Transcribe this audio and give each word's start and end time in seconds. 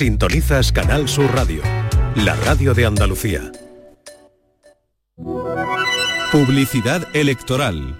Sintonizas 0.00 0.72
Canal 0.72 1.10
Sur 1.10 1.30
Radio, 1.34 1.60
la 2.14 2.34
radio 2.34 2.72
de 2.72 2.86
Andalucía. 2.86 3.52
Publicidad 6.32 7.06
electoral. 7.14 7.98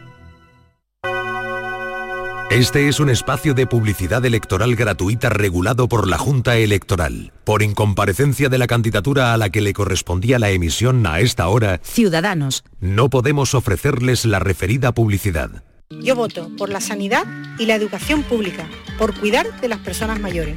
Este 2.51 2.89
es 2.89 3.01
un 3.01 3.11
espacio 3.11 3.53
de 3.53 3.67
publicidad 3.67 4.25
electoral 4.25 4.77
gratuita 4.77 5.29
regulado 5.29 5.91
por 5.91 6.09
la 6.09 6.17
Junta 6.17 6.57
Electoral. 6.57 7.35
Por 7.45 7.63
incomparecencia 7.63 8.49
de 8.49 8.57
la 8.57 8.67
candidatura 8.67 9.35
a 9.35 9.37
la 9.37 9.51
que 9.51 9.61
le 9.61 9.75
correspondía 9.75 10.39
la 10.39 10.49
emisión 10.49 11.07
a 11.07 11.21
esta 11.21 11.49
hora, 11.49 11.81
Ciudadanos. 11.83 12.65
no 12.81 13.11
podemos 13.11 13.55
ofrecerles 13.55 14.25
la 14.25 14.39
referida 14.39 14.93
publicidad. 14.93 15.65
Yo 15.91 16.17
voto 16.17 16.51
por 16.57 16.71
la 16.71 16.81
sanidad 16.81 17.27
y 17.59 17.67
la 17.67 17.75
educación 17.75 18.23
pública, 18.23 18.67
por 18.97 19.13
cuidar 19.21 19.61
de 19.61 19.69
las 19.69 19.81
personas 19.81 20.19
mayores. 20.19 20.57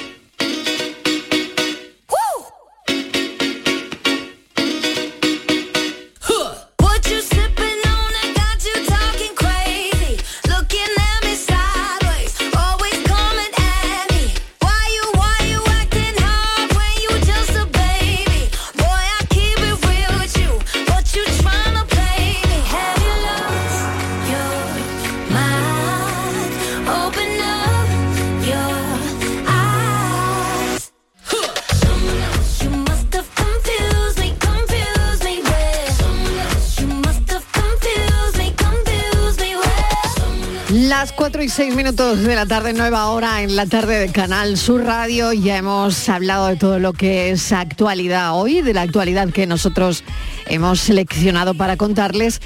4 41.31 41.43
y 41.43 41.49
6 41.49 41.75
minutos 41.77 42.23
de 42.23 42.35
la 42.35 42.45
tarde, 42.45 42.73
nueva 42.73 43.07
hora 43.07 43.41
en 43.41 43.55
la 43.55 43.65
tarde 43.65 43.99
de 43.99 44.11
Canal 44.11 44.57
Sur 44.57 44.83
Radio. 44.83 45.31
Ya 45.31 45.55
hemos 45.55 46.09
hablado 46.09 46.47
de 46.47 46.57
todo 46.57 46.77
lo 46.77 46.91
que 46.91 47.29
es 47.29 47.53
actualidad 47.53 48.35
hoy, 48.35 48.61
de 48.61 48.73
la 48.73 48.81
actualidad 48.81 49.29
que 49.29 49.47
nosotros 49.47 50.03
hemos 50.47 50.81
seleccionado 50.81 51.53
para 51.53 51.77
contarles. 51.77 52.41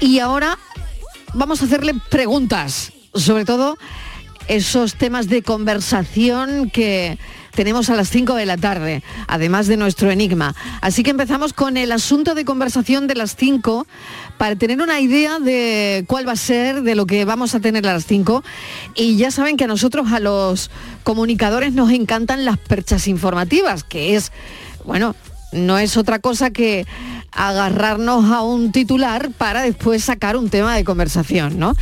Y 0.00 0.18
ahora 0.18 0.58
vamos 1.32 1.62
a 1.62 1.66
hacerle 1.66 1.94
preguntas, 2.10 2.92
sobre 3.14 3.44
todo 3.44 3.78
esos 4.48 4.96
temas 4.96 5.28
de 5.28 5.42
conversación 5.44 6.70
que 6.70 7.18
tenemos 7.54 7.90
a 7.90 7.94
las 7.94 8.10
5 8.10 8.34
de 8.34 8.46
la 8.46 8.56
tarde, 8.56 9.02
además 9.26 9.66
de 9.66 9.76
nuestro 9.76 10.10
enigma. 10.10 10.54
Así 10.80 11.02
que 11.02 11.10
empezamos 11.10 11.52
con 11.52 11.76
el 11.76 11.92
asunto 11.92 12.34
de 12.34 12.44
conversación 12.44 13.06
de 13.06 13.14
las 13.14 13.36
5 13.36 13.86
para 14.38 14.56
tener 14.56 14.80
una 14.80 15.00
idea 15.00 15.38
de 15.38 16.04
cuál 16.06 16.28
va 16.28 16.32
a 16.32 16.36
ser, 16.36 16.82
de 16.82 16.94
lo 16.94 17.06
que 17.06 17.24
vamos 17.24 17.54
a 17.54 17.60
tener 17.60 17.86
a 17.86 17.92
las 17.92 18.06
5. 18.06 18.42
Y 18.94 19.16
ya 19.16 19.30
saben 19.30 19.56
que 19.56 19.64
a 19.64 19.68
nosotros, 19.68 20.12
a 20.12 20.20
los 20.20 20.70
comunicadores, 21.02 21.72
nos 21.72 21.90
encantan 21.90 22.44
las 22.44 22.58
perchas 22.58 23.08
informativas, 23.08 23.84
que 23.84 24.16
es, 24.16 24.32
bueno, 24.84 25.14
no 25.52 25.78
es 25.78 25.96
otra 25.96 26.18
cosa 26.18 26.50
que 26.50 26.86
agarrarnos 27.30 28.30
a 28.30 28.42
un 28.42 28.72
titular 28.72 29.30
para 29.30 29.62
después 29.62 30.04
sacar 30.04 30.36
un 30.36 30.50
tema 30.50 30.74
de 30.76 30.84
conversación, 30.84 31.58
¿no? 31.58 31.74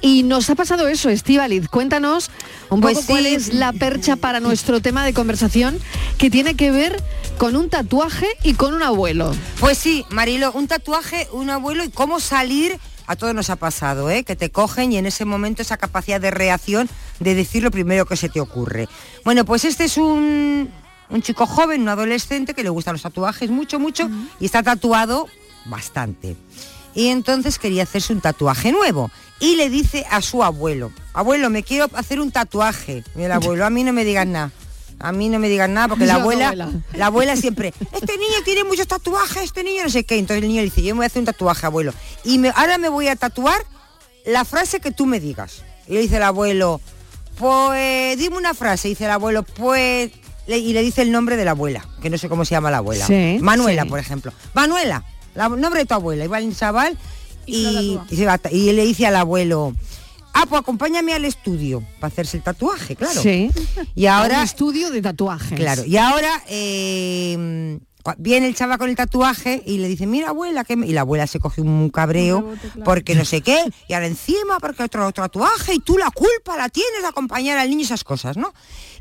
Y 0.00 0.22
nos 0.22 0.48
ha 0.48 0.54
pasado 0.54 0.86
eso, 0.86 1.08
Estivaliz. 1.10 1.68
Cuéntanos 1.68 2.30
un 2.70 2.80
Pues 2.80 2.98
poco 2.98 3.08
cuál 3.08 3.24
sí. 3.24 3.34
es 3.34 3.54
la 3.54 3.72
percha 3.72 4.16
para 4.16 4.38
nuestro 4.40 4.80
tema 4.80 5.04
de 5.04 5.12
conversación 5.12 5.78
que 6.18 6.30
tiene 6.30 6.54
que 6.54 6.70
ver 6.70 7.02
con 7.36 7.56
un 7.56 7.68
tatuaje 7.68 8.26
y 8.44 8.54
con 8.54 8.74
un 8.74 8.82
abuelo. 8.82 9.34
Pues 9.58 9.76
sí, 9.78 10.04
Marilo, 10.10 10.52
un 10.52 10.68
tatuaje, 10.68 11.26
un 11.32 11.50
abuelo 11.50 11.82
y 11.84 11.90
cómo 11.90 12.20
salir, 12.20 12.78
a 13.06 13.16
todos 13.16 13.34
nos 13.34 13.50
ha 13.50 13.56
pasado, 13.56 14.08
¿eh? 14.10 14.22
que 14.22 14.36
te 14.36 14.50
cogen 14.50 14.92
y 14.92 14.98
en 14.98 15.06
ese 15.06 15.24
momento 15.24 15.62
esa 15.62 15.76
capacidad 15.78 16.20
de 16.20 16.30
reacción 16.30 16.88
de 17.18 17.34
decir 17.34 17.62
lo 17.64 17.70
primero 17.72 18.06
que 18.06 18.16
se 18.16 18.28
te 18.28 18.40
ocurre. 18.40 18.88
Bueno, 19.24 19.44
pues 19.44 19.64
este 19.64 19.84
es 19.84 19.96
un, 19.96 20.70
un 21.10 21.22
chico 21.22 21.46
joven, 21.46 21.82
un 21.82 21.88
adolescente 21.88 22.54
que 22.54 22.62
le 22.62 22.68
gustan 22.70 22.94
los 22.94 23.02
tatuajes 23.02 23.50
mucho, 23.50 23.80
mucho 23.80 24.08
y 24.38 24.44
está 24.44 24.62
tatuado 24.62 25.26
bastante. 25.64 26.36
Y 26.94 27.08
entonces 27.08 27.58
quería 27.58 27.84
hacerse 27.84 28.12
un 28.12 28.20
tatuaje 28.20 28.72
nuevo 28.72 29.10
y 29.40 29.56
le 29.56 29.70
dice 29.70 30.04
a 30.10 30.20
su 30.22 30.42
abuelo, 30.42 30.92
abuelo, 31.14 31.50
me 31.50 31.62
quiero 31.62 31.88
hacer 31.94 32.20
un 32.20 32.30
tatuaje. 32.32 33.04
Y 33.16 33.22
el 33.22 33.32
abuelo, 33.32 33.64
a 33.66 33.70
mí 33.70 33.84
no 33.84 33.92
me 33.92 34.04
digas 34.04 34.26
nada. 34.26 34.50
A 35.00 35.12
mí 35.12 35.28
no 35.28 35.38
me 35.38 35.48
digan 35.48 35.74
nada 35.74 35.86
porque 35.88 36.06
la 36.06 36.14
abuela, 36.16 36.54
la 36.92 37.06
abuela 37.06 37.36
siempre, 37.36 37.72
este 37.92 38.16
niño 38.16 38.34
tiene 38.44 38.64
muchos 38.64 38.88
tatuajes, 38.88 39.44
este 39.44 39.62
niño 39.62 39.84
no 39.84 39.90
sé 39.90 40.02
qué. 40.04 40.18
Entonces 40.18 40.42
el 40.42 40.48
niño 40.48 40.60
le 40.60 40.64
dice, 40.66 40.82
yo 40.82 40.94
me 40.94 40.98
voy 40.98 41.04
a 41.04 41.06
hacer 41.06 41.20
un 41.20 41.26
tatuaje, 41.26 41.66
abuelo. 41.66 41.92
Y 42.24 42.38
me- 42.38 42.52
ahora 42.56 42.78
me 42.78 42.88
voy 42.88 43.06
a 43.08 43.14
tatuar 43.16 43.64
la 44.26 44.44
frase 44.44 44.80
que 44.80 44.90
tú 44.90 45.06
me 45.06 45.20
digas. 45.20 45.62
Y 45.86 45.94
le 45.94 46.00
dice 46.00 46.16
el 46.16 46.24
abuelo, 46.24 46.80
pues 47.38 48.18
dime 48.18 48.36
una 48.36 48.54
frase. 48.54 48.88
Y 48.88 48.90
dice 48.92 49.04
el 49.04 49.10
abuelo, 49.12 49.42
pues... 49.44 50.10
le- 50.48 50.58
y 50.58 50.72
le 50.72 50.82
dice 50.82 51.02
el 51.02 51.12
nombre 51.12 51.36
de 51.36 51.44
la 51.44 51.52
abuela, 51.52 51.86
que 52.02 52.10
no 52.10 52.18
sé 52.18 52.28
cómo 52.28 52.44
se 52.44 52.52
llama 52.56 52.70
la 52.70 52.78
abuela. 52.78 53.06
Sí, 53.06 53.38
Manuela, 53.40 53.84
sí. 53.84 53.88
por 53.88 53.98
ejemplo. 54.00 54.32
Manuela, 54.54 55.04
la- 55.34 55.48
nombre 55.48 55.80
de 55.80 55.86
tu 55.86 55.94
abuela. 55.94 56.24
El 56.24 56.56
chaval 56.56 56.98
y, 57.48 57.98
y 58.10 58.16
se 58.16 58.72
le 58.72 58.84
dice 58.84 59.06
al 59.06 59.16
abuelo, 59.16 59.74
ah, 60.34 60.44
pues 60.48 60.60
acompáñame 60.60 61.14
al 61.14 61.24
estudio 61.24 61.82
para 62.00 62.12
hacerse 62.12 62.36
el 62.36 62.42
tatuaje, 62.42 62.94
claro. 62.96 63.20
Sí. 63.20 63.50
Y 63.94 64.06
A 64.06 64.18
ahora... 64.18 64.38
un 64.38 64.44
estudio 64.44 64.90
de 64.90 65.02
tatuajes. 65.02 65.58
Claro, 65.58 65.84
y 65.84 65.96
ahora 65.96 66.42
eh, 66.48 67.78
viene 68.18 68.46
el 68.46 68.54
chaval 68.54 68.78
con 68.78 68.88
el 68.88 68.96
tatuaje 68.96 69.62
y 69.66 69.78
le 69.78 69.88
dice, 69.88 70.06
mira 70.06 70.30
abuela, 70.30 70.64
que 70.64 70.76
me-". 70.76 70.86
y 70.86 70.92
la 70.92 71.02
abuela 71.02 71.26
se 71.26 71.38
coge 71.38 71.60
un 71.60 71.90
cabreo 71.90 72.54
porque 72.84 73.14
no 73.14 73.24
sé 73.24 73.40
qué, 73.40 73.62
y 73.88 73.94
ahora 73.94 74.06
encima 74.06 74.58
porque 74.60 74.82
otro 74.82 75.10
tatuaje 75.12 75.74
y 75.74 75.80
tú 75.80 75.98
la 75.98 76.10
culpa 76.10 76.56
la 76.56 76.68
tienes 76.68 77.02
de 77.02 77.08
acompañar 77.08 77.58
al 77.58 77.68
niño 77.70 77.82
esas 77.82 78.04
cosas, 78.04 78.36
¿no? 78.36 78.52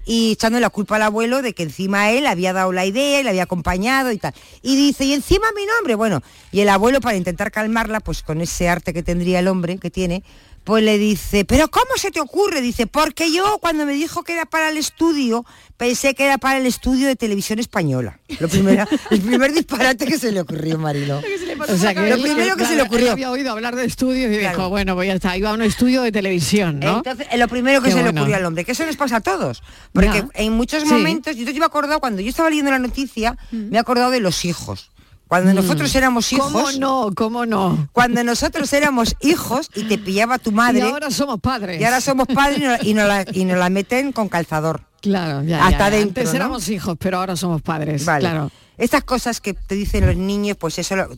Y 0.05 0.31
echando 0.31 0.59
la 0.59 0.69
culpa 0.69 0.95
al 0.95 1.01
abuelo 1.01 1.41
de 1.41 1.53
que 1.53 1.63
encima 1.63 2.11
él 2.11 2.27
había 2.27 2.53
dado 2.53 2.71
la 2.71 2.85
idea 2.85 3.19
y 3.19 3.23
le 3.23 3.29
había 3.29 3.43
acompañado 3.43 4.11
y 4.11 4.17
tal. 4.17 4.33
Y 4.61 4.77
dice, 4.77 5.03
y 5.03 5.13
encima 5.13 5.47
mi 5.53 5.65
nombre, 5.65 5.95
bueno, 5.95 6.21
y 6.51 6.61
el 6.61 6.69
abuelo 6.69 7.01
para 7.01 7.17
intentar 7.17 7.51
calmarla, 7.51 7.99
pues 7.99 8.23
con 8.23 8.39
ese 8.39 8.69
arte 8.69 8.93
que 8.93 9.03
tendría 9.03 9.39
el 9.39 9.49
hombre 9.49 9.77
que 9.77 9.91
tiene, 9.91 10.23
pues 10.67 10.83
le 10.83 10.97
dice, 10.97 11.45
pero 11.45 11.69
¿cómo 11.69 11.91
se 11.95 12.11
te 12.11 12.19
ocurre? 12.19 12.59
Dice, 12.59 12.87
porque 12.87 13.31
yo 13.31 13.57
cuando 13.61 13.85
me 13.85 13.93
dijo 13.93 14.23
que 14.23 14.33
era 14.33 14.45
para 14.45 14.67
el 14.67 14.75
estudio, 14.75 15.45
pensé 15.77 16.13
que 16.13 16.25
era 16.25 16.37
para 16.37 16.57
el 16.57 16.65
estudio 16.65 17.07
de 17.07 17.15
televisión 17.15 17.57
española. 17.59 18.19
Lo 18.41 18.49
primero, 18.49 18.85
el 19.11 19.21
primer 19.21 19.53
disparate 19.53 20.05
que 20.05 20.19
se 20.19 20.33
le 20.33 20.41
ocurrió, 20.41 20.77
Marilo. 20.77 21.21
O 21.69 21.75
sea, 21.77 21.93
que 21.95 22.09
lo 22.09 22.21
primero 22.21 22.55
que 22.57 22.65
se 22.65 22.75
le 22.75 22.81
ocurrió. 22.83 23.13
había 23.13 23.31
oído 23.31 23.51
hablar 23.51 23.75
de 23.77 23.85
estudios 23.85 24.31
y 24.31 24.39
Claro. 24.39 24.57
dijo, 24.57 24.69
bueno, 24.69 24.93
pues 24.95 25.07
ya 25.07 25.13
está, 25.15 25.35
iba 25.37 25.49
a 25.49 25.53
un 25.53 25.61
estudio 25.63 26.01
de 26.03 26.11
televisión, 26.11 26.79
¿no? 26.79 26.97
Entonces, 26.97 27.27
lo 27.35 27.47
primero 27.47 27.81
que 27.81 27.87
Qué 27.89 27.95
se 27.95 28.03
le 28.03 28.09
ocurrió 28.09 28.35
al 28.35 28.45
hombre, 28.45 28.63
que 28.65 28.73
eso 28.73 28.85
nos 28.85 28.95
pasa 28.97 29.15
a 29.17 29.21
todos. 29.21 29.63
Porque 29.93 30.07
Ya. 30.19 30.27
en 30.35 30.53
muchos 30.53 30.83
Sí. 30.83 30.89
momentos, 30.89 31.35
yo 31.35 31.45
me 31.45 31.51
he 31.51 31.63
acordado, 31.63 31.99
cuando 31.99 32.21
yo 32.21 32.29
estaba 32.29 32.49
leyendo 32.49 32.71
la 32.71 32.79
noticia, 32.79 33.37
me 33.51 33.77
he 33.77 33.79
acordado 33.79 34.11
de 34.11 34.19
los 34.19 34.43
hijos. 34.45 34.91
Cuando 35.27 35.53
nosotros 35.53 35.93
éramos 35.95 36.31
hijos. 36.33 36.49
Mm. 36.51 36.53
¿Cómo 36.53 36.71
no? 36.73 37.11
¿Cómo 37.15 37.45
no? 37.45 37.89
Cuando 37.91 38.23
nosotros 38.23 38.71
éramos 38.73 39.15
hijos 39.21 39.69
y 39.75 39.83
te 39.83 39.97
pillaba 39.97 40.37
tu 40.39 40.51
madre. 40.51 40.79
Y 40.79 40.81
ahora 40.91 41.11
somos 41.11 41.39
padres. 41.39 41.79
Y 41.81 41.83
ahora 41.83 42.01
somos 42.01 42.27
padres 42.27 42.59
y 42.59 42.63
nos, 42.63 42.83
y 42.83 42.93
nos 42.93 43.07
la, 43.07 43.25
y 43.33 43.45
nos 43.45 43.57
la 43.57 43.69
meten 43.69 44.11
con 44.11 44.29
calzador. 44.29 44.81
Claro, 45.01 45.43
ya, 45.43 45.63
Hasta 45.65 45.89
ya. 45.89 45.89
dentro, 45.91 46.21
Antes 46.21 46.29
¿no? 46.29 46.35
éramos 46.35 46.69
hijos, 46.69 46.95
pero 46.99 47.17
ahora 47.19 47.35
somos 47.35 47.61
padres. 47.61 48.03
Vale. 48.05 48.21
Claro. 48.21 48.51
Estas 48.77 49.03
cosas 49.03 49.41
que 49.41 49.53
te 49.53 49.75
dicen 49.75 50.05
los 50.05 50.15
niños, 50.15 50.55
pues 50.57 50.77
eso, 50.79 50.95
lo- 50.95 51.09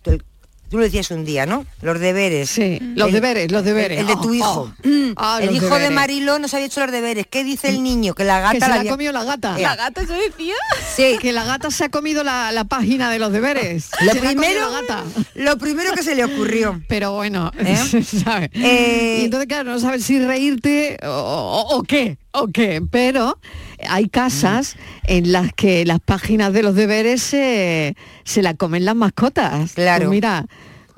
tú, 0.70 0.78
lo 0.78 0.84
decías 0.84 1.10
un 1.12 1.26
día, 1.26 1.46
¿no? 1.46 1.66
Los 1.82 2.00
deberes. 2.00 2.50
Sí, 2.50 2.80
los 2.96 3.12
deberes, 3.12 3.52
los 3.52 3.64
deberes. 3.64 4.00
El, 4.00 4.08
el 4.10 4.16
de 4.16 4.22
tu 4.22 4.30
Oh, 4.30 4.34
hijo. 4.34 4.74
oh. 4.84 4.88
Mm, 4.88 5.14
Ah, 5.18 5.40
el 5.42 5.56
hijo 5.56 5.66
de 5.66 5.72
deberes. 5.72 5.92
Mariló 5.92 6.40
no 6.40 6.48
se 6.48 6.56
había 6.58 6.68
hecho 6.68 6.82
los 6.82 6.92
deberes. 6.92 7.26
¿Qué 7.28 7.44
dice 7.44 7.70
el 7.70 7.82
niño? 7.84 8.14
Que 8.14 8.24
la 8.24 8.40
gata 8.40 8.54
que 8.54 8.60
se 8.62 8.68
la 8.70 8.76
había- 8.76 8.92
comió 8.92 9.12
la 9.12 9.24
gata. 9.24 9.58
La 9.58 9.76
gata 9.76 10.06
se 10.06 10.14
decía? 10.14 10.54
Sí. 10.96 11.18
Que 11.20 11.34
la 11.34 11.44
gata 11.44 11.72
se 11.72 11.86
ha 11.86 11.90
comido 11.90 12.24
la, 12.24 12.52
la 12.52 12.64
página 12.66 13.10
de 13.10 13.20
los 13.20 13.32
deberes. 13.32 13.90
Lo 14.02 14.12
Se 14.14 14.20
primero- 14.20 14.70
la 14.72 14.82
gata. 14.82 15.04
Lo 15.36 15.58
primero 15.58 15.94
que 15.94 16.04
se 16.04 16.16
le 16.16 16.24
ocurrió. 16.26 16.82
Pero 16.88 17.14
bueno, 17.14 17.52
¿Eh? 17.60 17.76
¿sabes? 18.24 18.50
Eh, 18.54 19.20
y 19.22 19.26
entonces, 19.26 19.48
claro, 19.48 19.72
no 19.72 19.80
sabes 19.80 20.04
si 20.06 20.20
reírte 20.20 20.98
o, 21.04 21.10
o- 21.10 21.78
o 21.78 21.84
qué. 21.84 22.18
o 22.32 22.48
qué, 22.48 22.82
pero 22.92 23.40
hay 23.88 24.10
casas 24.10 24.76
en 25.06 25.32
las 25.32 25.54
que 25.54 25.86
las 25.86 26.00
páginas 26.00 26.54
de 26.54 26.64
los 26.64 26.76
deberes 26.76 27.22
se, 27.22 27.96
se 28.24 28.42
la 28.42 28.54
comen 28.54 28.86
las 28.86 28.96
mascotas. 28.96 29.74
Claro. 29.74 30.06
Tú 30.06 30.12
mira, 30.12 30.46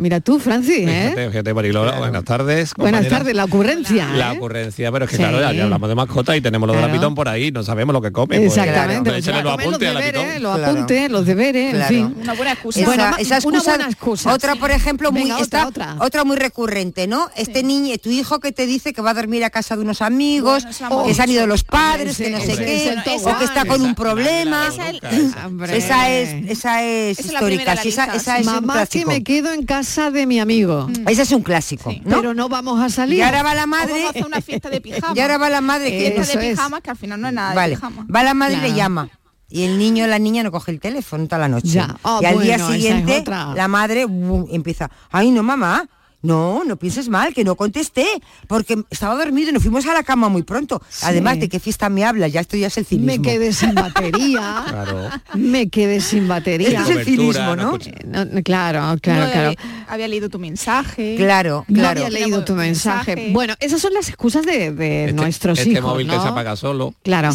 mira 0.02 0.20
tú, 0.20 0.40
Francis, 0.40 0.88
¿eh? 0.88 1.30
Fíjate, 1.32 1.54
buenas 1.54 2.24
tardes. 2.26 2.74
Buenas 2.76 3.08
tardes, 3.08 3.36
la 3.36 3.46
ocurrencia. 3.46 4.08
La 4.14 4.34
¿eh? 4.34 4.38
ocurrencia, 4.38 4.92
pero 4.92 5.06
es 5.06 5.12
que 5.12 5.18
Sí. 5.18 5.22
claro, 5.24 5.40
ya, 5.40 5.54
ya 5.54 5.64
hablamos 5.64 5.88
de 5.90 5.96
mascotas 5.96 6.36
y 6.36 6.42
tenemos 6.42 6.68
lo 6.68 6.74
de 6.74 6.82
la 6.82 6.88
Claro. 6.88 7.00
pitón 7.00 7.16
por 7.16 7.30
ahí, 7.30 7.52
no 7.52 7.64
sabemos 7.64 7.94
lo 7.94 8.02
que 8.02 8.12
come. 8.12 8.38
pues, 8.38 8.58
Exactamente, 8.58 9.10
pues, 9.12 9.26
la 9.28 9.34
los 9.34 9.44
los 9.44 9.54
apuntes 9.54 9.90
a 9.90 9.94
la 9.94 10.00
deberes, 10.00 10.42
los 10.42 10.58
Claro. 10.58 10.72
apuntes, 10.74 11.12
los 11.12 11.26
deberes, 11.26 11.74
Claro. 11.76 11.96
en 11.96 12.08
fin. 12.14 12.22
Una 12.24 12.34
buena 12.34 12.52
excusa. 12.54 12.80
Esa, 12.80 12.88
Bueno, 12.90 13.04
esa 13.04 13.14
una 13.14 13.38
excusa, 13.38 13.72
buena 13.72 13.86
excusa. 13.90 14.34
Otra, 14.34 14.56
por 14.56 14.72
ejemplo, 14.72 15.12
muy, 15.12 15.22
Venga, 15.24 15.36
otra, 15.36 15.44
esta- 15.44 15.68
otra. 15.68 15.96
otra 16.00 16.24
muy 16.24 16.38
recurrente, 16.38 17.08
¿no? 17.08 17.30
Este 17.36 17.64
niño, 17.64 17.96
tu 17.98 18.10
hijo 18.10 18.40
que 18.40 18.52
te 18.52 18.66
dice 18.66 18.94
que 18.94 19.02
va 19.02 19.12
a 19.12 19.14
dormir 19.14 19.44
a 19.44 19.50
casa 19.50 19.76
de 19.76 19.82
unos 19.84 20.02
amigos, 20.02 20.66
Bueno, 20.80 21.04
que 21.06 21.14
se 21.14 21.22
han 21.22 21.30
ido 21.30 21.46
los 21.48 21.64
padres, 21.64 22.18
que 22.18 22.30
no 22.30 22.40
sé 22.40 22.56
qué, 22.58 22.96
o 23.24 23.38
que 23.38 23.44
está 23.46 23.66
con 23.66 23.82
un 23.82 23.94
problema. 23.96 24.70
esa 25.70 26.10
es 26.10 27.20
histórica, 27.20 27.74
esa, 27.74 28.38
es 28.40 28.46
Mamá 28.46 28.86
que 28.88 29.06
me 29.06 29.24
quedo 29.24 29.54
en 29.54 29.66
casa 29.66 29.91
de 30.12 30.26
mi 30.26 30.40
amigo, 30.40 30.88
Ese 31.08 31.24
es 31.24 31.32
un 31.32 31.42
clásico, 31.44 31.92
¿no? 32.04 32.16
pero 32.18 32.34
no 32.34 32.48
vamos 32.50 32.80
a 32.82 32.90
salir. 32.90 33.20
Y 33.20 33.22
ahora 33.22 33.44
va 33.44 33.54
la 33.54 33.64
O 33.64 33.68
vamos 33.68 33.80
madre, 33.90 34.06
a 34.06 34.10
hacer 34.10 34.26
una 34.26 34.42
fiesta 34.42 34.70
de 34.70 34.82
pijama. 34.82 35.14
y 35.16 35.20
ahora 35.20 35.38
va 35.38 35.50
la 35.50 35.62
madre 35.62 35.90
que 35.92 35.98
fiesta 36.12 36.40
de 36.40 36.52
es. 36.52 36.60
que 36.84 36.90
al 36.90 36.98
final 36.98 37.22
no 37.22 37.28
es 37.28 37.34
nada 37.34 37.54
Vale, 37.54 37.72
de 37.72 37.76
pijama. 37.76 38.06
va 38.14 38.24
la 38.24 38.34
madre 38.34 38.56
y 38.58 38.62
le 38.62 38.74
llama. 38.74 39.10
Y 39.50 39.64
el 39.64 39.78
niño 39.78 40.06
o 40.06 40.08
la 40.08 40.18
niña 40.18 40.44
no 40.44 40.52
coge 40.52 40.72
el 40.72 40.80
teléfono 40.80 41.26
toda 41.26 41.40
la 41.40 41.50
noche. 41.50 41.68
Ya. 41.70 41.98
Ah, 42.04 42.20
y 42.22 42.26
al 42.26 42.36
bueno, 42.36 42.46
día 42.46 42.56
es 42.56 42.62
siguiente 42.64 43.20
otra. 43.20 43.54
la 43.54 43.68
madre 43.68 44.06
empieza, 44.50 44.90
ay 45.12 45.30
no 45.32 45.44
mamá, 45.44 45.88
no, 46.22 46.64
no 46.64 46.76
pienses 46.78 47.10
mal, 47.10 47.34
que 47.34 47.44
no 47.44 47.56
contesté, 47.56 48.06
porque 48.48 48.78
estaba 48.90 49.16
dormido 49.16 49.50
y 49.50 49.54
nos 49.54 49.64
fuimos 49.64 49.86
a 49.88 49.94
la 49.94 50.04
cama 50.04 50.30
muy 50.30 50.44
pronto. 50.44 50.82
Además 51.04 51.40
de 51.40 51.50
qué 51.50 51.60
fiesta 51.60 51.90
me 51.90 52.04
hablas, 52.06 52.32
ya 52.32 52.42
esto 52.42 52.58
ya 52.58 52.68
es 52.68 52.78
el 52.78 52.86
cinismo. 52.86 53.12
me 53.12 53.22
quedé 53.22 53.54
sin 53.54 53.74
batería. 53.76 54.66
Claro. 54.72 55.10
Me 55.36 55.70
quedé 55.70 56.02
sin 56.02 56.28
batería. 56.28 56.70
Esto 56.70 56.82
es 56.92 56.98
el 56.98 57.06
cinismo, 57.06 57.54
Eh, 57.54 57.56
no, 58.06 58.44
claro, 58.44 58.98
claro, 59.02 59.26
No 59.26 59.32
claro. 59.32 59.48
había, 59.50 59.56
había 59.88 60.08
leído 60.08 60.30
tu 60.30 60.40
mensaje. 60.40 61.16
Claro, 61.18 61.66
No 61.68 61.80
claro. 61.82 62.06
había 62.06 62.20
leído 62.20 62.44
tu 62.46 62.54
mensaje. 62.54 63.16
mensaje. 63.16 63.34
Bueno, 63.34 63.56
esas 63.60 63.82
son 63.82 63.94
las 63.94 64.08
excusas 64.10 64.46
de, 64.46 64.72
de 64.72 65.02
Este- 65.06 65.14
nuestros 65.14 65.60
este 65.60 65.72
hijos, 65.72 65.84
móvil 65.84 66.08
¿no? 66.08 66.14
que 66.14 66.20
se 66.22 66.28
apaga 66.28 66.56
solo. 66.56 66.94
Claro. 67.04 67.32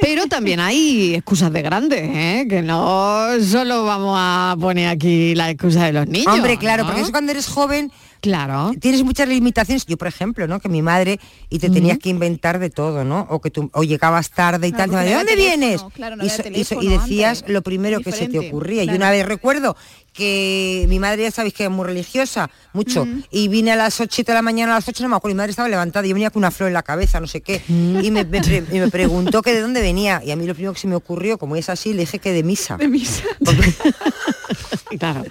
Pero 0.00 0.26
también 0.26 0.60
hay 0.60 1.14
excusas 1.14 1.52
de 1.52 1.62
grandes, 1.62 2.00
¿eh? 2.02 2.46
Que 2.48 2.62
no 2.62 3.26
solo 3.42 3.84
vamos 3.84 4.14
a 4.18 4.56
poner 4.60 4.88
aquí 4.88 5.34
la 5.34 5.50
excusa 5.50 5.84
de 5.86 5.92
los 5.92 6.06
niños. 6.08 6.32
Hombre, 6.32 6.56
claro, 6.58 6.82
¿no? 6.82 6.88
porque 6.88 7.02
eso 7.02 7.10
cuando 7.12 7.32
eres 7.32 7.46
joven 7.48 7.90
Claro. 8.20 8.72
tienes 8.80 9.02
muchas 9.04 9.28
limitaciones. 9.28 9.86
Yo, 9.86 9.96
por 9.96 10.08
ejemplo, 10.08 10.46
¿no? 10.46 10.60
Que 10.60 10.68
mi 10.68 10.82
madre 10.82 11.20
y 11.48 11.58
te 11.58 11.70
tenías 11.70 11.98
que 11.98 12.08
inventar 12.08 12.58
de 12.58 12.70
todo, 12.70 13.04
¿no? 13.04 13.26
O 13.30 13.40
que 13.40 13.50
tú 13.50 13.70
o 13.72 13.82
llegabas 13.84 14.30
tarde 14.30 14.68
y 14.68 14.72
Claro, 14.72 14.92
tal. 14.92 15.04
¿De 15.06 15.14
dónde 15.14 15.36
vienes? 15.36 15.68
teléfono, 15.80 15.90
claro, 15.90 16.16
no 16.16 16.24
y, 16.24 16.28
so- 16.30 16.42
y 16.52 16.64
so- 16.64 16.82
y 16.82 16.88
decías 16.88 17.38
antes. 17.40 17.52
lo 17.54 17.62
primero 17.62 18.00
que 18.00 18.12
se 18.12 18.28
te 18.28 18.38
ocurría. 18.38 18.82
Y 18.82 18.86
claro. 18.86 18.96
una 18.98 19.10
vez 19.10 19.26
recuerdo 19.26 19.76
que 20.18 20.84
mi 20.88 20.98
madre 20.98 21.22
ya 21.22 21.30
sabéis 21.30 21.54
que 21.54 21.64
es 21.64 21.70
muy 21.70 21.86
religiosa, 21.86 22.50
mucho, 22.72 23.06
y 23.30 23.46
vine 23.48 23.70
a 23.72 23.76
las 23.76 24.00
8 24.00 24.22
de 24.26 24.34
la 24.34 24.42
mañana 24.42 24.72
a 24.72 24.74
las 24.80 24.88
8, 24.88 25.02
no 25.04 25.08
me 25.10 25.16
acuerdo, 25.16 25.34
mi 25.34 25.38
madre 25.38 25.50
estaba 25.50 25.68
levantada 25.68 26.04
y 26.04 26.08
yo 26.10 26.14
venía 26.14 26.30
con 26.30 26.40
una 26.40 26.50
flor 26.50 26.66
en 26.68 26.74
la 26.74 26.82
cabeza, 26.82 27.20
no 27.20 27.26
sé 27.28 27.40
qué, 27.40 27.62
y 27.68 28.10
me, 28.10 28.24
me 28.24 28.40
pre- 28.42 28.64
y 28.70 28.78
me 28.80 28.88
preguntó 28.90 29.40
que 29.42 29.54
de 29.54 29.60
dónde 29.60 29.80
venía. 29.80 30.20
Y 30.24 30.32
a 30.32 30.36
mí 30.36 30.44
lo 30.46 30.54
primero 30.54 30.72
que 30.74 30.80
se 30.80 30.88
me 30.88 30.96
ocurrió, 30.96 31.38
como 31.38 31.54
es 31.56 31.68
así, 31.70 31.92
le 31.92 32.00
dije 32.00 32.18
que 32.18 32.32
de 32.32 32.42
misa. 32.42 32.76
De 32.76 32.88
misa. 32.88 33.22
Claro. 34.98 35.22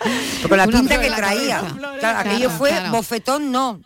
Con 0.48 0.58
la 0.58 0.66
Una 0.68 0.80
pinta 0.80 1.00
que 1.02 1.10
traía. 1.10 1.58
cabeza. 1.60 1.76
Claro, 1.78 2.00
Claro, 2.00 2.20
aquello 2.30 2.50
fue 2.52 2.70
claro. 2.70 2.92
bofetón, 2.92 3.52
no. 3.52 3.82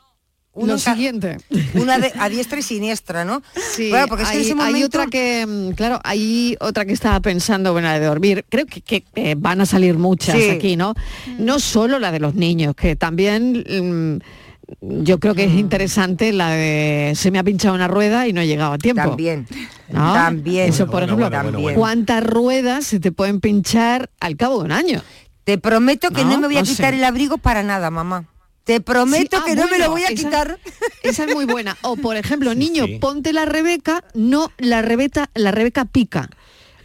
Uno 0.54 0.78
siguiente. 0.78 1.38
Una 1.76 1.98
de, 1.98 2.12
a 2.20 2.28
diestra 2.28 2.60
y 2.60 2.62
siniestra, 2.62 3.24
¿no? 3.24 3.42
Sí, 3.74 3.90
Claro, 3.90 4.08
porque 4.10 4.24
es 4.24 4.30
que 4.30 4.38
hay, 4.38 4.50
en 4.52 4.60
ese 4.60 4.68
hay 4.76 4.84
otra 4.84 5.08
que, 5.08 5.46
mm, 5.48 5.72
claro, 5.76 6.00
hay 6.04 6.58
otra 6.60 6.84
que 6.86 6.92
estaba 6.94 7.20
pensando, 7.22 7.72
bueno, 7.72 7.88
la 7.88 8.00
de 8.00 8.06
dormir. 8.06 8.46
Creo 8.50 8.66
que, 8.66 8.82
que, 8.82 9.06
eh, 9.16 9.36
van 9.38 9.62
a 9.62 9.66
salir 9.66 9.98
muchas 9.98 10.36
Sí. 10.36 10.50
aquí, 10.50 10.76
¿no? 10.76 10.94
No 11.40 11.60
solo 11.60 12.00
la 12.00 12.12
de 12.12 12.20
los 12.20 12.36
niños, 12.36 12.76
que 12.76 12.98
también 12.98 13.64
mm, 13.66 15.04
yo 15.04 15.20
creo 15.20 15.36
que 15.36 15.46
es 15.46 15.54
interesante 15.54 16.34
la 16.34 16.50
de 16.52 17.14
se 17.16 17.32
me 17.32 17.40
ha 17.40 17.44
pinchado 17.44 17.74
una 17.76 17.88
rueda 17.88 18.28
y 18.28 18.34
no 18.34 18.42
he 18.42 18.48
llegado 18.48 18.74
a 18.74 18.78
tiempo. 18.78 19.02
También, 19.04 19.48
¿no? 19.90 20.14
también. 20.14 20.70
Eso, 20.70 20.86
por 20.86 21.02
Bueno, 21.06 21.06
ejemplo, 21.14 21.28
bueno, 21.30 21.44
bueno, 21.44 21.60
bueno. 21.62 21.80
¿cuántas 21.80 22.24
ruedas 22.26 22.86
se 22.86 23.00
te 23.00 23.12
pueden 23.14 23.40
pinchar 23.40 24.10
al 24.20 24.36
cabo 24.36 24.60
de 24.60 24.66
un 24.66 24.72
año? 24.74 25.02
Te 25.44 25.58
prometo 25.58 26.10
que 26.12 26.24
no, 26.24 26.32
No, 26.32 26.40
me 26.42 26.48
voy 26.48 26.58
a 26.58 26.60
no 26.60 26.66
sé. 26.66 26.76
quitar 26.76 26.94
el 26.94 27.04
abrigo 27.04 27.38
para 27.38 27.64
nada, 27.64 27.90
mamá. 27.90 28.26
Te 28.72 28.80
prometo 28.82 29.38
Sí, 29.38 29.44
ah, 29.44 29.46
que 29.46 29.56
no 29.56 29.68
me 29.68 29.78
lo 29.80 29.90
voy 29.92 30.04
a 30.04 30.08
esa- 30.08 30.16
quitar. 30.16 30.60
Esa 31.04 31.26
es 31.26 31.34
muy 31.34 31.44
buena. 31.46 31.76
O 31.82 31.98
por 31.98 32.16
ejemplo, 32.16 32.52
Sí, 32.54 32.58
niño, 32.58 32.86
sí. 32.86 33.00
ponte 33.00 33.34
la 33.34 33.44
Rebeca, 33.46 34.04
no 34.14 34.50
la 34.60 34.82
Rebeca, 34.82 35.30
la 35.34 35.52
Rebeca 35.52 35.84
pica. 35.86 36.30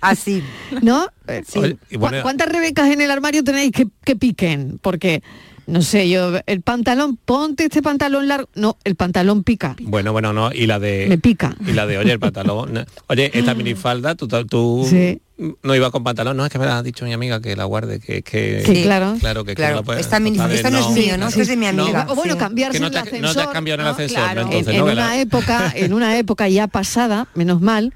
Así. 0.01 0.43
¿No? 0.83 1.09
Eh, 1.29 1.43
Oye, 1.55 1.77
y 1.89 1.95
¿Cu- 1.95 2.01
bueno- 2.01 2.23
¿Cuántas 2.23 2.49
Rebecas 2.49 2.91
en 2.91 3.01
el 3.01 3.11
armario 3.11 3.45
tenéis 3.45 3.71
que, 3.73 3.87
que 4.05 4.17
piquen? 4.17 4.79
Porque, 4.83 5.23
no 5.67 5.83
sé, 5.83 6.09
yo, 6.09 6.33
el 6.47 6.61
pantalón, 6.63 7.17
ponte 7.17 7.65
este 7.65 7.83
pantalón 7.83 8.29
largo. 8.29 8.49
No, 8.55 8.77
el 8.85 8.95
pantalón 8.95 9.43
pica. 9.45 9.75
Bueno, 9.83 10.13
bueno, 10.13 10.33
no, 10.33 10.53
y 10.53 10.67
la 10.67 10.79
de... 10.79 11.07
Me 11.09 11.19
pica. 11.19 11.57
Y 11.67 11.73
la 11.73 11.87
de, 11.87 11.99
oye, 11.99 12.13
el 12.13 12.21
pantalón. 12.21 12.73
no. 12.73 12.85
Oye, 13.09 13.31
esta 13.35 13.55
minifalda, 13.55 14.15
tú, 14.15 14.29
tú 14.29 14.87
Sí. 14.89 15.21
no 15.63 15.75
ibas 15.75 15.91
con 15.91 16.05
pantalón, 16.05 16.37
no, 16.37 16.47
es 16.47 16.53
que 16.53 16.59
me 16.59 16.67
la 16.67 16.79
ha 16.79 16.83
dicho 16.83 17.05
mi 17.05 17.13
amiga 17.13 17.41
que 17.41 17.57
la 17.57 17.65
guarde, 17.65 17.99
que... 18.01 18.23
que 18.23 18.63
Sí, 18.65 18.83
claro. 18.85 19.17
Claro, 19.21 19.45
que, 19.45 19.51
que 19.51 19.57
Claro, 19.57 19.75
no 19.77 19.81
la 19.81 19.85
puede- 19.85 20.01
esta 20.01 20.21
mini- 20.21 20.39
padre, 20.39 20.55
esto 20.57 20.71
no 20.71 20.79
es 20.79 20.89
mío, 20.91 21.19
¿no? 21.19 21.31
Sí. 21.31 21.41
Es 21.41 21.49
de 21.49 21.57
mi 21.57 21.67
amiga. 21.67 22.07
O 22.09 22.15
bueno, 22.15 22.35
sí. 22.35 22.39
cambiarse 22.39 22.79
Que 22.79 22.81
no 22.85 22.91
te- 22.91 22.99
el 22.99 23.05
no 23.05 23.11
te 23.11 23.17
ascensor. 23.19 23.43
has 23.43 23.49
cambiado 23.49 23.81
en 23.83 23.87
el 23.89 23.93
ascensor, 23.93 24.23
¿no? 24.23 24.31
En- 24.31 24.39
Entonces, 24.47 24.69
en, 24.75 24.79
no, 24.81 24.87
que 24.87 24.93
una 24.93 25.07
la- 25.09 25.21
época, 25.21 25.73
en 25.77 25.93
una 25.93 26.17
época 26.19 26.49
ya 26.49 26.69
pasada, 26.69 27.29
menos 27.35 27.61
mal, 27.61 27.93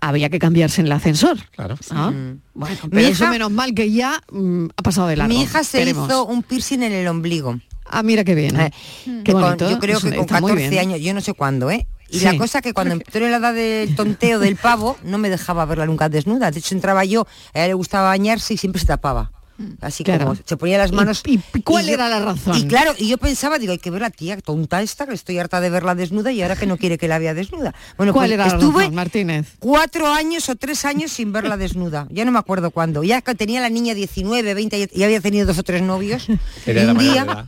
había 0.00 0.28
que 0.30 0.38
cambiarse 0.38 0.80
en 0.80 0.86
el 0.86 0.92
ascensor. 0.92 1.38
Claro. 1.54 1.76
¿no? 1.92 2.10
Mm. 2.12 2.40
Bueno, 2.54 2.76
pero 2.90 3.00
eso 3.06 3.26
menos 3.28 3.50
mal 3.50 3.74
que 3.74 3.90
ya 3.92 4.22
mm, 4.30 4.66
ha 4.76 4.82
pasado 4.82 5.08
de 5.08 5.16
largo. 5.16 5.32
Mi 5.34 5.42
hija 5.42 5.64
se 5.64 5.82
hizo 5.88 6.24
un 6.26 6.42
piercing 6.42 6.82
en 6.82 6.92
el 6.92 7.06
ombligo. 7.08 7.58
Ah, 7.90 8.02
mira 8.02 8.22
qué 8.22 8.34
bien. 8.34 8.58
Eh, 8.60 8.70
Qué 9.04 9.22
que 9.24 9.32
con- 9.32 9.42
bonito. 9.42 9.70
yo 9.70 9.78
creo 9.78 9.96
Eso 9.98 10.08
que 10.10 10.16
con 10.16 10.24
está 10.26 10.40
muy 10.40 10.50
14 10.52 10.68
bien. 10.70 10.80
años, 10.80 11.00
yo 11.00 11.14
no 11.14 11.20
sé 11.22 11.32
cuándo, 11.32 11.70
¿eh? 11.70 11.86
Y 12.10 12.18
Sí. 12.20 12.24
la 12.24 12.36
cosa 12.36 12.60
que 12.62 12.72
cuando 12.74 12.94
entró 12.94 13.24
en 13.24 13.30
la 13.30 13.38
edad 13.38 13.54
del 13.54 13.94
tonteo 13.96 14.38
del 14.38 14.56
pavo, 14.56 14.96
no 15.04 15.18
me 15.18 15.30
dejaba 15.30 15.64
verla 15.64 15.86
nunca 15.86 16.08
desnuda. 16.08 16.50
De 16.50 16.58
hecho, 16.58 16.74
entraba 16.74 17.04
yo, 17.04 17.26
a 17.54 17.58
ella 17.60 17.68
le 17.68 17.74
gustaba 17.74 18.08
bañarse 18.08 18.54
y 18.54 18.56
siempre 18.58 18.80
se 18.80 18.86
tapaba. 18.86 19.30
Así 19.80 20.04
Claro. 20.04 20.26
como 20.26 20.38
se 20.44 20.56
ponía 20.56 20.78
las 20.78 20.92
manos. 20.92 21.22
¿Y- 21.26 21.40
y 21.54 21.62
cuál 21.62 21.86
yo- 21.86 21.94
era 21.94 22.08
la 22.08 22.20
razón? 22.20 22.56
Y 22.56 22.66
claro, 22.68 22.94
y 22.96 23.08
yo 23.08 23.18
pensaba, 23.18 23.58
digo, 23.58 23.72
hay 23.72 23.78
que 23.78 23.90
ver 23.90 24.00
la 24.02 24.10
tía 24.10 24.36
tonta 24.40 24.80
esta, 24.82 25.06
que 25.06 25.14
estoy 25.14 25.38
harta 25.38 25.60
de 25.60 25.68
verla 25.68 25.94
desnuda 25.96 26.30
y 26.30 26.42
ahora 26.42 26.54
que 26.54 26.66
no 26.66 26.76
quiere 26.76 26.96
que 26.96 27.08
la 27.08 27.18
vea 27.18 27.34
desnuda. 27.34 27.74
Bueno, 27.96 28.12
¿Cuál 28.12 28.28
pues 28.28 28.34
era 28.34 28.46
la 28.46 28.52
estuve 28.54 28.78
razón, 28.84 28.94
Martínez? 28.94 29.46
cuatro 29.58 30.06
años 30.12 30.48
o 30.48 30.54
tres 30.56 30.84
años 30.84 31.10
sin 31.12 31.32
verla 31.32 31.56
desnuda. 31.56 32.06
Ya 32.10 32.24
no 32.24 32.30
me 32.30 32.38
acuerdo 32.38 32.70
cuándo. 32.70 33.02
Ya 33.02 33.20
que 33.20 33.34
tenía 33.34 33.60
la 33.60 33.68
niña 33.68 33.94
19, 33.94 34.54
20, 34.54 34.90
y 34.92 35.02
había 35.02 35.20
tenido 35.20 35.46
dos 35.46 35.58
o 35.58 35.62
tres 35.64 35.82
novios. 35.82 36.26
Y 36.66 36.70
Era 36.70 36.84
la 36.84 36.92
un 36.92 36.98
día, 36.98 37.44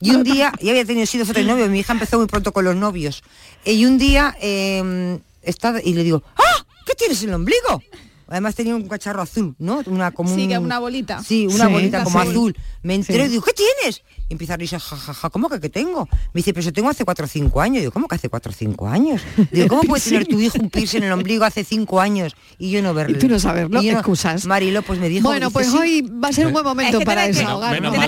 y 0.00 0.10
un 0.12 0.22
día, 0.24 0.52
ya 0.60 0.70
había 0.70 0.84
tenido 0.84 1.06
sido 1.06 1.26
fotos 1.26 1.42
de 1.44 1.48
novio, 1.50 1.68
mi 1.68 1.80
hija 1.80 1.92
empezó 1.92 2.16
muy 2.18 2.26
pronto 2.28 2.52
con 2.52 2.64
los 2.64 2.76
novios. 2.76 3.22
Y 3.64 3.84
un 3.84 3.98
día 3.98 4.34
eh, 4.40 5.18
estaba, 5.42 5.80
y 5.82 5.92
le 5.94 6.02
digo, 6.04 6.22
¡ah! 6.36 6.64
¿Qué 6.86 6.94
tienes 6.94 7.22
en 7.24 7.30
el 7.30 7.34
ombligo? 7.34 7.82
Además 8.28 8.54
tenía 8.54 8.74
un 8.74 8.88
cacharro 8.88 9.22
azul, 9.22 9.54
¿no? 9.58 9.82
Una 9.86 10.10
como 10.10 10.34
Sí, 10.34 10.42
un- 10.42 10.48
que 10.48 10.58
una 10.58 10.78
bolita. 10.78 11.22
Sí, 11.22 11.46
una 11.46 11.66
Sí, 11.66 11.72
bolita 11.72 12.02
como 12.04 12.18
azul. 12.18 12.32
azul. 12.32 12.56
Me 12.82 12.94
entré 12.94 13.14
Sí. 13.16 13.22
y 13.22 13.28
digo, 13.28 13.42
¿qué 13.42 13.52
tienes? 13.52 14.02
Y 14.28 14.32
empieza 14.34 14.54
a 14.54 14.56
reírse, 14.56 14.78
jajaja, 14.80 15.30
¿cómo 15.30 15.48
que 15.48 15.60
qué 15.60 15.68
tengo? 15.68 16.08
Me 16.32 16.38
dice, 16.40 16.52
pero 16.52 16.62
eso 16.62 16.72
tengo 16.72 16.88
hace 16.88 17.04
4 17.04 17.24
o 17.26 17.28
5 17.28 17.60
años. 17.60 17.80
Digo, 17.80 17.92
¿cómo 17.92 18.08
que 18.08 18.16
hace 18.16 18.28
4 18.28 18.50
o 18.50 18.54
5 18.54 18.88
años? 18.88 19.22
Digo, 19.52 19.68
¿cómo 19.68 19.82
puede 19.82 20.02
tener 20.02 20.26
tu 20.26 20.40
hijo 20.40 20.58
un 20.60 20.70
piercing 20.70 20.98
en 20.98 21.04
el 21.04 21.12
ombligo 21.12 21.44
hace 21.44 21.62
5 21.62 22.00
años 22.00 22.34
y 22.58 22.70
yo 22.72 22.82
no 22.82 22.92
verlo? 22.94 23.16
Y 23.16 23.20
tú 23.20 23.28
no 23.28 23.38
saberlo, 23.38 23.80
Y 23.82 23.86
yo 23.86 23.92
excusas. 23.92 24.44
Marilo, 24.46 24.82
pues 24.82 24.98
me 24.98 25.08
dijo... 25.08 25.28
Bueno, 25.28 25.46
dice, 25.46 25.52
pues 25.52 25.70
"Sí". 25.70 25.76
hoy 25.78 26.00
va 26.02 26.28
a 26.28 26.32
ser 26.32 26.48
un 26.48 26.52
buen 26.52 26.64
momento 26.64 26.96
Es 26.96 27.00
que 27.00 27.06
para 27.06 27.22
Tienes 27.30 27.46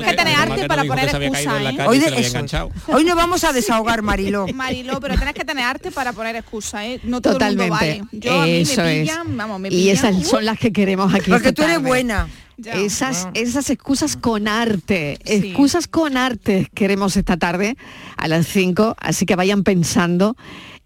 que 0.04 0.14
tener 0.16 0.34
arte 0.36 0.66
para 0.68 0.84
poner 0.84 1.04
excusa, 1.08 1.54
Hoy, 1.86 1.98
de 1.98 2.20
eso. 2.20 2.68
no 3.04 3.16
vamos 3.16 3.44
a 3.44 3.52
desahogar, 3.52 4.02
Marilo. 4.08 4.46
Marilo, 4.54 5.00
pero 5.00 5.14
tienes 5.14 5.34
que 5.34 5.44
tener 5.44 5.64
arte 5.64 5.90
para 5.90 6.12
poner 6.12 6.34
excusa, 6.36 6.86
¿eh? 6.86 7.00
No 7.04 7.20
todo 7.20 7.34
Totalmente. 7.34 7.64
el 7.64 7.70
mundo 8.00 8.08
vale. 8.10 8.18
Yo 8.20 8.40
a 8.40 8.44
mí 8.44 8.50
me 8.52 8.60
es. 8.62 8.70
pillan, 8.70 9.36
vamos, 9.36 9.60
me 9.60 9.68
y 9.68 9.70
pillan. 9.70 9.94
Esas 10.08 10.28
son 10.28 10.44
las 10.44 10.58
que 10.58 10.72
queremos 10.72 11.14
aquí. 11.14 11.30
Porque 11.30 11.52
tú 11.52 11.62
eres 11.62 11.76
tarde. 11.76 11.88
buena. 11.88 12.28
ya. 12.56 12.74
Esas, 12.74 13.28
esas 13.34 13.70
excusas 13.70 14.16
con 14.16 14.48
arte, 14.48 15.18
Sí. 15.24 15.32
excusas 15.34 15.86
con 15.86 16.16
arte 16.16 16.68
queremos 16.74 17.16
esta 17.16 17.36
tarde 17.36 17.76
a 18.16 18.26
las 18.28 18.46
5, 18.46 18.96
así 18.98 19.26
que 19.26 19.36
vayan 19.36 19.62
pensando 19.62 20.36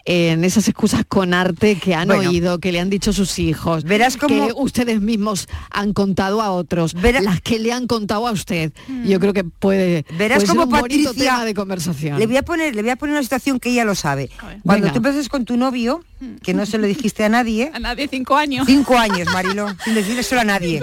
en 0.05 0.43
esas 0.45 0.67
excusas 0.69 1.05
con 1.07 1.33
arte 1.33 1.77
que 1.77 1.95
han 1.95 2.09
Bueno. 2.09 2.29
oído, 2.31 2.59
que 2.59 2.73
le 2.73 2.81
han 2.81 2.91
dicho 2.91 3.13
sus 3.13 3.39
hijos, 3.39 3.85
Verás 3.85 4.17
cómo- 4.17 4.49
que 4.49 4.53
ustedes 4.55 5.01
mismos 5.01 5.49
han 5.71 5.93
contado 5.93 6.43
a 6.43 6.51
otros, 6.51 6.95
Verá- 6.95 7.21
las 7.21 7.41
que 7.41 7.59
le 7.59 7.73
han 7.73 7.87
contado 7.87 8.27
a 8.27 8.33
usted. 8.33 8.73
Yo 9.05 9.21
creo 9.21 9.33
que 9.33 9.45
puede, 9.45 10.05
Verás 10.19 10.39
puede 10.45 10.47
ser 10.53 10.59
un 10.59 10.69
bonito 10.71 11.11
Patricia- 11.11 11.13
tema 11.31 11.45
de 11.45 11.55
conversación. 11.55 12.19
Le 12.19 12.27
voy 12.27 12.37
a 12.37 12.43
poner, 12.43 12.75
le 12.75 12.83
voy 12.83 12.91
a 12.91 12.97
poner 12.97 13.15
una 13.15 13.23
situación 13.23 13.61
que 13.61 13.71
ella 13.71 13.85
lo 13.85 13.95
sabe. 13.95 14.29
Cuando 14.65 14.87
Venga. 14.87 14.93
tú 14.93 14.97
empezaste 14.99 15.29
con 15.29 15.45
tu 15.45 15.57
novio, 15.57 16.05
que 16.43 16.53
no 16.55 16.67
se 16.67 16.79
lo 16.79 16.87
dijiste 16.87 17.25
a 17.25 17.29
nadie, 17.29 17.71
A 17.75 17.79
nadie 17.79 18.09
cinco 18.09 18.37
años. 18.37 18.67
cinco 18.67 18.99
años, 18.99 19.29
Marilo, 19.33 19.69
sin 19.85 19.95
decirle 19.95 20.23
solo 20.25 20.41
a 20.41 20.45
nadie. 20.45 20.81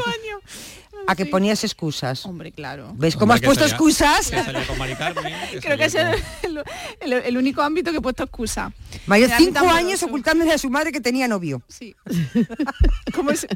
A 1.07 1.15
que 1.15 1.25
ponías 1.25 1.63
excusas. 1.63 2.25
Hombre, 2.25 2.51
claro. 2.51 2.91
¿Ves 2.95 3.15
cómo 3.15 3.33
has 3.33 3.37
Hombre, 3.37 3.47
puesto 3.47 3.63
salía- 3.67 3.75
excusas? 3.75 4.31
Creo 5.61 5.77
que 5.77 5.85
es 5.85 5.95
el, 5.95 6.15
el- 7.01 7.13
el 7.13 7.37
único 7.37 7.61
ámbito 7.61 7.91
que 7.91 7.97
he 7.97 8.01
puesto 8.01 8.23
excusa. 8.23 8.71
Mayor 9.07 9.29
cinco 9.37 9.59
años 9.67 9.85
moroso. 10.01 10.05
ocultándole 10.07 10.53
a 10.53 10.57
su 10.57 10.69
madre 10.69 10.91
que 10.91 11.01
tenía 11.01 11.27
novio. 11.27 11.61
Sí. 11.67 11.95
¿Cómo 13.15 13.31
es? 13.31 13.47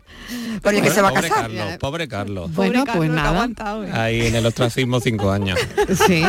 Con 0.64 0.76
el 0.76 0.82
que 0.82 0.90
se 0.90 1.02
va 1.02 1.10
a 1.10 1.14
pobre 1.14 1.30
casar. 1.30 1.44
Carlos, 1.52 1.78
pobre 1.80 2.08
Carlos. 2.08 2.54
Bueno, 2.54 2.74
Pobre 2.74 2.86
Carlos, 2.86 2.96
pues 2.98 3.10
ha 3.10 3.14
nada. 3.14 3.30
aguantado, 3.30 3.84
¿eh? 3.86 3.92
Ahí 3.94 4.28
en 4.28 4.36
el 4.36 4.46
ostracismo 4.46 5.00
cinco 5.00 5.32
años. 5.32 5.60
Sí. 6.08 6.24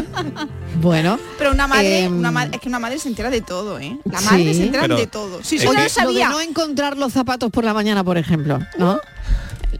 Bueno. 0.80 1.18
Pero 1.38 1.52
una 1.52 1.66
madre, 1.66 2.00
Em, 2.04 2.18
una 2.18 2.30
ma- 2.30 2.44
es 2.44 2.61
que 2.61 2.68
una 2.68 2.78
madre 2.78 2.99
se 2.99 3.09
entera 3.09 3.30
de 3.30 3.40
todo, 3.40 3.78
¿eh? 3.78 3.99
La 4.04 4.21
madre 4.21 4.44
Sí. 4.52 4.54
se 4.54 4.64
entera 4.64 4.83
Pero 4.83 4.97
de 4.97 5.06
todo. 5.06 5.42
Si 5.42 5.59
que- 5.59 5.64
no 5.64 5.88
sabía, 5.88 6.28
Lo 6.28 6.38
de 6.38 6.44
no 6.44 6.50
encontrar 6.50 6.97
los 6.97 7.12
zapatos 7.12 7.50
por 7.50 7.64
la 7.64 7.73
mañana, 7.73 8.04
por 8.04 8.18
ejemplo, 8.18 8.59
¿no? 8.78 8.99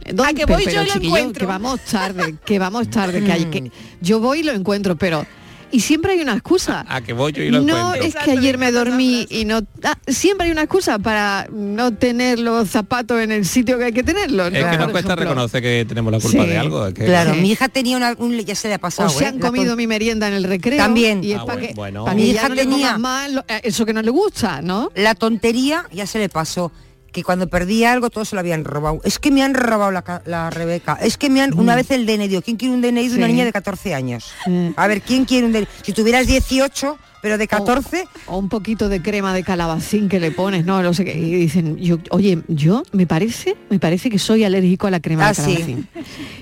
¿Dónde- 0.05 0.23
A 0.23 0.33
que 0.33 0.45
voy 0.45 0.65
yo 0.65 0.83
lo 0.83 0.93
encuentro. 0.93 1.39
Que 1.41 1.45
vamos 1.45 1.79
tarde, 1.81 2.35
que 2.45 2.59
vamos 2.59 2.89
tarde, 2.89 3.23
que 3.23 3.31
hay 3.31 3.45
Mm. 3.45 3.49
que 3.51 3.71
yo 4.01 4.19
voy 4.19 4.39
y 4.39 4.43
lo 4.43 4.51
encuentro, 4.51 4.95
pero 4.95 5.25
y 5.71 5.79
siempre 5.81 6.13
hay 6.13 6.21
una 6.21 6.33
excusa. 6.33 6.85
A 6.87 7.01
que 7.01 7.11
voy 7.11 7.33
yo 7.33 7.43
y 7.43 7.49
lo 7.49 7.59
no 7.61 7.95
encuentro. 7.95 8.03
es 8.07 8.15
que 8.23 8.31
ayer 8.31 8.57
me 8.57 8.71
dormí 8.71 9.25
y 9.29 9.43
no 9.45 9.61
ah, 9.83 9.97
siempre 10.07 10.45
hay 10.45 10.51
una 10.51 10.61
excusa 10.61 10.99
para 10.99 11.47
no 11.51 11.91
tener 11.93 12.39
los 12.39 12.69
zapatos 12.69 13.19
en 13.19 13.31
el 13.31 13.45
sitio 13.45 13.77
que 13.79 13.85
hay 13.85 13.91
que 13.91 14.03
tenerlos. 14.03 14.53
Es 14.53 14.63
¿no? 14.63 14.71
que 14.71 14.77
nos 14.77 14.91
cuesta 14.91 15.15
reconocer 15.15 15.61
que 15.63 15.83
tenemos 15.87 16.13
la 16.13 16.19
culpa 16.19 16.43
Sí. 16.43 16.49
de 16.49 16.57
algo. 16.57 16.85
es 16.87 16.93
que- 16.93 17.05
Claro, 17.05 17.33
Sí. 17.33 17.41
mi 17.41 17.51
hija 17.51 17.67
tenía 17.67 17.97
una, 17.97 18.15
un, 18.17 18.37
ya 18.39 18.55
se 18.55 18.67
le 18.69 18.75
ha 18.75 18.79
pasado. 18.79 19.09
O 19.09 19.11
se 19.11 19.23
¿eh? 19.25 19.27
han 19.27 19.39
comido 19.39 19.69
con- 19.71 19.77
mi 19.77 19.87
merienda 19.87 20.27
en 20.27 20.35
el 20.35 20.43
recreo. 20.45 20.77
También. 20.77 21.23
Y 21.23 21.31
es 21.33 21.39
Ah, 21.39 21.45
para 21.45 21.55
bueno, 21.57 21.67
que, 21.67 21.73
bueno. 21.73 22.05
pa' 22.05 22.13
Mi 22.13 22.29
hija 22.29 22.47
no 22.47 22.55
tenía- 22.55 22.97
más 22.99 23.31
eso 23.63 23.85
que 23.85 23.91
no 23.93 24.01
le 24.03 24.11
gusta, 24.11 24.61
¿no? 24.61 24.91
La 24.95 25.15
tontería 25.15 25.87
ya 25.91 26.05
se 26.05 26.19
le 26.19 26.29
pasó. 26.29 26.71
Que 27.15 27.23
cuando 27.23 27.47
perdía 27.47 27.93
algo 27.93 28.09
todo 28.09 28.25
se 28.25 28.35
lo 28.35 28.41
habían 28.41 28.65
robado. 28.65 28.99
Es 29.05 29.19
que 29.19 29.31
me 29.31 29.41
han 29.41 29.53
robado 29.53 29.89
la, 29.89 30.01
ca- 30.01 30.21
la 30.25 30.49
Rebeca. 30.49 30.97
Es 31.01 31.15
que 31.17 31.29
me 31.29 31.41
han. 31.41 31.57
Una 31.57 31.73
vez 31.73 31.89
el 31.91 32.05
DNI. 32.05 32.27
digo, 32.27 32.41
¿Quién 32.41 32.57
quiere 32.57 32.73
un 32.73 32.81
DNI 32.81 33.07
de 33.07 33.15
una 33.15 33.27
Mm. 33.27 33.29
Sí. 33.29 33.33
niña 33.33 33.45
de 33.45 33.53
14 33.53 33.93
años? 33.95 34.33
Mm. 34.45 34.71
A 34.75 34.87
ver, 34.87 35.01
¿quién 35.01 35.23
quiere 35.23 35.45
un 35.45 35.53
DNI? 35.53 35.67
Si 35.81 35.93
tuvieras 35.93 36.27
18, 36.27 36.97
pero 37.25 37.39
de 37.39 37.47
14, 37.47 38.07
O 38.27 38.37
un 38.37 38.49
poquito 38.49 38.87
de 38.87 39.01
crema 39.01 39.33
de 39.33 39.41
calabacín 39.43 40.09
que 40.09 40.19
le 40.19 40.29
pones, 40.29 40.63
no, 40.63 40.83
no 40.83 40.93
sé 40.93 41.03
qué. 41.05 41.17
Y 41.17 41.33
dicen, 41.33 41.75
yo, 41.77 41.97
oye, 42.11 42.43
yo 42.47 42.83
me 42.91 43.07
parece, 43.07 43.57
me 43.71 43.79
parece 43.79 44.11
que 44.11 44.19
soy 44.19 44.43
alérgico 44.43 44.85
a 44.85 44.91
la 44.91 44.99
crema 44.99 45.25
Ah, 45.25 45.29
de 45.29 45.33
sí. 45.33 45.41
calabacín. 45.41 45.87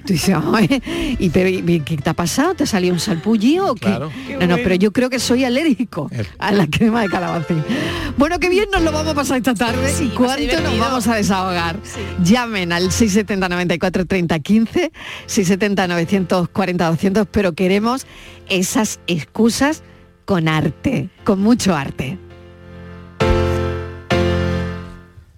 Tú 0.05 0.11
dices, 0.11 0.35
"Ay, 0.53 0.81
¿y, 1.19 1.29
pero, 1.29 1.47
y 1.47 1.79
qué 1.79 1.95
te 1.95 2.09
ha 2.09 2.13
pasado? 2.13 2.53
¿Te 2.53 2.63
ha 2.65 2.67
salido 2.67 2.93
un 2.93 2.99
salpullido 2.99 3.71
o 3.71 3.75
qué? 3.75 3.85
Claro. 3.85 4.11
Qué 4.27 4.35
No, 4.35 4.45
no, 4.45 4.55
pero 4.57 4.75
yo 4.75 4.91
creo 4.91 5.09
que 5.09 5.19
soy 5.19 5.45
alérgico 5.45 6.09
El- 6.11 6.27
a 6.37 6.51
la 6.51 6.67
crema 6.67 7.01
de 7.03 7.07
calabacín. 7.07 7.63
Bueno, 8.17 8.37
qué 8.39 8.49
bien 8.49 8.65
nos 8.69 8.81
lo 8.81 8.91
vamos 8.91 9.13
a 9.13 9.15
pasar 9.15 9.37
esta 9.37 9.53
tarde 9.53 9.89
Sí, 9.89 10.07
y 10.07 10.09
cuánto 10.09 10.59
nos 10.59 10.77
vamos 10.79 11.07
a 11.07 11.15
desahogar. 11.15 11.77
Sí. 11.83 12.01
Llamen 12.25 12.73
al 12.73 12.91
670 12.91 13.47
94 13.47 14.05
30 14.05 14.37
15, 14.39 14.91
670 15.27 15.87
940 15.87 16.87
200, 16.89 17.27
pero 17.31 17.53
queremos 17.53 18.05
esas 18.49 18.99
excusas 19.07 19.81
con 20.25 20.47
arte, 20.47 21.09
con 21.23 21.41
mucho 21.41 21.75
arte. 21.75 22.17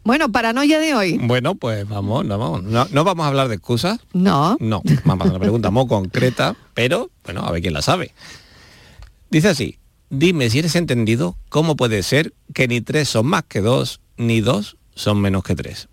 Bueno, 0.03 0.31
paranoia 0.31 0.79
de 0.79 0.93
hoy. 0.93 1.19
Bueno, 1.19 1.55
pues 1.55 1.87
vamos, 1.87 2.25
no, 2.25 2.37
vamos. 2.37 2.63
No, 2.63 2.87
no 2.91 3.03
vamos 3.03 3.25
a 3.25 3.27
hablar 3.29 3.47
de 3.47 3.55
excusas. 3.55 3.99
No. 4.13 4.55
No, 4.59 4.83
vamos 5.03 5.21
a 5.21 5.23
hacer 5.23 5.31
una 5.31 5.39
pregunta 5.39 5.71
muy 5.71 5.87
concreta, 5.87 6.55
pero 6.75 7.09
bueno, 7.23 7.41
a 7.41 7.51
ver 7.51 7.61
quién 7.61 7.73
la 7.73 7.81
sabe. 7.81 8.13
Dice 9.31 9.49
así, 9.49 9.79
dime 10.11 10.49
si 10.51 10.59
eres 10.59 10.75
entendido, 10.75 11.35
¿cómo 11.49 11.75
puede 11.75 12.03
ser 12.03 12.33
que 12.53 12.67
ni 12.67 12.81
tres 12.81 13.09
son 13.09 13.25
más 13.25 13.43
que 13.45 13.61
dos, 13.61 13.99
ni 14.17 14.41
dos 14.41 14.77
son 14.93 15.19
menos 15.21 15.43
que 15.43 15.55
tres? 15.55 15.89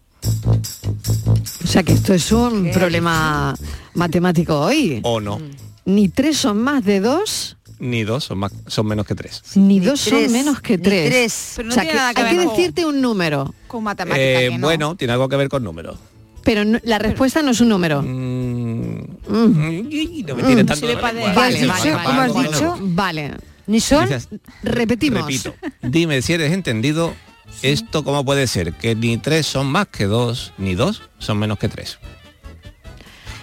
O 1.65 1.67
sea 1.67 1.83
que 1.83 1.95
esto 1.95 2.13
es 2.13 2.31
un 2.33 2.71
problema 2.71 3.55
matemático 3.95 4.61
hoy. 4.61 5.01
O 5.05 5.21
no, 5.21 5.41
Ni 5.87 6.09
tres 6.09 6.37
son 6.37 6.63
más 6.63 6.85
de 6.85 7.01
dos, 7.01 7.57
ni 7.83 8.05
dos 8.05 8.25
son, 8.25 8.39
más, 8.39 8.53
son 8.69 8.87
menos 8.87 9.05
que 9.07 9.15
tres. 9.15 9.43
ni, 9.57 9.79
Ni 9.79 9.81
dos 9.81 10.03
tres, 10.05 10.25
son 10.25 10.33
menos 10.33 10.61
que 10.61 10.79
tres. 10.79 11.11
tres. 11.11 11.53
Pero 11.57 11.69
no 11.69 11.73
o 11.73 11.75
sea 11.75 11.83
tiene 11.83 11.93
que 11.93 11.99
nada 11.99 12.15
que 12.15 12.21
hay 12.23 12.31
que 12.31 12.37
ver 12.39 12.49
decirte 12.49 12.87
un 12.87 13.01
número, 13.01 13.55
con 13.67 13.83
matemática 13.85 14.23
Eh, 14.25 14.49
que 14.51 14.59
no. 14.59 14.67
Bueno, 14.67 14.95
tiene 14.97 15.13
algo 15.13 15.29
que 15.29 15.37
ver 15.37 15.49
con 15.49 15.63
números. 15.65 15.99
pero 16.45 16.65
no- 16.65 16.79
la 16.85 16.99
respuesta 16.99 17.41
no 17.43 17.51
es 17.53 17.61
un 17.61 17.69
número. 17.69 18.03
Mm, 18.03 19.03
Mm. 19.29 19.89
y 19.91 20.25
no 20.27 20.35
me 20.37 20.43
tiene 20.43 20.65
tanto 20.65 20.87
Sirve 20.87 21.01
pa' 21.01 21.13
de- 21.13 21.19
recuerdo. 21.27 21.41
Vale, 21.41 21.59
¿Qué 21.59 21.63
has 21.65 21.69
vale, 21.69 21.83
dicho? 21.83 21.95
vale, 21.97 22.07
¿Cómo 22.09 22.21
has 22.21 22.35
vale. 22.35 22.49
dicho? 22.49 22.79
Vale. 22.81 23.35
ni 23.69 23.79
son. 23.81 24.09
Dices, 24.09 24.29
Repetimos. 24.65 25.23
Repito, 25.23 25.55
dime 25.83 26.21
si 26.23 26.33
eres 26.33 26.53
entendido, 26.53 27.15
esto 27.63 28.03
cómo 28.03 28.25
puede 28.25 28.47
ser, 28.49 28.73
que 28.75 28.95
ni 28.97 29.17
tres 29.19 29.47
son 29.47 29.67
más 29.69 29.87
que 29.87 30.07
dos, 30.07 30.53
ni 30.59 30.75
dos 30.75 31.03
son 31.19 31.39
menos 31.39 31.59
que 31.59 31.69
tres. 31.69 31.99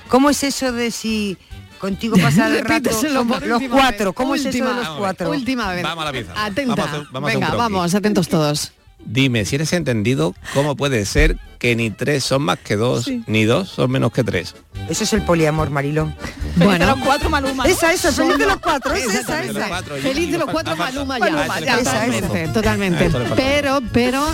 ¿Cómo 0.10 0.30
es 0.30 0.44
eso 0.44 0.72
de 0.72 0.92
si 0.92 1.38
contigo 1.80 2.16
pasa 2.22 2.48
el 2.48 2.64
rato 2.66 2.90
los 2.92 3.26
cuatro? 3.26 4.10
vez, 4.10 4.14
¿Cómo 4.16 4.36
es 4.36 4.42
eso 4.42 4.50
de 4.52 4.58
última 4.62 4.74
los 4.74 4.88
vez. 4.90 4.98
cuatro? 4.98 5.30
Última 5.32 5.72
vez. 5.74 5.84
Vamos 5.84 6.02
a 6.04 6.06
la 6.06 6.12
pieza. 6.12 6.34
Atenta. 6.46 6.76
Vamos 6.76 7.30
a 7.30 7.32
hacer- 7.32 7.40
Venga, 7.40 7.56
vamos, 7.56 7.96
atentos 7.96 8.28
todos. 8.28 8.72
Dime 9.06 9.46
si 9.46 9.56
eres 9.56 9.72
entendido, 9.72 10.36
cómo 10.54 10.76
puede 10.76 11.06
ser 11.06 11.38
que 11.58 11.74
ni 11.76 11.90
tres 11.90 12.24
son 12.26 12.42
más 12.42 12.60
que 12.60 12.76
dos, 12.76 13.06
Sí. 13.06 13.24
ni 13.28 13.46
dos 13.46 13.70
son 13.70 13.90
menos 13.92 14.12
que 14.12 14.26
tres. 14.26 14.56
Eso 14.90 15.06
es 15.06 15.14
el 15.14 15.22
poliamor, 15.24 15.70
Marilón. 15.70 16.14
De 16.58 16.66
Bueno. 16.66 16.86
los 16.86 17.00
cuatro 17.06 17.30
Maluma. 17.30 17.64
Esa, 17.66 17.94
esa, 17.94 18.12
feliz 18.12 18.38
de 18.38 18.46
los 18.46 18.58
cuatro, 18.58 18.94
es 18.94 19.06
esa, 19.06 19.42
esa. 19.44 19.82
Feliz 20.02 20.32
de 20.34 20.38
los 20.38 20.50
cuatro 20.50 20.76
Maluma 20.76 21.18
ya. 21.18 21.30
Maluma, 21.32 21.60
ya, 21.62 21.80
esa, 21.80 22.54
totalmente, 22.54 23.06
esa. 23.06 23.20
Pero, 23.36 23.80
pero, 23.94 24.26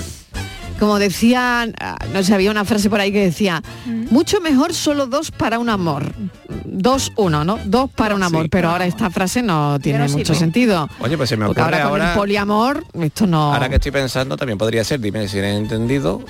como 0.79 0.97
decían, 0.97 1.75
ah, 1.79 1.97
no 2.11 2.23
sé, 2.23 2.33
había 2.33 2.49
una 2.49 2.65
frase 2.65 2.89
por 2.89 2.99
ahí 2.99 3.11
que 3.11 3.23
decía, 3.23 3.61
mucho 3.85 4.41
mejor 4.41 4.73
solo 4.73 5.05
dos 5.05 5.29
para 5.29 5.59
un 5.59 5.69
amor. 5.69 6.11
Dos, 6.77 7.13
uno, 7.15 7.45
¿no? 7.45 7.57
Dos 7.63 7.89
para 7.89 8.15
un 8.15 8.21
amor. 8.23 8.43
Sí. 8.43 8.49
Pero 8.49 8.69
ahora 8.69 8.85
esta 8.85 9.09
frase 9.09 9.41
no 9.41 9.79
tiene 9.79 10.07
mucho 10.09 10.35
sentido. 10.35 10.89
Oye, 10.99 11.15
pues 11.15 11.29
se 11.29 11.37
me 11.37 11.45
ocurre 11.45 11.61
ahora 11.61 11.77
con 11.83 11.89
ahora, 11.91 12.11
el 12.11 12.17
poliamor, 12.19 12.83
esto 13.01 13.25
no... 13.25 13.53
ahora 13.53 13.69
que 13.69 13.75
estoy 13.75 13.91
pensando, 13.91 14.35
también 14.35 14.57
podría 14.57 14.83
ser, 14.83 14.99
dime 14.99 15.27
si 15.29 15.37
eres 15.37 15.55
entendido, 15.55 16.21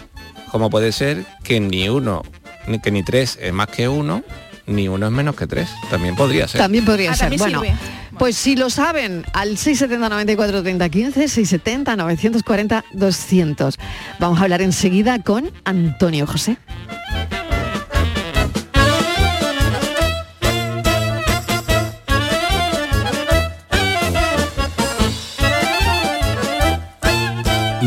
cómo 0.51 0.69
puede 0.69 0.91
ser 0.91 1.25
que 1.43 1.59
ni 1.59 1.89
uno, 1.89 2.21
ni 2.67 2.79
que 2.79 2.91
ni 2.91 3.01
tres 3.03 3.39
es 3.41 3.51
más 3.53 3.67
que 3.67 3.87
uno, 3.87 4.23
ni 4.67 4.87
uno 4.87 5.07
es 5.07 5.11
menos 5.11 5.35
que 5.35 5.47
tres. 5.47 5.67
También 5.89 6.15
podría 6.15 6.47
ser. 6.47 6.61
También 6.61 6.85
podría 6.85 7.11
Ah, 7.11 7.15
ser. 7.15 7.29
también 7.29 7.39
Bueno, 7.39 7.61
sirve. 7.61 7.75
pues 8.19 8.35
si 8.35 8.55
lo 8.55 8.69
saben, 8.69 9.25
al 9.33 9.57
670 9.57 10.09
94 10.09 10.61
30 10.61 10.89
15, 10.89 11.27
670 11.27 11.95
940 11.95 12.85
200. 12.93 13.77
Vamos 14.19 14.39
a 14.39 14.43
hablar 14.43 14.61
enseguida 14.61 15.17
con 15.23 15.49
Antonio 15.65 16.27
José. 16.27 16.57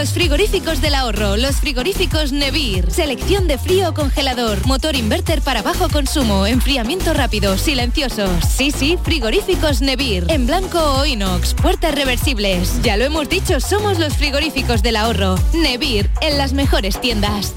Los 0.00 0.14
frigoríficos 0.14 0.80
del 0.80 0.94
ahorro, 0.94 1.36
los 1.36 1.56
frigoríficos 1.56 2.32
Nevir, 2.32 2.90
selección 2.90 3.46
de 3.46 3.58
frío 3.58 3.92
congelador, 3.92 4.66
motor 4.66 4.96
inverter 4.96 5.42
para 5.42 5.60
bajo 5.60 5.90
consumo, 5.90 6.46
enfriamiento 6.46 7.12
rápido, 7.12 7.58
silenciosos. 7.58 8.30
Sí, 8.46 8.70
sí, 8.70 8.98
frigoríficos 9.04 9.82
Nevir, 9.82 10.24
en 10.30 10.46
blanco 10.46 10.78
o 10.78 11.04
inox, 11.04 11.52
puertas 11.52 11.94
reversibles. 11.94 12.80
Ya 12.82 12.96
lo 12.96 13.04
hemos 13.04 13.28
dicho, 13.28 13.60
somos 13.60 13.98
los 13.98 14.16
frigoríficos 14.16 14.82
del 14.82 14.96
ahorro. 14.96 15.34
Nevir, 15.52 16.08
en 16.22 16.38
las 16.38 16.54
mejores 16.54 16.98
tiendas. 16.98 17.52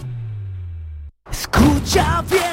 Escucha 1.31 2.25
bien 2.29 2.52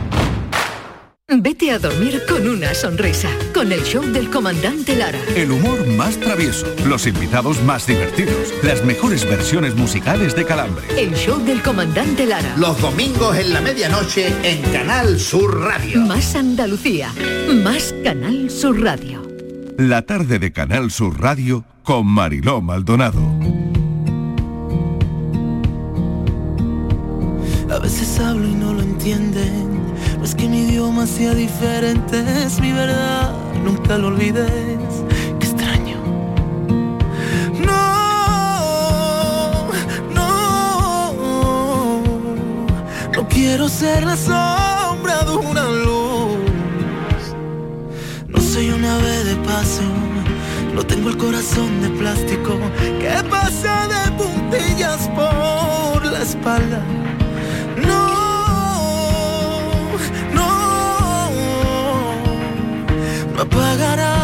Vete 1.33 1.71
a 1.71 1.79
dormir 1.79 2.23
con 2.27 2.45
una 2.45 2.73
sonrisa, 2.73 3.29
con 3.53 3.71
el 3.71 3.81
show 3.83 4.03
del 4.03 4.29
comandante 4.29 4.97
Lara. 4.97 5.17
El 5.33 5.51
humor 5.51 5.87
más 5.87 6.17
travieso, 6.17 6.67
los 6.85 7.07
invitados 7.07 7.63
más 7.63 7.87
divertidos, 7.87 8.53
las 8.63 8.83
mejores 8.83 9.23
versiones 9.23 9.73
musicales 9.73 10.35
de 10.35 10.43
Calambre. 10.43 10.83
El 10.97 11.13
show 11.13 11.39
del 11.39 11.61
comandante 11.61 12.25
Lara. 12.25 12.53
Los 12.57 12.81
domingos 12.81 13.37
en 13.37 13.53
la 13.53 13.61
medianoche 13.61 14.27
en 14.43 14.61
Canal 14.73 15.21
Sur 15.21 15.57
Radio. 15.61 16.01
Más 16.01 16.35
Andalucía, 16.35 17.13
más 17.63 17.95
Canal 18.03 18.49
Sur 18.49 18.81
Radio. 18.81 19.23
La 19.77 20.01
tarde 20.01 20.37
de 20.37 20.51
Canal 20.51 20.91
Sur 20.91 21.21
Radio 21.21 21.63
con 21.83 22.07
Mariló 22.07 22.61
Maldonado. 22.61 23.21
A 27.69 27.79
veces 27.79 28.19
hablo 28.19 28.45
y 28.45 28.53
no 28.53 28.73
lo 28.73 28.81
entienden. 28.81 29.71
Es 30.23 30.35
que 30.35 30.47
mi 30.47 30.59
idioma 30.59 31.07
sea 31.07 31.33
diferente, 31.33 32.23
es 32.45 32.59
mi 32.59 32.71
verdad. 32.71 33.33
Nunca 33.63 33.97
lo 33.97 34.07
olvides. 34.07 34.49
Qué 35.39 35.47
extraño. 35.47 35.97
No, 37.65 39.67
no. 40.13 42.03
No 43.15 43.27
quiero 43.27 43.67
ser 43.67 44.05
la 44.05 44.15
sombra 44.15 45.23
de 45.23 45.35
una 45.35 45.63
luz. 45.63 46.37
No 48.27 48.39
soy 48.39 48.69
una 48.69 48.95
ave 48.95 49.23
de 49.23 49.35
paso. 49.37 49.81
No 50.75 50.83
tengo 50.83 51.09
el 51.09 51.17
corazón 51.17 51.81
de 51.81 51.89
plástico 51.89 52.59
que 52.99 53.23
pasa 53.29 53.87
de 53.87 54.11
puntillas 54.11 55.07
por 55.09 56.05
la 56.05 56.21
espalda. 56.21 56.83
No 63.51 63.57
apagará 63.57 64.20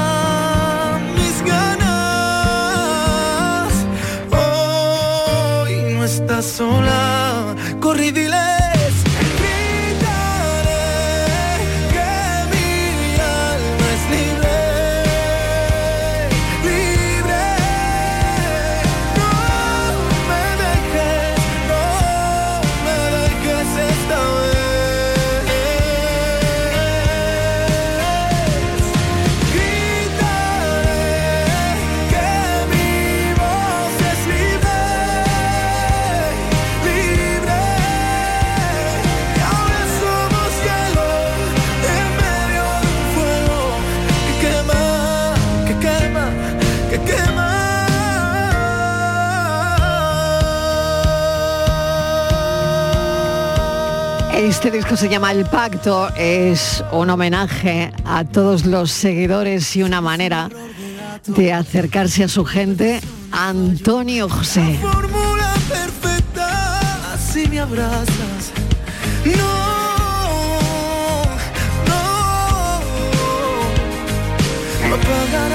Este 54.68 54.80
disco 54.80 54.98
se 54.98 55.08
llama 55.08 55.32
El 55.32 55.46
Pacto, 55.46 56.10
es 56.18 56.84
un 56.92 57.10
homenaje 57.10 57.94
a 58.04 58.26
todos 58.26 58.66
los 58.66 58.92
seguidores 58.92 59.74
y 59.78 59.84
una 59.84 60.02
manera 60.02 60.50
de 61.26 61.54
acercarse 61.54 62.26
a 62.26 62.28
su 62.28 62.44
gente. 62.44 63.00
Antonio 63.32 64.28
José. 64.28 64.78
no, 74.90 74.90
no 74.90 75.47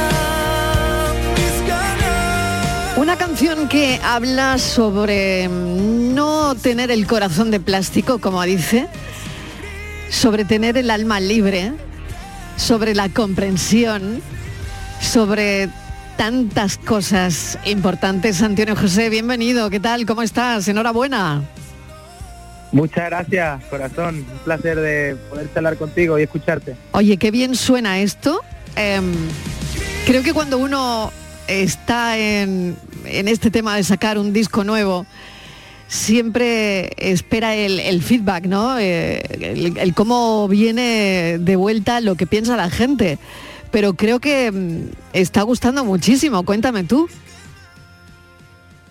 Una 3.12 3.26
canción 3.26 3.68
que 3.68 4.00
habla 4.02 4.56
sobre 4.56 5.46
no 5.46 6.54
tener 6.54 6.90
el 6.90 7.06
corazón 7.06 7.50
de 7.50 7.60
plástico, 7.60 8.20
como 8.20 8.42
dice, 8.42 8.88
sobre 10.08 10.46
tener 10.46 10.78
el 10.78 10.90
alma 10.90 11.20
libre, 11.20 11.74
sobre 12.56 12.94
la 12.94 13.10
comprensión, 13.10 14.22
sobre 15.02 15.68
tantas 16.16 16.78
cosas 16.78 17.58
importantes. 17.66 18.40
Antonio 18.40 18.74
José, 18.74 19.10
bienvenido. 19.10 19.68
¿Qué 19.68 19.78
tal? 19.78 20.06
¿Cómo 20.06 20.22
estás? 20.22 20.66
Enhorabuena. 20.68 21.42
Muchas 22.72 23.10
gracias, 23.10 23.62
corazón. 23.64 24.24
Un 24.32 24.38
placer 24.38 24.80
de 24.80 25.16
poder 25.28 25.52
charlar 25.52 25.76
contigo 25.76 26.18
y 26.18 26.22
escucharte. 26.22 26.76
Oye, 26.92 27.18
qué 27.18 27.30
bien 27.30 27.56
suena 27.56 27.98
esto. 28.00 28.40
Em, 28.74 29.12
creo 30.06 30.22
que 30.22 30.32
cuando 30.32 30.56
uno 30.56 31.12
está 31.46 32.16
en, 32.16 32.74
en 33.18 33.28
este 33.28 33.50
tema 33.50 33.76
de 33.76 33.82
sacar 33.82 34.18
un 34.18 34.32
disco 34.32 34.64
nuevo, 34.64 35.06
siempre 35.88 36.90
espera 36.96 37.54
el, 37.54 38.02
feedback, 38.02 38.46
¿no? 38.46 38.78
Eh, 38.78 39.22
el, 39.78 39.94
cómo 39.94 40.48
viene 40.48 41.38
de 41.38 41.56
vuelta 41.56 42.00
lo 42.00 42.14
que 42.14 42.26
piensa 42.26 42.56
la 42.56 42.70
gente. 42.70 43.18
Pero 43.70 43.94
creo 43.94 44.20
que 44.20 44.50
mm, 44.50 44.90
está 45.12 45.42
gustando 45.42 45.84
muchísimo. 45.84 46.44
Cuéntame 46.44 46.84
tú. 46.84 47.08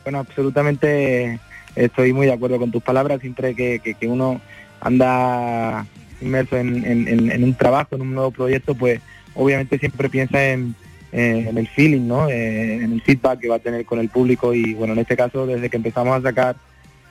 Bueno, 0.03 0.19
absolutamente 0.19 1.39
estoy 1.75 2.13
muy 2.13 2.25
de 2.27 2.33
acuerdo 2.33 2.57
con 2.59 2.71
tus 2.71 2.81
palabras. 2.83 3.21
Siempre 3.21 3.55
que, 3.55 3.95
uno 4.07 4.41
anda 4.79 5.85
inmerso 6.21 6.57
en- 6.57 6.85
en 6.85 7.43
un 7.43 7.53
trabajo, 7.55 7.95
en 7.95 8.01
un 8.01 8.13
nuevo 8.13 8.31
proyecto, 8.31 8.75
pues 8.75 8.99
obviamente 9.33 9.77
siempre 9.79 10.09
piensa 10.09 10.43
en, 10.43 10.75
eh, 11.11 11.45
en 11.49 11.57
el 11.57 11.67
feeling, 11.67 12.07
¿no? 12.07 12.29
Eh, 12.29 12.75
en 12.75 12.93
el 12.93 13.01
feedback 13.01 13.39
que 13.39 13.47
va 13.49 13.55
a 13.55 13.59
tener 13.59 13.85
con 13.85 13.99
el 13.99 14.09
público 14.09 14.53
y 14.53 14.73
bueno, 14.73 14.93
en 14.93 14.99
este 14.99 15.15
caso 15.17 15.45
desde 15.45 15.69
que 15.69 15.77
empezamos 15.77 16.17
a 16.17 16.21
sacar, 16.21 16.55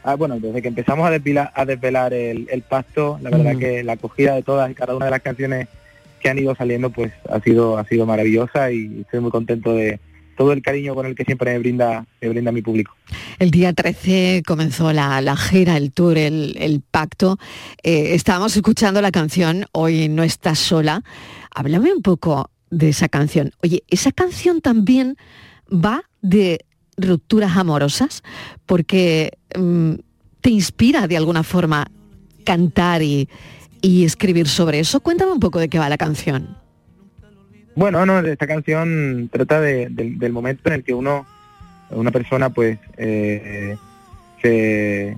ah, 0.05 0.15
bueno, 0.17 0.39
desde 0.41 0.63
que 0.63 0.69
empezamos 0.69 1.07
a 1.07 1.11
desvelar, 1.11 1.53
a 1.55 1.65
desvelar 1.65 2.15
el, 2.15 2.49
el 2.51 2.63
pacto, 2.63 3.19
la 3.23 3.31
verdad 3.31 3.55
Mm. 3.55 3.59
que 3.59 3.83
la 3.85 3.93
acogida 3.93 4.35
de 4.35 4.43
todas 4.43 4.71
y 4.71 4.75
cada 4.75 4.95
una 4.97 5.07
de 5.07 5.11
las 5.11 5.21
canciones 5.23 5.69
que 6.21 6.29
han 6.29 6.39
ido 6.39 6.55
saliendo 6.55 6.91
pues 6.91 7.13
ha 7.31 7.41
sido 7.41 7.79
ha 7.79 7.85
sido 7.85 8.05
maravillosa 8.07 8.71
y 8.71 9.01
estoy 9.01 9.21
muy 9.21 9.31
contento 9.31 9.73
de 9.75 9.99
todo 10.37 10.53
el 10.53 10.63
cariño 10.63 10.95
con 10.95 11.05
el 11.07 11.15
que 11.15 11.25
siempre 11.25 11.53
me 11.53 11.59
brinda 11.59 12.07
me 12.21 12.29
brinda 12.31 12.53
mi 12.53 12.63
público. 12.63 12.95
El 13.39 13.51
día 13.51 13.73
13 13.73 14.43
comenzó 14.47 14.93
la, 14.93 15.21
la 15.21 15.37
gira, 15.37 15.77
el 15.77 15.93
tour, 15.93 16.17
el, 16.19 16.57
el 16.59 16.83
pacto. 16.91 17.39
Eh, 17.83 18.15
estábamos 18.15 18.55
escuchando 18.57 19.01
la 19.03 19.11
canción 19.11 19.67
Hoy 19.73 20.09
no 20.09 20.23
estás 20.23 20.59
sola. 20.59 21.03
Háblame 21.55 21.93
un 21.93 22.03
poco 22.03 22.51
de 22.71 22.89
esa 22.89 23.09
canción. 23.09 23.53
Oye, 23.63 23.83
esa 23.89 24.13
canción 24.13 24.61
también 24.61 25.17
va 25.73 26.03
de 26.23 26.65
rupturas 26.97 27.57
amorosas 27.57 28.23
porque 28.67 29.39
mm, 29.57 29.95
te 30.41 30.51
inspira 30.51 31.07
de 31.09 31.17
alguna 31.17 31.43
forma 31.43 31.91
cantar 32.45 33.03
y, 33.03 33.29
y 33.83 34.05
escribir 34.05 34.49
sobre 34.49 34.81
eso. 34.81 35.01
Cuéntame 35.01 35.33
un 35.33 35.41
poco 35.41 35.59
de 35.59 35.69
qué 35.69 35.79
va 35.79 35.89
la 35.89 35.99
canción. 35.99 36.57
Bueno, 37.77 38.05
no, 38.05 38.19
esta 38.21 38.47
canción 38.47 39.29
trata 39.33 39.61
de- 39.61 39.89
del- 39.91 40.33
momento 40.33 40.63
en 40.67 40.73
el 40.75 40.85
que 40.85 40.93
uno, 40.93 41.27
una 41.91 42.11
persona, 42.11 42.51
pues, 42.51 42.79
eh, 42.97 43.77
se, 44.43 45.17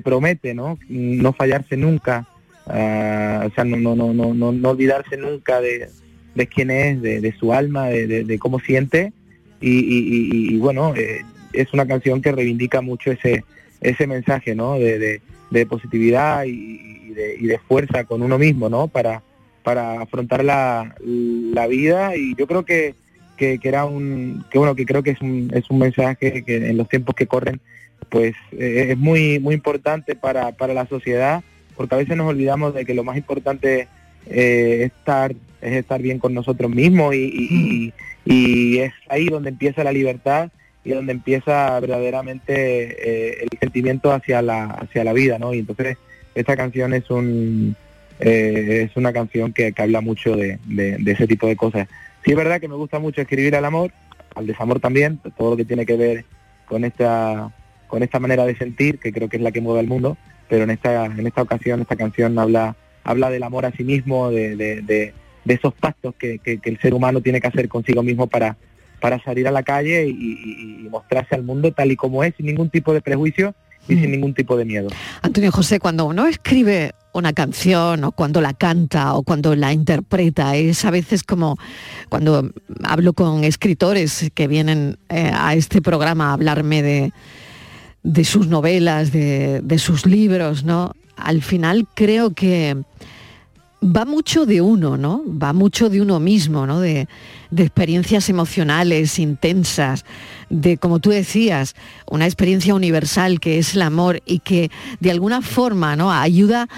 promete, 0.00 0.54
¿no? 0.54 0.78
No 0.88 1.32
fallarse 1.34 1.76
nunca, 1.76 2.26
ah, 2.66 3.44
o 3.46 3.54
sea, 3.54 3.64
no, 3.64 3.76
no, 3.94 4.14
no, 4.14 4.32
no, 4.32 4.52
no 4.52 4.68
olvidarse 4.70 5.16
nunca 5.18 5.60
de, 5.60 5.90
de 6.34 6.46
quién 6.46 6.70
es, 6.70 7.00
de, 7.02 7.20
de 7.20 7.32
su 7.32 7.52
alma, 7.52 7.88
de, 7.88 8.24
de- 8.24 8.38
cómo 8.38 8.58
siente, 8.60 9.12
y, 9.60 9.70
y- 9.70 10.28
y- 10.32 10.54
y, 10.54 10.56
bueno, 10.58 10.94
eh, 10.96 11.20
es 11.52 11.72
una 11.72 11.86
canción 11.86 12.20
que 12.22 12.32
reivindica 12.32 12.80
mucho 12.80 13.12
ese, 13.12 13.44
ese 13.80 14.06
mensaje, 14.06 14.54
¿no? 14.54 14.74
De, 14.78 15.20
positividad 15.66 16.44
y, 16.46 17.12
de, 17.12 17.58
fuerza 17.68 18.04
con 18.04 18.22
uno 18.22 18.38
mismo, 18.38 18.68
¿no? 18.70 18.88
Para, 18.88 19.22
para 19.62 20.00
afrontar 20.00 20.42
la, 20.44 20.94
la 21.04 21.66
vida 21.66 22.16
y 22.16 22.34
yo 22.36 22.46
creo 22.46 22.64
que, 22.64 22.94
que, 23.36 23.58
que 23.58 23.68
era 23.68 23.84
un 23.84 24.44
que 24.50 24.58
bueno 24.58 24.74
que 24.74 24.86
creo 24.86 25.02
que 25.02 25.10
es 25.10 25.20
un, 25.20 25.50
es 25.54 25.68
un 25.70 25.78
mensaje 25.78 26.42
que 26.42 26.56
en 26.56 26.76
los 26.76 26.88
tiempos 26.88 27.14
que 27.14 27.26
corren 27.26 27.60
pues 28.08 28.34
eh, 28.52 28.88
es 28.90 28.98
muy 28.98 29.38
muy 29.40 29.54
importante 29.54 30.14
para, 30.14 30.52
para 30.52 30.74
la 30.74 30.86
sociedad, 30.86 31.42
porque 31.76 31.94
a 31.94 31.98
veces 31.98 32.16
nos 32.16 32.28
olvidamos 32.28 32.74
de 32.74 32.84
que 32.84 32.94
lo 32.94 33.04
más 33.04 33.16
importante 33.16 33.88
eh, 34.26 34.78
es 34.84 34.92
estar 34.92 35.34
es 35.62 35.72
estar 35.74 36.02
bien 36.02 36.18
con 36.18 36.34
nosotros 36.34 36.70
mismos 36.70 37.14
y, 37.14 37.18
y- 37.24 37.92
y- 38.26 38.34
y 38.34 38.78
es 38.78 38.92
ahí 39.08 39.26
donde 39.26 39.50
empieza 39.50 39.84
la 39.84 39.92
libertad 39.92 40.50
y 40.84 40.90
donde 40.90 41.12
empieza 41.12 41.78
verdaderamente 41.80 42.52
eh, 42.52 43.46
el 43.50 43.58
sentimiento 43.60 44.12
hacia 44.12 44.42
la 44.42 44.64
hacia 44.66 45.04
la 45.04 45.12
vida, 45.12 45.38
¿no? 45.38 45.54
Y 45.54 45.60
entonces 45.60 45.96
esta 46.34 46.56
canción 46.56 46.92
es 46.94 47.08
un 47.10 47.76
eh, 48.20 48.86
es 48.90 48.96
una 48.96 49.12
canción 49.12 49.52
que, 49.52 49.72
que 49.72 49.82
habla 49.82 50.00
mucho 50.00 50.36
de, 50.36 50.58
de- 50.66 50.98
de 50.98 51.12
ese 51.12 51.26
tipo 51.26 51.46
de 51.46 51.56
cosas. 51.56 51.88
Sí 52.24 52.30
es 52.32 52.36
verdad 52.36 52.60
que 52.60 52.68
me 52.68 52.76
gusta 52.76 52.98
mucho 52.98 53.20
escribir 53.20 53.56
al 53.56 53.64
amor, 53.64 53.90
al 54.34 54.46
desamor 54.46 54.80
también, 54.80 55.18
todo 55.36 55.50
lo 55.50 55.56
que 55.56 55.64
tiene 55.64 55.86
que 55.86 55.96
ver 55.96 56.24
con 56.66 56.84
esta 56.84 57.50
con 57.88 58.02
esta 58.02 58.18
manera 58.20 58.46
de 58.46 58.56
sentir, 58.56 58.98
que 58.98 59.12
creo 59.12 59.28
que 59.28 59.36
es 59.36 59.42
la 59.42 59.52
que 59.52 59.60
mueve 59.60 59.80
al 59.80 59.86
mundo, 59.86 60.16
pero 60.48 60.64
en 60.64 60.70
esta 60.70 61.06
en 61.06 61.26
esta 61.26 61.42
ocasión 61.42 61.80
esta 61.80 61.96
canción 61.96 62.38
habla 62.38 62.74
habla 63.04 63.30
del 63.30 63.42
amor 63.42 63.66
a 63.66 63.72
sí 63.72 63.84
mismo, 63.84 64.30
de, 64.30 64.56
de- 64.56 65.12
de- 65.44 65.54
esos 65.54 65.74
pactos 65.74 66.14
que, 66.18 66.38
que- 66.38 66.58
que 66.58 66.70
el 66.70 66.78
ser 66.80 66.94
humano 66.94 67.20
tiene 67.20 67.40
que 67.40 67.46
hacer 67.48 67.68
consigo 67.68 68.02
mismo 68.02 68.26
para 68.26 68.56
para 69.00 69.20
salir 69.24 69.48
a 69.48 69.50
la 69.50 69.64
calle 69.64 70.06
y, 70.06 70.12
y- 70.12 70.86
y 70.86 70.88
mostrarse 70.88 71.34
al 71.34 71.42
mundo 71.42 71.72
tal 71.72 71.90
y 71.90 71.96
como 71.96 72.22
es, 72.22 72.34
sin 72.36 72.46
ningún 72.46 72.70
tipo 72.70 72.94
de 72.94 73.00
prejuicio 73.00 73.52
y 73.88 73.94
sin 73.96 74.12
ningún 74.12 74.32
tipo 74.32 74.56
de 74.56 74.64
miedo. 74.64 74.90
Antonio 75.22 75.50
José, 75.50 75.80
cuando 75.80 76.04
uno 76.04 76.28
escribe 76.28 76.92
una 77.12 77.32
canción 77.32 78.04
o 78.04 78.12
cuando 78.12 78.40
la 78.40 78.54
canta 78.54 79.14
o 79.14 79.24
cuando 79.24 79.56
la 79.56 79.72
interpreta, 79.72 80.54
es 80.54 80.84
a 80.84 80.92
veces 80.92 81.24
como 81.24 81.58
cuando 82.08 82.52
hablo 82.84 83.12
con 83.12 83.42
escritores 83.42 84.30
que 84.34 84.46
vienen 84.46 84.98
eh, 85.08 85.32
a 85.34 85.54
este 85.56 85.82
programa 85.82 86.30
a 86.30 86.34
hablarme 86.34 86.80
de, 86.82 87.12
de 88.04 88.24
sus 88.24 88.46
novelas, 88.46 89.10
de, 89.10 89.62
de 89.64 89.78
sus 89.80 90.06
libros, 90.06 90.62
¿no? 90.62 90.92
Al 91.16 91.42
final 91.42 91.88
creo 91.96 92.34
que 92.34 92.76
va 93.84 94.04
mucho 94.04 94.46
de 94.46 94.60
uno, 94.60 94.96
¿no? 94.96 95.22
Va 95.26 95.52
mucho 95.52 95.90
de 95.90 96.00
uno 96.00 96.20
mismo, 96.20 96.66
¿no? 96.66 96.80
De, 96.80 97.08
de 97.50 97.62
experiencias 97.64 98.28
emocionales 98.28 99.18
intensas, 99.18 100.04
de, 100.50 100.76
como 100.76 101.00
tú 101.00 101.10
decías, 101.10 101.74
una 102.10 102.26
experiencia 102.26 102.74
universal 102.74 103.40
que 103.40 103.58
es 103.58 103.74
el 103.74 103.82
amor 103.82 104.22
y 104.24 104.38
que 104.38 104.70
de 105.00 105.10
alguna 105.10 105.42
forma, 105.42 105.96
¿no? 105.96 106.12
Ayuda 106.12 106.68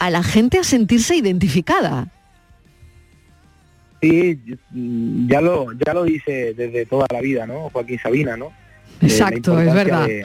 a 0.00 0.10
la 0.10 0.22
gente 0.22 0.58
a 0.58 0.64
sentirse 0.64 1.14
identificada. 1.16 2.08
Sí, 4.02 4.40
ya 5.28 5.40
lo 5.42 5.72
ya 5.72 5.92
lo 5.92 6.04
dice 6.04 6.54
desde 6.54 6.86
toda 6.86 7.06
la 7.12 7.20
vida, 7.20 7.46
¿no? 7.46 7.68
Joaquín 7.70 7.98
Sabina, 8.02 8.36
¿no? 8.36 8.46
Eh, 8.46 9.06
Exacto, 9.06 9.60
es 9.60 9.74
verdad. 9.74 10.06
de- 10.06 10.24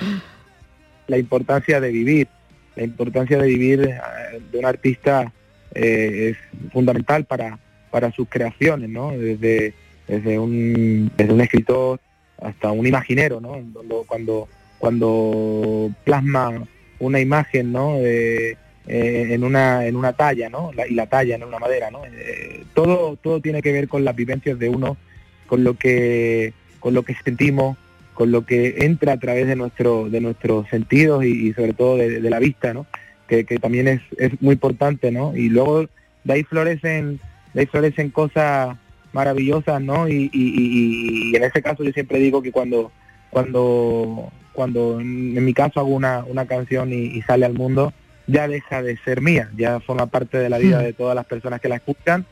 la 1.07 1.17
importancia 1.19 1.79
de 1.79 1.91
vivir, 1.91 2.27
la 2.75 2.83
importancia 2.83 3.37
de 3.37 3.47
vivir 3.47 3.81
eh, 3.81 4.41
de 4.51 4.57
un 4.57 4.65
artista 4.65 5.31
eh, 5.75 6.31
es 6.31 6.71
fundamental 6.71 7.25
para, 7.25 7.59
para 7.91 8.11
sus 8.11 8.27
creaciones, 8.27 8.89
¿no? 8.89 9.11
Desde, 9.11 9.73
desde, 10.07 10.39
un, 10.39 11.11
desde 11.15 11.33
un 11.33 11.41
escritor 11.41 11.99
hasta 12.41 12.71
un 12.71 12.87
imaginero, 12.87 13.39
¿no? 13.41 13.57
Cuando, 14.07 14.47
cuando, 14.79 15.91
plasma 16.03 16.63
una 16.99 17.19
imagen, 17.19 17.71
¿no? 17.71 17.95
Eh, 17.99 18.57
en 18.87 19.43
una 19.43 19.87
en 19.87 19.95
una 19.95 20.13
talla, 20.13 20.47
¿no? 20.49 20.71
La- 20.73 20.87
y 20.87 20.93
la 20.93 21.07
talla 21.07 21.35
en 21.35 21.43
una 21.43 21.57
madera, 21.57 21.89
¿no? 21.89 22.01
Eh, 22.05 22.63
todo 22.75 23.15
todo 23.15 23.41
tiene 23.41 23.61
que 23.63 23.71
ver 23.71 23.87
con 23.87 24.05
las 24.05 24.15
vivencias 24.15 24.59
de 24.59 24.69
uno, 24.69 24.95
con 25.47 25.63
lo 25.63 25.73
que 25.73 26.53
con 26.79 26.93
lo 26.93 27.01
que 27.03 27.15
sentimos, 27.23 27.77
con 28.13 28.31
lo 28.31 28.45
que 28.45 28.75
entra 28.85 29.13
a 29.13 29.19
través 29.19 29.47
de 29.47 29.55
nuestro 29.55 30.07
de 30.07 30.21
nuestros 30.21 30.67
sentidos 30.69 31.25
y, 31.25 31.47
y 31.47 31.53
sobre 31.53 31.73
todo 31.73 31.97
de, 31.97 32.21
de 32.21 32.29
la 32.29 32.37
vista, 32.39 32.73
¿no? 32.75 32.85
Que, 33.27 33.43
que 33.43 33.57
también 33.57 33.87
es, 33.87 34.01
es 34.17 34.39
muy 34.41 34.53
importante, 34.53 35.11
¿no? 35.11 35.35
Y 35.35 35.49
luego 35.49 35.87
de 36.23 36.33
ahí 36.33 36.43
florecen 36.43 37.19
de 37.53 37.61
ahí 37.61 37.65
florecen 37.67 38.09
cosas 38.11 38.75
maravillosas, 39.13 39.81
¿no? 39.81 40.07
Y, 40.07 40.29
y- 40.33 40.53
y- 40.55 41.31
y 41.31 41.35
en 41.35 41.43
ese 41.43 41.61
caso 41.61 41.83
yo 41.83 41.91
siempre 41.91 42.19
digo 42.19 42.41
que 42.41 42.51
cuando 42.51 42.91
cuando 43.31 44.31
cuando 44.53 44.99
en, 44.99 45.43
mi 45.43 45.53
caso 45.53 45.79
hago 45.79 45.89
una, 45.89 46.23
una 46.25 46.45
canción 46.45 46.93
y, 46.93 46.97
y 47.17 47.21
sale 47.23 47.45
al 47.45 47.53
mundo 47.53 47.93
ya 48.27 48.47
deja 48.47 48.81
de 48.81 48.97
ser 49.03 49.21
mía, 49.21 49.49
ya 49.57 49.79
forma 49.81 50.05
parte 50.07 50.37
de 50.37 50.49
la 50.49 50.57
vida 50.57 50.79
de 50.79 50.93
todas 50.93 51.15
las 51.15 51.25
personas 51.25 51.59
que 51.61 51.69
la 51.69 51.75
escuchan 51.75 52.25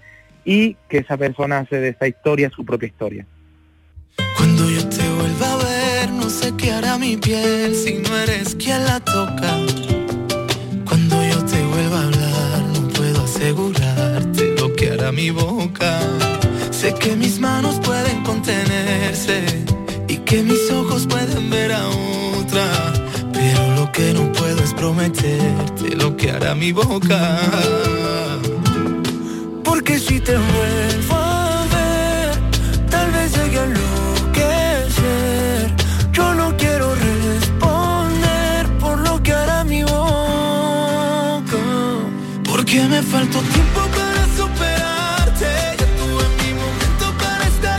y 0.46 0.76
que 0.90 1.00
esa 1.00 1.18
persona 1.18 1.60
hace 1.60 1.78
de 1.78 1.90
esta 1.90 2.08
historia 2.08 2.50
su 2.50 2.66
propia 2.66 2.88
historia. 2.88 3.26
Cuando 4.38 4.70
yo 4.70 4.88
te 4.90 5.08
vuelva 5.10 5.54
a 5.54 5.58
ver, 5.58 6.10
no 6.12 6.30
sé 6.30 6.54
qué 6.58 6.72
hará 6.72 6.98
mi 6.98 7.16
piel 7.18 7.76
si 7.76 7.94
no 7.96 8.18
eres 8.18 8.56
quien 8.56 8.84
la 8.86 9.00
toca. 9.00 9.58
Asegurarte 13.36 14.56
lo 14.60 14.74
que 14.74 14.92
hará 14.92 15.12
mi 15.12 15.32
boca. 15.32 16.00
Sé 16.72 16.94
que 16.94 17.16
mis 17.16 17.40
manos 17.40 17.80
pueden 17.80 18.24
contenerse 18.24 19.44
y 20.08 20.18
que 20.18 20.44
mis 20.44 20.70
ojos 20.72 21.08
pueden 21.08 21.50
ver 21.50 21.72
a 21.72 21.84
otra. 22.38 22.66
Pero 23.34 23.76
lo 23.76 23.92
que 23.92 24.14
no 24.14 24.32
puedo 24.34 24.64
es 24.64 24.74
prometerte 24.74 25.96
lo 25.96 26.16
que 26.16 26.30
hará 26.32 26.54
mi 26.54 26.72
boca. 26.72 27.40
Porque 29.64 29.98
si 29.98 30.20
te 30.20 30.36
vuelvo 30.38 31.23
Porque 42.64 42.80
me 42.86 43.02
faltó 43.02 43.40
tiempo 43.40 43.82
para 43.94 44.26
superarte. 44.38 45.48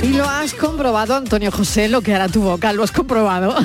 Y 0.02 0.08
lo 0.12 0.28
has 0.28 0.52
comprobado, 0.52 1.14
Antonio 1.14 1.50
José, 1.50 1.88
lo 1.88 2.02
que 2.02 2.14
hará 2.14 2.28
tu 2.28 2.42
boca, 2.42 2.70
lo 2.74 2.82
has 2.82 2.92
comprobado. 2.92 3.56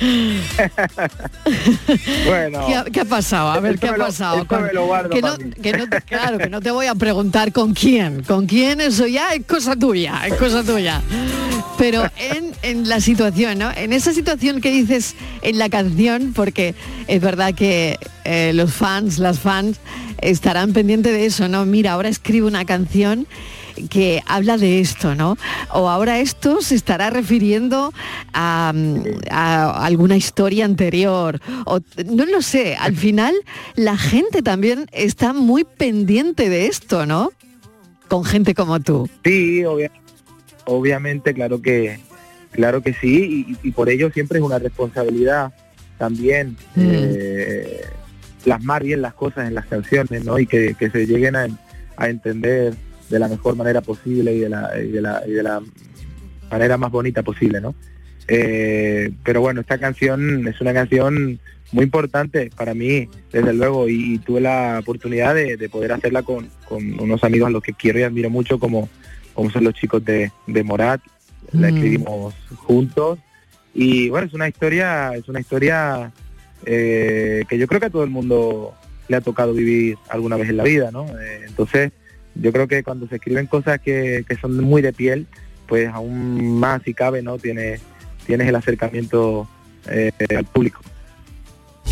Bueno, 2.26 2.66
¿Qué 2.66 2.74
ha, 2.74 2.84
qué 2.84 3.00
ha 3.00 3.04
pasado? 3.04 3.50
A 3.50 3.60
ver, 3.60 3.78
¿qué 3.78 3.88
ha 3.88 3.96
pasado? 3.96 4.46
lo 4.72 5.10
que 5.10 5.22
no, 5.22 5.36
que 5.36 5.72
claro, 6.06 6.38
que 6.38 6.48
no 6.48 6.60
te 6.60 6.70
voy 6.70 6.86
a 6.86 6.94
preguntar 6.94 7.52
con 7.52 7.74
quién. 7.74 8.22
Con 8.22 8.46
quién, 8.46 8.80
eso 8.80 9.06
ya 9.06 9.34
es 9.34 9.44
cosa 9.44 9.76
tuya, 9.76 10.22
es 10.26 10.34
cosa 10.34 10.62
tuya. 10.62 11.02
Pero 11.76 12.04
en, 12.18 12.52
en 12.62 12.88
la 12.88 13.00
situación, 13.00 13.58
¿no? 13.58 13.70
En 13.72 13.92
esa 13.92 14.12
situación 14.12 14.60
que 14.60 14.70
dices 14.70 15.14
en 15.42 15.58
la 15.58 15.68
canción, 15.68 16.32
porque 16.34 16.74
es 17.06 17.20
verdad 17.20 17.54
que 17.54 17.98
eh, 18.24 18.52
los 18.54 18.72
fans, 18.72 19.18
las 19.18 19.38
fans, 19.38 19.78
estarán 20.18 20.72
pendientes 20.72 21.12
de 21.12 21.26
eso, 21.26 21.48
¿no? 21.48 21.66
Mira, 21.66 21.92
ahora 21.92 22.08
escribo 22.08 22.46
una 22.46 22.64
canción 22.64 23.26
que 23.88 24.22
habla 24.26 24.56
de 24.58 24.80
esto, 24.80 25.14
¿no? 25.14 25.36
O 25.72 25.88
ahora 25.88 26.18
esto 26.20 26.60
se 26.62 26.74
estará 26.74 27.10
refiriendo 27.10 27.92
a, 28.32 28.72
mm, 28.74 29.02
a 29.30 29.84
alguna 29.86 30.16
historia 30.16 30.64
anterior, 30.64 31.40
o 31.66 31.80
no 32.06 32.26
lo 32.26 32.42
sé, 32.42 32.76
al 32.76 32.96
final 32.96 33.34
la 33.76 33.96
gente 33.96 34.42
también 34.42 34.86
está 34.92 35.32
muy 35.32 35.64
pendiente 35.64 36.48
de 36.48 36.66
esto, 36.66 37.06
¿no? 37.06 37.30
Con 38.08 38.24
gente 38.24 38.54
como 38.54 38.80
tú. 38.80 39.08
Sí, 39.24 39.62
obvia- 39.64 39.92
obviamente, 40.66 41.32
claro 41.34 41.62
que, 41.62 41.98
claro 42.50 42.82
que 42.82 42.92
sí, 42.94 43.46
y, 43.62 43.68
y 43.68 43.70
por 43.72 43.88
ello 43.88 44.10
siempre 44.12 44.38
es 44.38 44.44
una 44.44 44.58
responsabilidad 44.58 45.52
también 45.98 46.56
eh, 46.76 47.82
plasmar 48.42 48.82
bien 48.82 49.02
las 49.02 49.14
cosas 49.14 49.46
en 49.48 49.54
las 49.54 49.66
canciones, 49.66 50.24
¿no? 50.24 50.38
Y 50.38 50.46
que, 50.46 50.74
que 50.78 50.90
se 50.90 51.06
lleguen 51.06 51.36
a, 51.36 51.46
a 51.96 52.08
entender 52.08 52.74
de 53.10 53.18
la 53.18 53.28
mejor 53.28 53.56
manera 53.56 53.80
posible 53.82 54.32
y 54.34 54.38
de 54.40 54.48
la, 54.48 54.70
y 54.80 54.88
de 54.88 55.00
la, 55.02 55.22
y 55.26 55.32
de 55.32 55.42
la 55.42 55.60
manera 56.50 56.76
más 56.78 56.90
bonita 56.90 57.22
posible, 57.22 57.60
¿no? 57.60 57.74
Eh, 58.28 59.10
pero 59.24 59.40
bueno, 59.40 59.60
esta 59.60 59.78
canción 59.78 60.46
es 60.46 60.60
una 60.60 60.72
canción 60.72 61.40
muy 61.72 61.84
importante 61.84 62.50
para 62.56 62.74
mí, 62.74 63.08
desde 63.32 63.52
luego, 63.52 63.88
y, 63.88 64.14
y 64.14 64.18
tuve 64.18 64.40
la 64.40 64.78
oportunidad 64.80 65.34
de, 65.34 65.56
de 65.56 65.68
poder 65.68 65.92
hacerla 65.92 66.22
con, 66.22 66.48
con 66.68 66.98
unos 67.00 67.22
amigos 67.24 67.48
a 67.48 67.50
los 67.50 67.62
que 67.62 67.72
quiero 67.74 67.98
y 67.98 68.02
admiro 68.04 68.30
mucho, 68.30 68.58
como, 68.58 68.88
como 69.34 69.50
son 69.50 69.64
los 69.64 69.74
chicos 69.74 70.04
de, 70.04 70.30
de 70.46 70.62
Morat, 70.64 71.00
la 71.52 71.70
Mm. 71.70 71.74
escribimos 71.74 72.34
juntos, 72.56 73.18
y 73.74 74.08
bueno, 74.08 74.26
es 74.26 74.34
una 74.34 74.48
historia, 74.48 75.14
es 75.16 75.28
una 75.28 75.40
historia 75.40 76.12
eh, 76.64 77.44
que 77.48 77.58
yo 77.58 77.66
creo 77.66 77.80
que 77.80 77.86
a 77.86 77.90
todo 77.90 78.04
el 78.04 78.10
mundo 78.10 78.74
le 79.08 79.16
ha 79.16 79.20
tocado 79.20 79.52
vivir 79.52 79.96
alguna 80.08 80.36
vez 80.36 80.48
en 80.48 80.56
la 80.56 80.64
vida, 80.64 80.90
¿no? 80.92 81.06
Eh, 81.20 81.44
entonces, 81.48 81.90
yo 82.34 82.52
creo 82.52 82.68
que 82.68 82.82
cuando 82.82 83.08
se 83.08 83.16
escriben 83.16 83.46
cosas 83.46 83.80
que, 83.80 84.24
que 84.28 84.36
son 84.36 84.62
muy 84.62 84.82
de 84.82 84.92
piel, 84.92 85.26
pues 85.66 85.88
aún 85.88 86.58
más 86.58 86.82
si 86.84 86.94
cabe, 86.94 87.22
¿no? 87.22 87.38
Tienes, 87.38 87.80
tienes 88.26 88.48
el 88.48 88.56
acercamiento 88.56 89.48
eh, 89.88 90.12
al 90.36 90.44
público. 90.44 90.80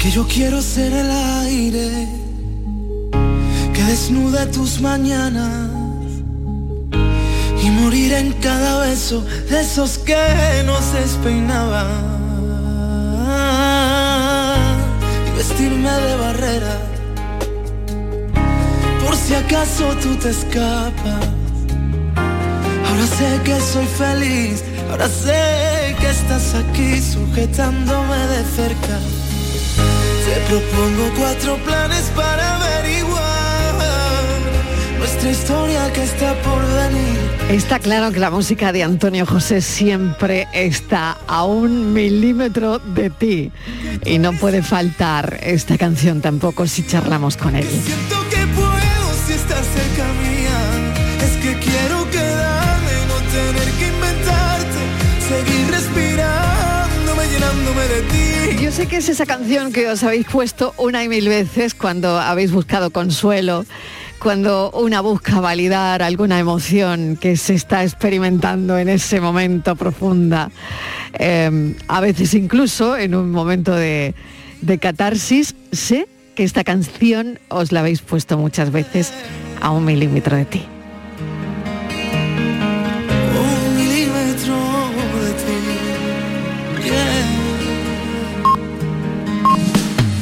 Que 0.00 0.10
yo 0.10 0.26
quiero 0.26 0.60
ser 0.62 0.92
el 0.92 1.10
aire 1.10 2.06
que 3.72 3.82
desnuda 3.84 4.50
tus 4.50 4.80
mañanas 4.80 5.70
y 7.62 7.70
morir 7.70 8.12
en 8.14 8.32
cada 8.34 8.80
beso 8.86 9.24
de 9.50 9.60
esos 9.60 9.98
que 9.98 10.62
nos 10.64 10.92
despeinaban. 10.92 12.18
hacerme 15.58 15.90
de 15.90 16.16
barrera. 16.16 16.97
Si 19.26 19.34
acaso 19.34 19.94
tú 20.02 20.16
te 20.16 20.30
escapas. 20.30 21.28
Ahora 22.86 23.06
sé 23.18 23.40
que 23.44 23.60
soy 23.60 23.86
feliz, 23.86 24.64
ahora 24.90 25.08
sé 25.08 25.96
que 26.00 26.10
estás 26.10 26.54
aquí 26.54 27.00
sujetándome 27.00 28.16
de 28.16 28.44
cerca. 28.56 28.98
Te 30.24 30.40
propongo 30.48 31.10
cuatro 31.18 31.56
planes 31.64 32.10
para 32.16 32.56
averiguar 32.56 33.38
nuestra 34.98 35.30
historia 35.30 35.92
que 35.92 36.02
está 36.02 36.34
por 36.42 36.60
venir. 36.60 37.18
Está 37.50 37.78
claro 37.78 38.12
que 38.12 38.20
la 38.20 38.30
música 38.30 38.72
de 38.72 38.82
Antonio 38.82 39.24
José 39.24 39.60
siempre 39.62 40.48
está 40.52 41.16
a 41.26 41.44
un 41.44 41.92
milímetro 41.92 42.78
de 42.78 43.10
ti 43.10 43.52
y 44.04 44.18
no 44.18 44.32
puede 44.32 44.62
faltar 44.62 45.38
esta 45.42 45.78
canción 45.78 46.20
tampoco 46.20 46.66
si 46.66 46.86
charlamos 46.86 47.36
con 47.36 47.56
él. 47.56 47.66
Sé 58.78 58.86
que 58.86 58.98
es 58.98 59.08
esa 59.08 59.26
canción 59.26 59.72
que 59.72 59.88
os 59.88 60.04
habéis 60.04 60.24
puesto 60.26 60.72
una 60.76 61.02
y 61.02 61.08
mil 61.08 61.28
veces 61.28 61.74
cuando 61.74 62.20
habéis 62.20 62.52
buscado 62.52 62.90
consuelo, 62.90 63.64
cuando 64.20 64.70
una 64.70 65.00
busca 65.00 65.40
validar 65.40 66.00
alguna 66.00 66.38
emoción 66.38 67.16
que 67.20 67.36
se 67.36 67.54
está 67.54 67.82
experimentando 67.82 68.78
en 68.78 68.88
ese 68.88 69.20
momento 69.20 69.74
profunda, 69.74 70.52
eh, 71.18 71.74
a 71.88 72.00
veces 72.00 72.34
incluso 72.34 72.96
en 72.96 73.16
un 73.16 73.32
momento 73.32 73.74
de 73.74 74.14
catarsis. 74.80 75.56
Sé 75.72 76.06
que 76.36 76.44
esta 76.44 76.62
canción 76.62 77.40
os 77.48 77.72
la 77.72 77.80
habéis 77.80 78.00
puesto 78.00 78.38
muchas 78.38 78.70
veces 78.70 79.12
a 79.60 79.72
un 79.72 79.86
milímetro 79.86 80.36
de 80.36 80.44
ti. 80.44 80.77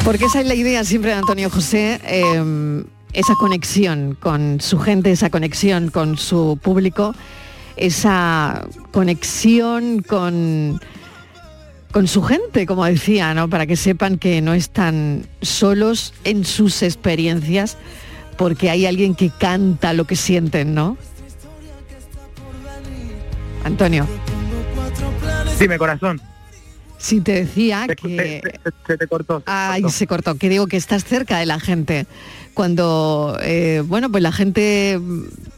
Porque 0.06 0.26
esa 0.26 0.40
es 0.40 0.46
la 0.46 0.54
idea 0.54 0.84
siempre 0.84 1.10
de 1.10 1.16
Antonio 1.16 1.50
José, 1.50 2.00
eh, 2.04 2.84
esa 3.12 3.34
conexión 3.34 4.14
con 4.14 4.60
su 4.60 4.78
gente, 4.78 5.10
esa 5.10 5.30
conexión 5.30 5.90
con 5.90 6.16
su 6.16 6.60
público, 6.62 7.12
esa 7.74 8.68
conexión 8.92 10.02
con, 10.02 10.80
con 11.90 12.06
su 12.06 12.22
gente, 12.22 12.66
como 12.66 12.84
decía, 12.84 13.34
¿no? 13.34 13.50
Para 13.50 13.66
que 13.66 13.74
sepan 13.74 14.16
que 14.16 14.40
no 14.42 14.54
están 14.54 15.26
solos 15.42 16.14
en 16.22 16.44
sus 16.44 16.84
experiencias, 16.84 17.76
porque 18.38 18.70
hay 18.70 18.86
alguien 18.86 19.16
que 19.16 19.30
canta 19.30 19.92
lo 19.92 20.04
que 20.04 20.14
sienten, 20.14 20.72
¿no? 20.72 20.96
Antonio, 23.64 24.06
Dime, 25.58 25.78
corazón. 25.78 26.20
Si 27.06 27.20
te 27.20 27.32
decía 27.32 27.84
Se, 27.88 27.96
que... 27.96 28.40
se- 28.42 28.50
se- 28.70 28.76
se 28.86 28.96
te 28.98 29.06
cortó. 29.06 29.42
Ay, 29.46 29.82
cortó. 29.82 29.96
se 29.96 30.06
cortó, 30.06 30.34
que 30.36 30.48
digo 30.48 30.66
que 30.66 30.76
estás 30.76 31.04
cerca 31.04 31.38
de 31.38 31.46
la 31.46 31.60
gente. 31.60 32.06
Cuando, 32.54 33.38
eh, 33.42 33.82
bueno, 33.86 34.10
pues 34.10 34.22
la 34.22 34.32
gente 34.32 34.98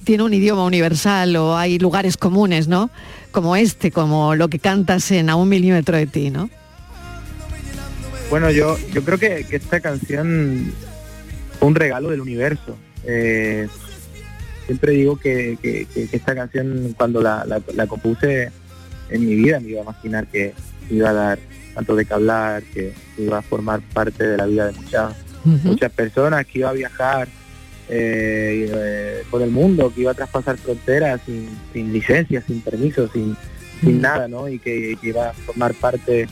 tiene 0.04 0.24
un 0.24 0.34
idioma 0.34 0.64
universal 0.64 1.36
o 1.36 1.56
hay 1.56 1.78
lugares 1.78 2.16
comunes, 2.16 2.66
¿no? 2.68 2.90
Como 3.30 3.56
este, 3.56 3.90
como 3.92 4.34
lo 4.34 4.48
que 4.48 4.58
cantas 4.58 5.10
en 5.12 5.30
A 5.30 5.36
un 5.36 5.48
milímetro 5.48 5.96
de 5.96 6.06
ti, 6.06 6.30
¿no? 6.30 6.50
Bueno, 8.30 8.50
yo, 8.50 8.76
yo 8.92 9.02
creo 9.04 9.18
que, 9.18 9.44
que 9.48 9.56
esta 9.56 9.80
canción 9.80 10.72
fue 11.58 11.68
un 11.68 11.74
regalo 11.74 12.10
del 12.10 12.20
universo. 12.20 12.76
Eh, 13.04 13.68
siempre 14.66 14.92
digo 14.92 15.16
que, 15.18 15.56
que- 15.62 15.86
que- 15.86 16.08
que 16.08 16.16
esta 16.16 16.34
canción, 16.34 16.94
cuando 16.96 17.22
la, 17.22 17.44
la- 17.46 17.62
la 17.74 17.86
compuse 17.86 18.50
en 19.10 19.26
mi 19.26 19.34
vida, 19.34 19.60
me 19.60 19.70
iba 19.70 19.80
a 19.80 19.84
imaginar 19.84 20.26
que 20.26 20.52
iba 20.90 21.10
a 21.10 21.12
dar 21.12 21.38
tanto 21.74 21.94
de 21.94 22.04
que 22.04 22.14
hablar, 22.14 22.62
que 22.74 22.92
iba 23.16 23.38
a 23.38 23.42
formar 23.42 23.80
parte 23.92 24.26
de 24.26 24.36
la 24.36 24.46
vida 24.46 24.66
de 24.66 24.72
muchas, 24.72 25.14
muchas 25.44 25.92
personas, 25.92 26.44
que 26.46 26.58
iba 26.58 26.70
a 26.70 26.72
viajar 26.72 27.28
eh, 27.88 28.68
eh, 28.74 29.22
por 29.30 29.42
el 29.42 29.50
mundo, 29.50 29.92
que 29.94 30.00
iba 30.00 30.10
a 30.10 30.14
traspasar 30.14 30.58
fronteras 30.58 31.20
sin, 31.24 31.48
sin 31.72 31.92
licencia, 31.92 32.42
sin 32.42 32.60
permiso, 32.62 33.08
sin, 33.12 33.36
sin 33.80 34.00
nada, 34.00 34.26
¿no? 34.28 34.48
Y 34.48 34.58
que, 34.58 34.98
que 35.00 35.08
iba 35.08 35.30
a 35.30 35.32
formar 35.32 35.72
parte 35.74 36.26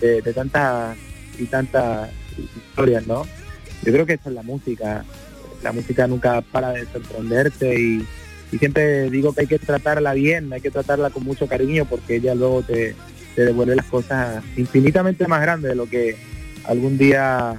de, 0.00 0.20
de 0.20 0.32
tantas 0.32 0.96
y 1.38 1.46
tantas 1.46 2.10
historias, 2.38 3.06
¿no? 3.06 3.24
Yo 3.82 3.92
creo 3.92 4.06
que 4.06 4.14
esa 4.14 4.28
es 4.28 4.34
la 4.34 4.42
música. 4.42 5.04
La 5.62 5.72
música 5.72 6.08
nunca 6.08 6.40
para 6.40 6.72
de 6.72 6.86
sorprenderte 6.86 7.80
y, 7.80 8.04
y 8.50 8.58
siempre 8.58 9.08
digo 9.10 9.32
que 9.32 9.42
hay 9.42 9.46
que 9.46 9.60
tratarla 9.60 10.12
bien, 10.12 10.52
hay 10.52 10.60
que 10.60 10.72
tratarla 10.72 11.10
con 11.10 11.22
mucho 11.22 11.46
cariño 11.46 11.84
porque 11.88 12.16
ella 12.16 12.34
luego 12.34 12.62
te, 12.62 12.96
te 13.34 13.44
devuelve 13.44 13.76
las 13.76 13.86
cosas 13.86 14.42
infinitamente 14.56 15.26
más 15.26 15.40
grandes 15.42 15.70
de 15.70 15.74
lo 15.76 15.86
que 15.86 16.16
algún 16.64 16.98
día 16.98 17.54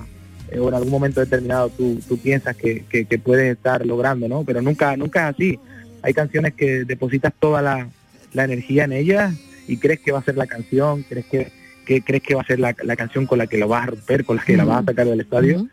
eh, 0.51 0.59
o 0.59 0.69
en 0.69 0.75
algún 0.75 0.91
momento 0.91 1.19
determinado 1.19 1.69
tú, 1.69 1.99
tú 2.07 2.17
piensas 2.17 2.55
que, 2.55 2.85
que- 2.89 3.05
que 3.05 3.17
puedes 3.19 3.51
estar 3.55 3.85
logrando, 3.85 4.27
¿no? 4.27 4.43
Pero 4.43 4.61
nunca, 4.61 4.95
nunca 4.97 5.29
es 5.29 5.35
así. 5.35 5.59
Hay 6.01 6.13
canciones 6.13 6.53
que 6.53 6.85
depositas 6.85 7.33
toda 7.39 7.61
la, 7.61 7.87
la 8.33 8.43
energía 8.43 8.83
en 8.85 8.93
ellas 8.93 9.33
y 9.67 9.77
crees 9.77 9.99
que 10.01 10.11
va 10.11 10.19
a 10.19 10.23
ser 10.23 10.35
la 10.37 10.47
canción, 10.47 11.03
crees 11.03 11.25
que, 11.25 11.51
que 11.85 12.01
crees 12.01 12.23
que 12.23 12.35
va 12.35 12.41
a 12.41 12.45
ser 12.45 12.59
la, 12.59 12.75
la 12.83 12.95
canción 12.95 13.25
con 13.25 13.37
la 13.39 13.47
que 13.47 13.57
lo 13.57 13.67
vas 13.67 13.83
a 13.83 13.87
romper, 13.87 14.25
con 14.25 14.35
la 14.37 14.43
que 14.43 14.57
la 14.57 14.65
vas 14.65 14.83
a 14.83 14.85
sacar 14.85 15.07
del 15.07 15.21
estadio 15.21 15.67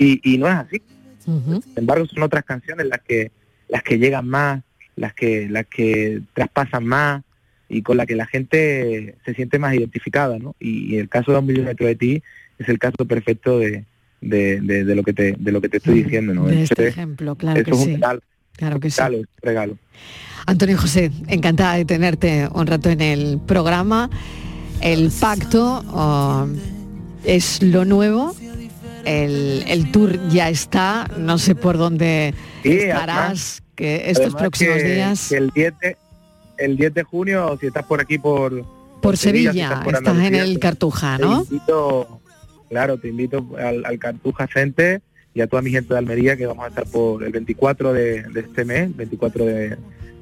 y, 0.00 0.20
y 0.34 0.38
no 0.38 0.46
es 0.48 0.54
así. 0.54 0.82
Sin 1.62 1.72
embargo, 1.76 2.06
son 2.06 2.22
otras 2.22 2.44
canciones 2.44 2.86
las 2.86 3.00
que 3.00 3.30
las 3.68 3.82
que 3.82 3.98
llegan 3.98 4.28
más, 4.28 4.62
las 4.96 5.14
que 5.14 5.48
las 5.48 5.66
que 5.66 6.20
traspasan 6.34 6.84
más 6.84 7.22
y 7.68 7.82
con 7.82 7.96
la 7.96 8.06
que 8.06 8.14
la 8.14 8.26
gente 8.26 9.16
se 9.24 9.34
siente 9.34 9.58
más 9.58 9.74
identificada, 9.74 10.38
¿no? 10.38 10.54
Y, 10.60 10.94
y 10.94 10.98
el 10.98 11.08
caso 11.08 11.32
de 11.32 11.38
un 11.38 11.46
milímetro 11.46 11.86
de 11.86 11.94
ti 11.96 12.22
es 12.58 12.68
el 12.68 12.78
caso 12.78 13.04
perfecto 13.06 13.58
de, 13.58 13.84
de, 14.20 14.60
de- 14.60 14.84
de 14.84 14.94
lo 14.94 15.02
que 15.02 15.12
te 15.12 15.34
de 15.38 15.52
lo 15.52 15.60
que 15.60 15.68
te 15.68 15.78
estoy 15.78 16.02
diciendo, 16.02 16.34
¿no? 16.34 16.46
De 16.46 16.62
este 16.62 16.82
es- 16.88 16.88
ejemplo, 16.90 17.34
claro 17.36 17.62
que 17.64 17.70
es 17.70 17.76
un 17.76 17.84
sí. 17.84 17.92
regalo, 17.94 18.20
Claro 18.56 18.78
que 18.80 18.90
sí. 18.90 19.02
regalo. 19.42 19.76
Antonio 20.46 20.78
José, 20.78 21.10
encantada 21.26 21.74
de 21.76 21.84
tenerte 21.84 22.48
un 22.52 22.66
rato 22.66 22.90
en 22.90 23.00
el 23.00 23.40
programa. 23.46 24.10
El 24.80 25.10
pacto 25.18 25.82
oh, 25.88 26.46
es 27.24 27.62
lo 27.62 27.84
nuevo. 27.84 28.34
El, 29.04 29.64
el 29.66 29.90
tour 29.90 30.28
ya 30.28 30.48
está. 30.50 31.08
No 31.18 31.38
sé 31.38 31.54
por 31.54 31.78
dónde 31.78 32.34
Sí, 32.62 32.70
estarás. 32.72 33.16
además- 33.18 33.60
que 33.74 34.08
estos 34.08 34.34
próximos 34.36 34.76
que- 34.76 34.94
días 34.94 35.28
que 35.30 35.36
el 35.36 35.50
10 35.50 35.74
de, 35.80 35.96
el 36.58 36.76
10 36.76 36.94
de 36.94 37.02
junio, 37.02 37.56
si 37.60 37.66
estás 37.66 37.84
por 37.84 38.00
aquí 38.00 38.18
por 38.18 38.64
por 39.00 39.16
Sevilla, 39.16 39.50
estás 39.50 39.84
por 39.84 39.94
estás 39.94 40.18
en 40.18 40.34
el 40.34 40.54
te- 40.54 40.60
Cartuja, 40.60 41.16
te 41.18 41.22
¿no? 41.24 41.42
invito, 41.42 42.20
claro, 42.70 42.96
te 42.98 43.08
invito 43.08 43.46
al, 43.58 43.84
al 43.84 43.98
Cartuja 43.98 44.46
Center 44.46 45.02
y 45.34 45.40
a 45.42 45.46
toda 45.46 45.60
mi 45.62 45.70
gente 45.70 45.92
de 45.92 45.98
Almería 45.98 46.36
que 46.36 46.46
vamos 46.46 46.64
a 46.64 46.68
estar 46.68 46.86
por 46.86 47.22
el 47.24 47.30
24 47.32 47.92
de, 47.92 48.22
de 48.22 48.40
este 48.40 48.64
mes, 48.64 48.96
24 48.96 49.44
de, 49.44 49.76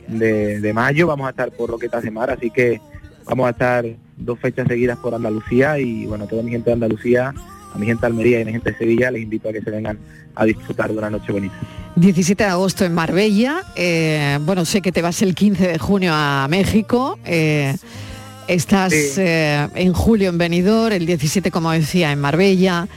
de- 0.08 0.60
de 0.60 0.72
mayo, 0.72 1.06
vamos 1.06 1.26
a 1.26 1.30
estar 1.30 1.52
por 1.52 1.70
Roquetas 1.70 2.02
de 2.02 2.10
Mar, 2.10 2.30
así 2.30 2.50
que 2.50 2.80
vamos 3.24 3.46
a 3.46 3.50
estar 3.50 3.84
dos 4.16 4.38
fechas 4.40 4.66
seguidas 4.66 4.98
por 4.98 5.14
Andalucía 5.14 5.78
y 5.78 6.06
bueno, 6.06 6.26
toda 6.26 6.42
mi 6.42 6.50
gente 6.50 6.70
de 6.70 6.74
Andalucía, 6.74 7.32
a 7.74 7.78
mi 7.78 7.86
gente 7.86 8.00
de 8.02 8.06
Almería 8.06 8.38
y 8.38 8.42
a 8.42 8.44
mi 8.44 8.52
gente 8.52 8.72
de 8.72 8.78
Sevilla 8.78 9.10
les 9.10 9.22
invito 9.22 9.48
a 9.48 9.52
que 9.52 9.62
se 9.62 9.70
vengan 9.70 9.98
a 10.34 10.44
disfrutar 10.44 10.90
de 10.92 10.98
una 10.98 11.10
noche 11.10 11.32
bonita. 11.32 11.54
17 11.96 12.44
de 12.44 12.50
agosto 12.50 12.84
en 12.84 12.94
Marbella. 12.94 13.62
eh, 13.76 14.38
bueno, 14.42 14.64
sé 14.64 14.80
que 14.80 14.92
te 14.92 15.02
vas 15.02 15.20
el 15.22 15.34
15 15.34 15.68
de 15.68 15.78
junio 15.78 16.12
a 16.14 16.46
México. 16.48 17.18
eh, 17.24 17.74
estás 18.48 18.92
Sí. 18.92 19.14
eh, 19.18 19.68
en 19.74 19.92
julio 19.92 20.28
en 20.30 20.38
Benidorm, 20.38 20.92
el 20.94 21.06
17, 21.06 21.50
como 21.50 21.70
decía, 21.70 22.12
en 22.12 22.18
Marbella. 22.20 22.88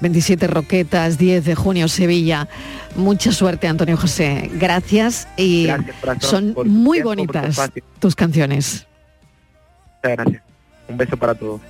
27 0.00 0.48
Roquetas, 0.48 1.16
10 1.18 1.44
de 1.44 1.54
junio 1.54 1.88
Sevilla. 1.88 2.48
Mucha 2.96 3.32
suerte, 3.32 3.68
Antonio 3.68 3.96
José. 3.96 4.50
Gracias 4.54 5.26
y 5.36 5.64
Gracias, 5.66 5.96
corazón, 6.00 6.54
son 6.54 6.68
muy 6.68 6.98
tiempo, 6.98 7.10
bonitas 7.10 7.70
tus 8.00 8.14
canciones. 8.14 8.86
Muchas 10.02 10.16
gracias. 10.16 10.42
Un 10.88 10.96
beso 10.98 11.16
para 11.16 11.34
todos. 11.34 11.60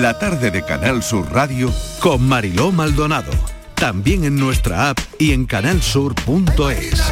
La 0.00 0.18
tarde 0.18 0.50
de 0.50 0.64
Canal 0.64 1.02
Sur 1.02 1.30
Radio 1.30 1.70
con 1.98 2.26
Mariló 2.26 2.72
Maldonado. 2.72 3.30
también 3.74 4.24
en 4.24 4.36
nuestra 4.36 4.88
app 4.88 4.98
y 5.18 5.32
en 5.32 5.44
canalsur.es. 5.44 7.02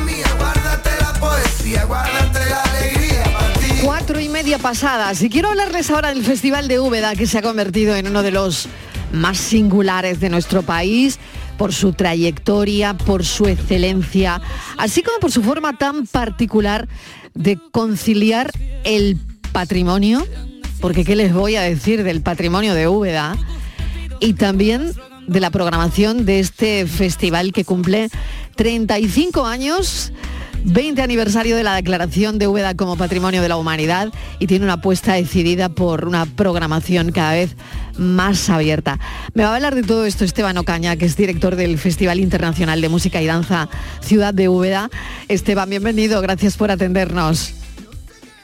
Cuatro 3.85 4.21
y 4.21 4.31
media 4.31 4.57
pasadas. 4.57 5.21
Y 5.21 5.29
quiero 5.29 5.51
hablarles 5.51 5.91
ahora 5.91 6.09
del 6.15 6.25
Festival 6.25 6.67
de 6.67 6.81
Úbeda, 6.81 7.15
que 7.15 7.27
se 7.27 7.37
ha 7.37 7.43
convertido 7.43 7.95
en 7.95 8.07
uno 8.07 8.23
de 8.23 8.31
los 8.31 8.69
más 9.13 9.37
singulares 9.37 10.19
de 10.19 10.31
nuestro 10.31 10.63
país 10.63 11.19
por 11.59 11.75
su 11.75 11.93
trayectoria, 11.93 12.97
por 12.97 13.23
su 13.27 13.49
excelencia, 13.49 14.41
así 14.79 15.03
como 15.03 15.19
por 15.19 15.31
su 15.31 15.43
forma 15.43 15.77
tan 15.77 16.07
particular 16.07 16.89
de 17.35 17.59
conciliar 17.71 18.51
el 18.85 19.19
patrimonio, 19.53 20.25
porque 20.81 21.05
qué 21.05 21.17
les 21.17 21.33
voy 21.33 21.57
a 21.57 21.63
decir 21.63 22.03
del 22.05 22.23
patrimonio 22.23 22.75
de 22.75 22.89
Úbeda, 22.89 23.37
y 24.21 24.35
también 24.35 24.93
de 25.27 25.41
la 25.41 25.51
programación 25.51 26.25
de 26.25 26.41
este 26.41 26.87
festival 26.87 27.53
que 27.53 27.65
cumple 27.65 28.09
35 28.57 29.47
años 29.47 30.13
20 30.65 31.01
aniversario 31.03 31.57
de 31.57 31.63
la 31.63 31.77
declaración 31.77 32.39
de 32.39 32.49
Úbeda 32.49 32.75
como 32.75 32.97
Patrimonio 32.97 33.43
de 33.43 33.49
la 33.49 33.57
Humanidad 33.57 34.09
y 34.39 34.47
tiene 34.47 34.65
una 34.65 34.75
apuesta 34.75 35.15
decidida 35.15 35.69
por 35.69 36.07
una 36.07 36.27
programación 36.27 37.13
cada 37.13 37.33
vez 37.33 37.55
más 37.97 38.51
abierta. 38.51 38.99
Me 39.35 39.45
va 39.45 39.51
a 39.51 39.57
hablar 39.57 39.75
de 39.75 39.83
todo 39.83 40.05
esto 40.05 40.25
Esteban 40.25 40.59
Ocaña, 40.59 40.97
que 40.97 41.05
es 41.05 41.17
director 41.17 41.55
del 41.55 41.79
Festival 41.79 42.19
Internacional 42.19 42.81
de 42.81 42.89
Música 42.89 43.23
y 43.23 43.27
Danza 43.27 43.69
Ciudad 44.01 44.35
de 44.35 44.49
Úbeda. 44.49 44.91
Esteban, 45.29 45.71
bienvenido, 45.71 46.21
gracias 46.21 46.57
por 46.57 46.71
atendernos. 46.71 47.55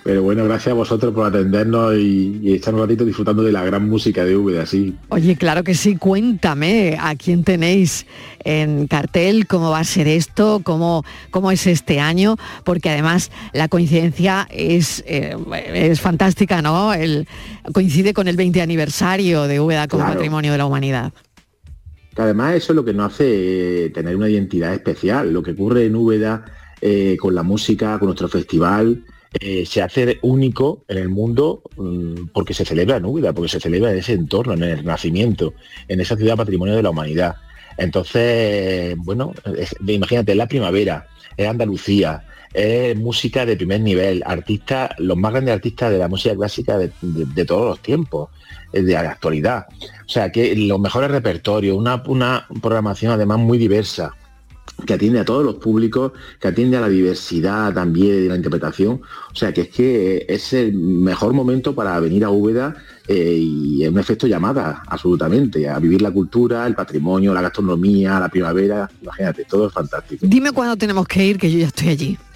Pero 0.05 0.23
bueno, 0.23 0.45
gracias 0.45 0.73
a 0.73 0.75
vosotros 0.75 1.15
por 1.15 1.27
atendernos 1.27 1.95
y, 1.97 2.39
y 2.43 2.53
estar 2.53 2.75
un 2.75 2.81
ratito 2.81 3.07
disfrutando 3.07 3.43
de 3.43 3.51
la 3.51 3.65
gran 3.65 3.89
música 3.89 4.23
de 4.23 4.37
Úbeda, 4.37 4.67
sí. 4.67 4.95
Oye, 5.09 5.35
claro 5.37 5.65
que 5.65 5.75
sí, 5.75 5.97
cuéntame 5.97 6.99
a 7.01 7.17
quién 7.17 7.43
tenéis 7.43 8.07
en 8.45 8.87
cartel, 8.87 9.47
cómo 9.47 9.71
va 9.71 9.79
a 9.79 9.85
ser 9.85 10.07
esto, 10.07 10.61
cómo, 10.63 11.05
cómo 11.31 11.51
es 11.51 11.67
este 11.67 12.01
año, 12.01 12.37
porque 12.65 12.91
además 12.91 13.31
la 13.55 13.69
coincidencia 13.69 14.47
es, 14.51 15.03
eh, 15.07 15.37
es 15.73 16.03
fantástica, 16.03 16.61
¿no? 16.61 16.93
El, 16.93 17.27
coincide 17.73 18.13
con 18.13 18.29
el 18.29 18.37
20 18.37 18.61
aniversario 18.61 19.45
de 19.45 19.59
Úbeda 19.59 19.89
como 19.89 20.03
Claro. 20.03 20.17
Patrimonio 20.17 20.53
de 20.53 20.59
la 20.59 20.67
Humanidad. 20.67 21.15
Que 22.15 22.21
además 22.21 22.57
eso 22.57 22.73
es 22.73 22.77
lo 22.77 22.85
que 22.85 22.93
nos 22.93 23.15
hace 23.15 23.87
eh, 23.87 23.91
tener 23.91 24.15
una 24.15 24.29
identidad 24.29 24.75
especial. 24.75 25.33
Lo 25.33 25.43
que 25.43 25.53
ocurre 25.53 25.87
en 25.87 25.97
Úbeda 25.97 26.45
eh, 26.83 27.17
con 27.19 27.35
la 27.35 27.43
música, 27.43 27.99
con 27.99 28.09
nuestro 28.09 28.29
festival, 28.29 29.03
eh, 29.41 29.65
se 29.67 29.83
hace 29.83 30.19
único 30.23 30.85
en 30.89 30.99
el 30.99 31.09
mundo 31.09 31.63
mm, 31.77 32.27
porque 32.33 32.55
se 32.55 32.65
celebra 32.65 32.97
en 32.97 33.05
Úbeda, 33.05 33.33
porque 33.33 33.49
se 33.49 33.61
celebra 33.61 33.91
en 33.93 33.99
ese 33.99 34.13
entorno, 34.13 34.55
en 34.55 34.63
el 34.63 34.79
Renacimiento, 34.79 35.55
en 35.89 36.01
esa 36.01 36.17
ciudad 36.17 36.37
patrimonio 36.37 36.77
de 36.77 36.83
la 36.83 36.91
humanidad. 36.91 37.37
Entonces, 37.77 38.95
bueno, 38.99 39.33
es- 39.57 39.75
imagínate, 39.87 40.35
la 40.35 40.47
primavera, 40.47 41.07
es 41.37 41.49
Andalucía, 41.49 42.25
es 42.53 42.97
música 42.97 43.45
de 43.45 43.57
primer 43.57 43.81
nivel, 43.81 44.23
artistas, 44.25 44.91
los 44.99 45.17
más 45.17 45.33
grandes 45.33 45.55
artistas 45.55 45.91
de 45.91 45.99
la 45.99 46.09
música 46.09 46.37
clásica 46.37 46.79
de, 46.79 47.45
todos 47.45 47.67
los 47.71 47.81
tiempos, 47.81 48.31
eh, 48.73 48.83
de 48.83 48.93
la 48.93 49.11
actualidad. 49.11 49.67
O 50.07 50.09
sea, 50.09 50.31
que 50.31 50.55
los 50.55 50.79
mejores 50.79 51.11
repertorios, 51.11 51.77
una 51.77 52.03
programación 52.63 53.13
además 53.13 53.39
muy 53.39 53.59
diversa 53.59 54.15
que 54.87 54.95
atiende 54.95 55.21
a 55.21 55.25
todos 55.25 55.45
los 55.45 55.57
públicos, 55.57 56.13
que 56.41 56.49
atiende 56.49 56.77
a 56.77 56.81
la 56.81 56.89
diversidad 56.89 57.73
también 57.73 58.23
de 58.23 58.29
la 58.29 58.37
interpretación. 58.37 59.01
O 59.33 59.37
sea, 59.37 59.53
que 59.53 59.63
es 59.63 59.69
que 59.69 60.27
es 60.29 60.53
el 60.53 60.75
mejor 60.75 61.33
momento 61.33 61.75
para 61.75 61.99
venir 62.01 62.25
a 62.25 62.31
Úbeda 62.31 62.77
eh, 63.07 63.39
y 63.39 63.85
es 63.85 63.91
un 63.91 63.99
efecto 63.99 64.27
llamada, 64.27 64.83
absolutamente, 64.87 65.69
a 65.69 65.79
vivir 65.79 66.03
la 66.03 66.11
cultura, 66.11 66.67
el 66.67 66.75
patrimonio, 66.75 67.33
la 67.33 67.43
gastronomía, 67.43 68.19
la 68.19 68.29
primavera, 68.29 68.91
imagínate, 69.01 69.45
todo 69.45 69.69
es 69.69 69.73
fantástico. 69.73 70.27
Dime 70.27 70.53
cuándo 70.53 70.77
tenemos 70.77 71.07
que 71.07 71.25
ir, 71.25 71.39
que 71.39 71.51
yo 71.51 71.59
ya 71.59 71.67
estoy 71.67 71.89
allí. 71.89 72.19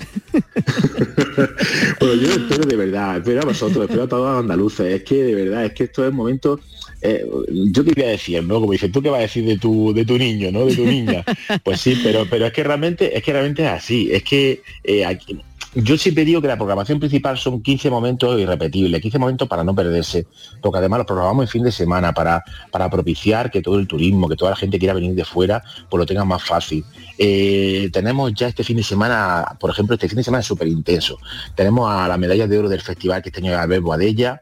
Bueno, 2.00 2.14
yo 2.14 2.28
espero 2.28 2.64
de 2.64 2.76
verdad, 2.76 3.16
espero 3.18 3.42
a 3.42 3.44
vosotros, 3.44 3.84
espero 3.84 4.04
a 4.04 4.08
todos 4.08 4.30
los 4.30 4.40
andaluces. 4.40 4.92
Es 4.92 5.04
que 5.04 5.22
de 5.22 5.34
verdad, 5.34 5.64
es 5.64 5.72
que 5.72 5.84
esto 5.84 6.06
es 6.06 6.12
momento. 6.12 6.60
Eh, 7.02 7.24
yo 7.72 7.84
qué 7.84 7.92
voy 7.94 8.04
a 8.04 8.08
decir, 8.08 8.42
¿no? 8.44 8.60
Como 8.60 8.72
dices, 8.72 8.90
¿tú 8.92 9.00
qué 9.02 9.10
vas 9.10 9.18
a 9.18 9.22
decir 9.22 9.44
de 9.44 9.58
tu, 9.58 9.92
de 9.94 10.04
tu 10.04 10.18
niño, 10.18 10.50
¿no? 10.52 10.64
De 10.66 10.74
tu 10.74 10.84
niña. 10.84 11.24
Pues 11.64 11.80
sí, 11.80 11.98
pero, 12.02 12.26
pero 12.28 12.46
es 12.46 12.52
que 12.52 12.62
realmente, 12.64 13.16
es 13.16 13.22
que 13.22 13.32
realmente 13.32 13.62
es 13.64 13.70
así. 13.70 14.08
Es 14.12 14.22
que 14.22 14.62
eh, 14.84 15.04
aquí- 15.04 15.38
yo 15.74 15.98
siempre 15.98 16.24
digo 16.24 16.40
que 16.40 16.48
la 16.48 16.56
programación 16.56 16.98
principal 16.98 17.36
son 17.36 17.62
15 17.62 17.90
momentos 17.90 18.40
irrepetibles, 18.40 19.02
15 19.02 19.18
momentos 19.18 19.46
para 19.46 19.62
no 19.62 19.74
perderse, 19.74 20.26
porque 20.62 20.78
además 20.78 20.98
los 21.00 21.06
programamos 21.06 21.44
en 21.44 21.48
fin 21.48 21.62
de 21.62 21.70
semana 21.70 22.12
para, 22.14 22.42
para 22.72 22.88
propiciar 22.88 23.50
que 23.50 23.60
todo 23.60 23.78
el 23.78 23.86
turismo, 23.86 24.28
que 24.28 24.34
toda 24.34 24.52
la 24.52 24.56
gente 24.56 24.78
quiera 24.78 24.94
venir 24.94 25.14
de 25.14 25.24
fuera, 25.26 25.62
pues 25.90 25.98
lo 25.98 26.06
tenga 26.06 26.24
más 26.24 26.42
fácil. 26.42 26.84
Eh, 27.18 27.90
tenemos 27.92 28.32
ya 28.34 28.48
este 28.48 28.64
fin 28.64 28.78
de 28.78 28.82
semana, 28.82 29.44
por 29.60 29.70
ejemplo, 29.70 29.94
este 29.94 30.08
fin 30.08 30.16
de 30.16 30.24
semana 30.24 30.40
es 30.40 30.46
súper 30.46 30.68
intenso. 30.68 31.18
Tenemos 31.54 31.88
a 31.90 32.08
la 32.08 32.16
medalla 32.16 32.46
de 32.46 32.58
oro 32.58 32.68
del 32.70 32.80
festival 32.80 33.20
que 33.22 33.28
este 33.28 33.40
año 33.40 33.56
Albert 33.58 33.82
Boadella, 33.82 34.40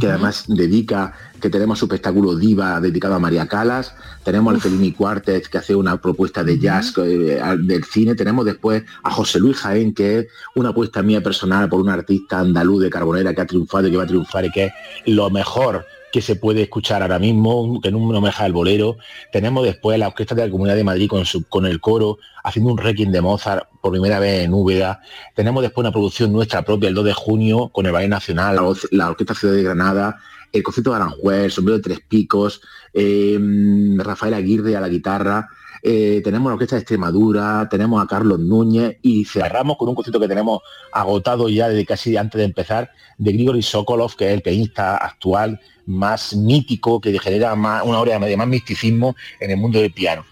que 0.00 0.08
además 0.08 0.44
dedica, 0.48 1.12
que 1.40 1.48
tenemos 1.48 1.78
su 1.78 1.84
espectáculo 1.84 2.34
Diva 2.34 2.80
dedicado 2.80 3.14
a 3.14 3.18
María 3.18 3.46
Calas, 3.46 3.94
tenemos 4.24 4.54
al 4.54 4.60
Fellini 4.60 4.92
Quartet 4.92 5.46
que 5.48 5.58
hace 5.58 5.74
una 5.74 6.00
propuesta 6.00 6.42
de 6.42 6.58
jazz 6.58 6.92
eh, 6.98 7.40
del 7.60 7.84
cine, 7.84 8.14
tenemos 8.14 8.44
después 8.44 8.82
a 9.02 9.10
José 9.10 9.38
Luis 9.38 9.56
Jaén, 9.58 9.94
que 9.94 10.18
es 10.18 10.26
una 10.54 10.70
apuesta 10.70 11.02
mía 11.02 11.22
personal 11.22 11.68
por 11.68 11.80
un 11.80 11.88
artista 11.88 12.40
andaluz 12.40 12.82
de 12.82 12.90
Carbonera 12.90 13.34
que 13.34 13.40
ha 13.42 13.46
triunfado 13.46 13.86
y 13.86 13.90
que 13.92 13.96
va 13.96 14.04
a 14.04 14.08
triunfar 14.08 14.44
y 14.44 14.50
que 14.50 14.66
es 14.66 14.72
lo 15.06 15.30
mejor 15.30 15.84
que 16.12 16.22
se 16.22 16.36
puede 16.36 16.62
escuchar 16.62 17.02
ahora 17.02 17.18
mismo, 17.18 17.60
un- 17.62 17.80
que 17.80 17.90
no 17.90 17.98
me 18.20 18.28
deja 18.28 18.46
el 18.46 18.52
bolero. 18.52 18.96
Tenemos 19.32 19.64
después 19.64 19.98
la 19.98 20.08
Orquesta 20.08 20.34
de 20.34 20.46
la 20.46 20.50
Comunidad 20.50 20.76
de 20.76 20.84
Madrid 20.84 21.08
con, 21.08 21.24
su- 21.26 21.46
con 21.48 21.66
el 21.66 21.80
coro, 21.80 22.18
haciendo 22.44 22.72
un 22.72 22.78
requiem 22.78 23.10
de 23.12 23.20
Mozart 23.20 23.68
por 23.82 23.90
primera 23.92 24.18
vez 24.18 24.44
en 24.44 24.54
Úbeda. 24.54 25.00
Tenemos 25.34 25.62
después 25.62 25.82
una 25.82 25.92
producción 25.92 26.32
nuestra 26.32 26.62
propia 26.62 26.88
el 26.88 26.94
2 26.94 27.04
de 27.04 27.12
junio 27.12 27.68
con 27.68 27.84
el 27.86 27.92
Ballet 27.92 28.08
Nacional, 28.08 28.56
la, 28.56 28.62
Or- 28.62 28.78
la 28.92 29.10
Orquesta 29.10 29.34
Ciudad 29.34 29.54
de 29.54 29.62
Granada, 29.62 30.16
el 30.52 30.62
concierto 30.62 30.90
de 30.90 30.96
Aranjuez, 30.96 31.52
sombrero 31.52 31.78
de 31.78 31.82
tres 31.82 32.00
picos, 32.08 32.60
eh, 32.94 33.38
Rafael 33.98 34.34
Aguirre 34.34 34.76
a 34.76 34.80
la 34.80 34.88
guitarra. 34.88 35.48
eh, 35.82 36.20
tenemos 36.24 36.48
la 36.50 36.54
Orquesta 36.54 36.74
de 36.76 36.80
Extremadura, 36.80 37.68
tenemos 37.70 38.02
a 38.02 38.06
Carlos 38.08 38.40
Núñez 38.40 38.96
y 39.02 39.24
cerramos 39.24 39.76
con 39.76 39.88
un 39.88 39.94
concierto 39.94 40.18
que 40.18 40.26
tenemos 40.26 40.60
agotado 40.92 41.48
ya 41.48 41.68
desde 41.68 41.84
casi 41.86 42.16
antes 42.16 42.38
de 42.40 42.44
empezar, 42.44 42.90
de 43.18 43.32
Grigori 43.32 43.62
Sokolov, 43.62 44.16
que 44.16 44.26
es 44.28 44.32
el 44.34 44.42
pianista 44.42 44.96
actual 44.96 45.60
más 45.86 46.34
mítico, 46.34 47.00
que 47.00 47.18
genera 47.18 47.54
más, 47.54 47.82
una 47.84 48.00
hora 48.00 48.18
de 48.18 48.36
más 48.36 48.48
misticismo 48.48 49.16
en 49.40 49.50
el 49.50 49.56
mundo 49.56 49.80
del 49.80 49.92
piano. 49.92 50.24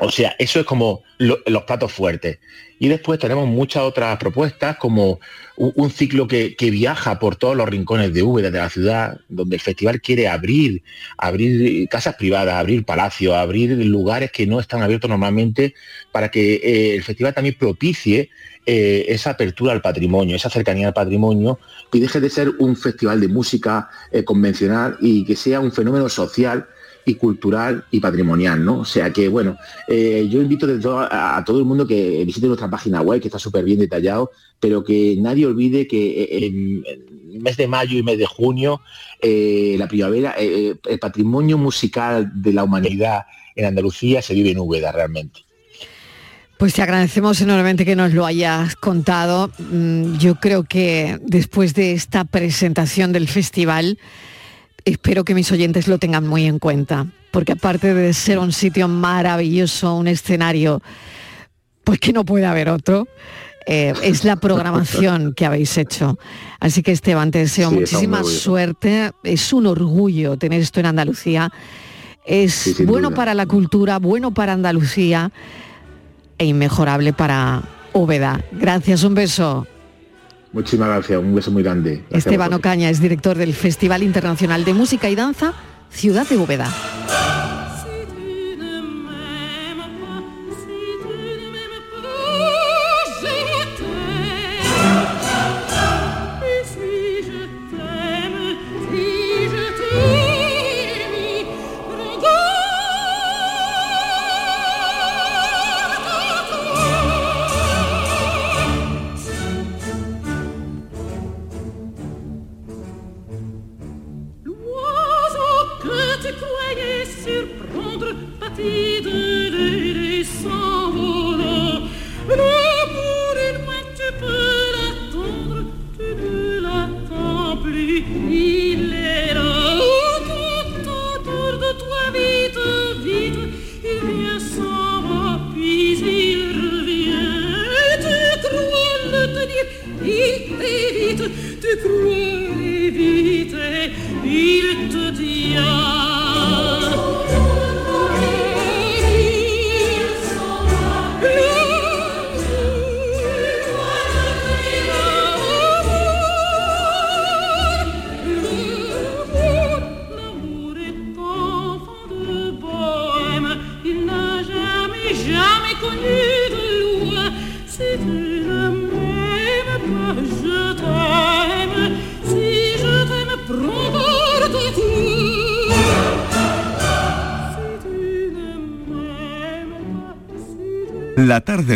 O 0.00 0.10
sea, 0.10 0.36
eso 0.38 0.60
es 0.60 0.66
como 0.66 1.02
lo- 1.18 1.40
los 1.46 1.64
platos 1.64 1.92
fuertes. 1.92 2.38
Y 2.78 2.86
después 2.86 3.18
tenemos 3.18 3.48
muchas 3.48 3.82
otras 3.82 4.16
propuestas, 4.18 4.76
como 4.76 5.18
un, 5.56 5.90
ciclo 5.90 6.28
que, 6.28 6.54
que 6.54 6.70
viaja 6.70 7.18
por 7.18 7.34
todos 7.34 7.56
los 7.56 7.68
rincones 7.68 8.14
de 8.14 8.22
Úbeda, 8.22 8.52
de 8.52 8.58
la 8.58 8.70
ciudad, 8.70 9.18
donde 9.28 9.56
el 9.56 9.60
festival 9.62 10.00
quiere 10.00 10.28
abrir, 10.28 10.84
abrir 11.16 11.88
casas 11.88 12.14
privadas, 12.14 12.54
abrir 12.54 12.84
palacios, 12.84 13.34
abrir 13.34 13.70
lugares 13.70 14.30
que 14.30 14.46
no 14.46 14.60
están 14.60 14.82
abiertos 14.82 15.10
normalmente, 15.10 15.74
para 16.12 16.30
que 16.30 16.54
eh, 16.62 16.94
el 16.94 17.02
festival 17.02 17.34
también 17.34 17.56
propicie 17.58 18.30
eh, 18.64 19.06
esa 19.08 19.30
apertura 19.30 19.72
al 19.72 19.82
patrimonio, 19.82 20.36
esa 20.36 20.50
cercanía 20.50 20.86
al 20.88 20.94
patrimonio, 20.94 21.58
y 21.92 22.00
deje 22.00 22.20
de 22.20 22.30
ser 22.30 22.50
un 22.58 22.76
festival 22.76 23.20
de 23.20 23.28
música 23.28 23.88
eh, 24.10 24.24
convencional 24.24 24.96
y 25.00 25.24
que 25.24 25.36
sea 25.36 25.60
un 25.60 25.72
fenómeno 25.72 26.08
social 26.08 26.66
y 27.04 27.14
cultural 27.14 27.84
y 27.90 28.00
patrimonial, 28.00 28.62
¿no? 28.62 28.80
O 28.80 28.84
sea 28.84 29.10
que, 29.12 29.28
bueno, 29.28 29.56
eh, 29.88 30.28
yo 30.30 30.42
invito 30.42 30.66
a, 31.10 31.42
todo 31.46 31.58
el 31.58 31.64
mundo 31.64 31.86
que 31.86 32.22
visite 32.26 32.46
nuestra 32.46 32.68
página 32.68 33.00
web, 33.00 33.20
que 33.20 33.28
está 33.28 33.38
súper 33.38 33.64
bien 33.64 33.78
detallado, 33.78 34.30
pero 34.60 34.84
que 34.84 35.16
nadie 35.18 35.46
olvide 35.46 35.86
que 35.86 36.22
eh, 36.22 36.46
en 36.46 37.42
mes 37.42 37.56
de 37.56 37.66
mayo 37.66 37.96
y 37.96 38.02
mes 38.02 38.18
de 38.18 38.26
junio, 38.26 38.82
la 39.22 39.88
primavera, 39.88 40.32
el 40.32 40.98
patrimonio 41.00 41.56
musical 41.56 42.30
de 42.34 42.52
la 42.52 42.64
humanidad 42.64 43.22
en 43.56 43.64
Andalucía 43.64 44.22
se 44.22 44.34
vive 44.34 44.50
en 44.50 44.58
Úbeda 44.58 44.92
realmente. 44.92 45.47
Pues 46.58 46.74
te 46.74 46.82
agradecemos 46.82 47.40
enormemente 47.40 47.84
que 47.84 47.94
nos 47.94 48.12
lo 48.12 48.26
hayas 48.26 48.74
contado. 48.74 49.52
Mm, 49.58 50.16
Yo 50.16 50.34
creo 50.34 50.64
que 50.64 51.16
después 51.22 51.72
de 51.72 51.92
esta 51.92 52.24
presentación 52.24 53.12
del 53.12 53.28
festival, 53.28 53.96
espero 54.84 55.24
que 55.24 55.36
mis 55.36 55.52
oyentes 55.52 55.86
lo 55.86 55.98
tengan 55.98 56.26
muy 56.26 56.46
en 56.46 56.58
cuenta, 56.58 57.06
porque 57.30 57.52
aparte 57.52 57.94
de 57.94 58.12
ser 58.12 58.40
un 58.40 58.50
sitio 58.50 58.88
maravilloso, 58.88 59.94
un 59.94 60.08
escenario, 60.08 60.82
pues 61.84 62.00
que 62.00 62.12
no 62.12 62.24
puede 62.24 62.46
haber 62.46 62.70
otro, 62.70 63.06
eh, 63.64 63.92
es 64.02 64.24
la 64.24 64.34
programación 64.34 65.34
que 65.34 65.46
habéis 65.46 65.78
hecho. 65.78 66.18
Así 66.58 66.82
que 66.82 66.90
Esteban, 66.90 67.30
te 67.30 67.38
deseo 67.38 67.70
Sí, 67.70 67.76
muchísima 67.76 68.24
suerte. 68.24 69.12
Es 69.22 69.52
un 69.52 69.66
orgullo 69.68 70.36
tener 70.36 70.60
esto 70.60 70.80
en 70.80 70.86
Andalucía. 70.86 71.52
Es 72.26 72.84
bueno 72.84 73.10
duda. 73.10 73.16
para 73.16 73.34
la 73.34 73.46
cultura, 73.46 74.00
bueno 74.00 74.34
para 74.34 74.54
Andalucía 74.54 75.30
e 76.38 76.46
inmejorable 76.46 77.12
para 77.12 77.62
Úbeda. 77.92 78.40
Gracias, 78.52 79.02
un 79.02 79.14
beso. 79.14 79.66
Muchísimas 80.52 80.88
gracias, 80.88 81.18
un 81.18 81.34
beso 81.34 81.50
muy 81.50 81.62
grande. 81.62 82.04
Gracias 82.08 82.26
Esteban. 82.26 82.54
Ocaña 82.54 82.88
es 82.88 83.00
director 83.00 83.36
del 83.36 83.52
Festival 83.54 84.02
Internacional 84.02 84.64
de 84.64 84.74
Música 84.74 85.10
y 85.10 85.14
Danza 85.14 85.52
Ciudad 85.90 86.26
de 86.28 86.36
Úbeda. 86.36 86.68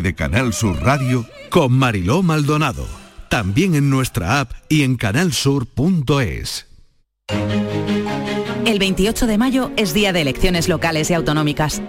De 0.01 0.15
Canal 0.15 0.55
Sur 0.55 0.83
Radio 0.83 1.27
con 1.51 1.73
Mariló 1.73 2.23
Maldonado. 2.23 2.87
También 3.29 3.75
en 3.75 3.91
nuestra 3.91 4.41
app 4.41 4.53
y 4.69 4.83
en 4.83 4.97
canalsur.es. 4.97 6.67
El 8.65 8.79
28 8.79 9.27
de 9.27 9.39
mayo 9.39 9.71
es 9.77 9.93
día 9.93 10.13
de 10.13 10.23
elecciones 10.23 10.69
locales 10.69 11.11
y 11.11 11.15
autonómicas. 11.15 11.83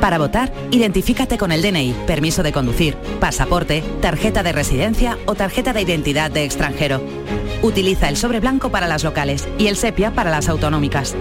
Para 0.00 0.18
votar, 0.18 0.52
identifícate 0.70 1.38
con 1.38 1.50
el 1.50 1.62
DNI, 1.62 1.94
permiso 2.06 2.42
de 2.42 2.52
conducir, 2.52 2.96
pasaporte, 3.18 3.82
tarjeta 4.00 4.42
de 4.42 4.52
residencia 4.52 5.18
o 5.26 5.34
tarjeta 5.34 5.72
de 5.72 5.82
identidad 5.82 6.30
de 6.30 6.44
extranjero. 6.44 7.02
Utiliza 7.62 8.08
el 8.08 8.16
sobre 8.16 8.38
blanco 8.38 8.70
para 8.70 8.86
las 8.86 9.02
locales 9.02 9.48
y 9.58 9.66
el 9.66 9.76
sepia 9.76 10.12
para 10.12 10.30
las 10.30 10.48
autonómicas. 10.48 11.16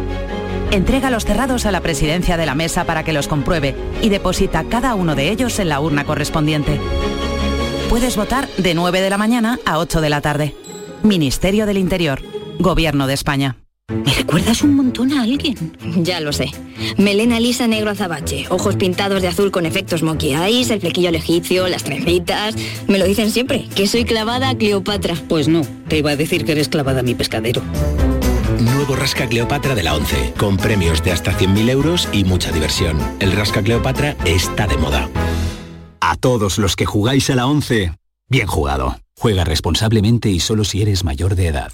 Entrega 0.72 1.10
los 1.10 1.26
cerrados 1.26 1.66
a 1.66 1.72
la 1.72 1.82
presidencia 1.82 2.36
de 2.38 2.46
la 2.46 2.56
mesa 2.56 2.84
para 2.86 3.04
que 3.04 3.14
los 3.14 3.28
compruebe 3.28 3.76
y 4.02 4.10
deposita 4.10 4.66
cada 4.66 4.96
uno 4.96 5.16
de 5.16 5.32
ellos 5.32 5.60
en 5.60 5.70
la 5.70 5.80
urna 5.80 6.04
correspondiente. 6.04 6.80
Puedes 7.90 8.18
votar 8.18 8.50
de 8.58 8.74
9 8.74 9.02
de 9.02 9.10
la 9.10 9.18
mañana 9.18 9.60
a 9.66 9.80
8 9.80 10.02
de 10.02 10.10
la 10.10 10.22
tarde. 10.22 10.54
Ministerio 11.04 11.66
del 11.66 11.78
Interior, 11.78 12.22
Gobierno 12.60 13.08
de 13.08 13.14
España. 13.14 13.58
¿Me 13.90 14.14
recuerdas 14.14 14.62
un 14.64 14.76
montón 14.76 15.14
a 15.14 15.24
alguien? 15.24 15.78
Ya 16.04 16.20
lo 16.20 16.34
sé. 16.34 16.52
Melena 16.98 17.40
lisa 17.40 17.68
negro 17.68 17.92
azabache, 17.92 18.46
ojos 18.50 18.76
pintados 18.76 19.22
de 19.22 19.30
azul 19.30 19.52
con 19.52 19.66
efectos 19.66 20.04
monkey 20.04 20.34
eyes, 20.34 20.70
el 20.70 20.82
flequillo 20.82 21.08
al 21.08 21.16
egipcio, 21.16 21.70
las 21.70 21.84
trencitas. 21.84 22.56
Me 22.88 22.98
lo 22.98 23.06
dicen 23.06 23.32
siempre, 23.32 23.66
que 23.74 23.88
soy 23.88 24.04
clavada 24.04 24.50
a 24.50 24.58
Cleopatra. 24.58 25.16
Pues 25.30 25.48
no, 25.48 25.62
te 25.88 26.00
iba 26.00 26.12
a 26.12 26.16
decir 26.18 26.44
que 26.44 26.52
eres 26.52 26.68
clavada 26.68 27.00
a 27.00 27.04
mi 27.04 27.16
pescadero. 27.16 27.62
Nuevo 28.88 29.02
Rasca 29.02 29.28
Cleopatra 29.28 29.76
de 29.76 29.84
la 29.84 29.96
11, 29.96 30.36
con 30.38 30.56
premios 30.56 31.04
de 31.04 31.12
hasta 31.12 31.38
100.000 31.38 31.70
euros 31.70 32.08
y 32.14 32.24
mucha 32.24 32.54
diversión. 32.54 32.98
El 33.20 33.34
Rasca 33.34 33.62
Cleopatra 33.62 34.16
está 34.24 34.66
de 34.66 34.78
moda. 34.78 35.10
A 36.00 36.16
todos 36.16 36.58
los 36.58 36.78
que 36.78 36.86
jugáis 36.86 37.30
a 37.30 37.36
la 37.36 37.48
11, 37.48 37.92
bien 38.30 38.48
jugado. 38.48 38.96
Juega 39.18 39.44
responsablemente 39.44 40.30
y 40.30 40.40
solo 40.40 40.64
si 40.64 40.82
eres 40.82 41.04
mayor 41.04 41.36
de 41.36 41.48
edad. 41.48 41.74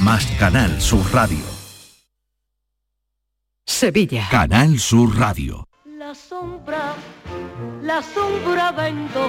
más 0.00 0.26
Canal 0.38 0.80
Sur 0.80 1.12
Radio. 1.12 1.44
Sevilla. 3.64 4.28
Canal 4.30 4.78
Sur 4.78 5.16
Radio. 5.18 5.68
La 5.98 6.14
sombra, 6.14 6.94
la 7.82 8.02
sombra 8.02 8.72
vendo. 8.72 9.28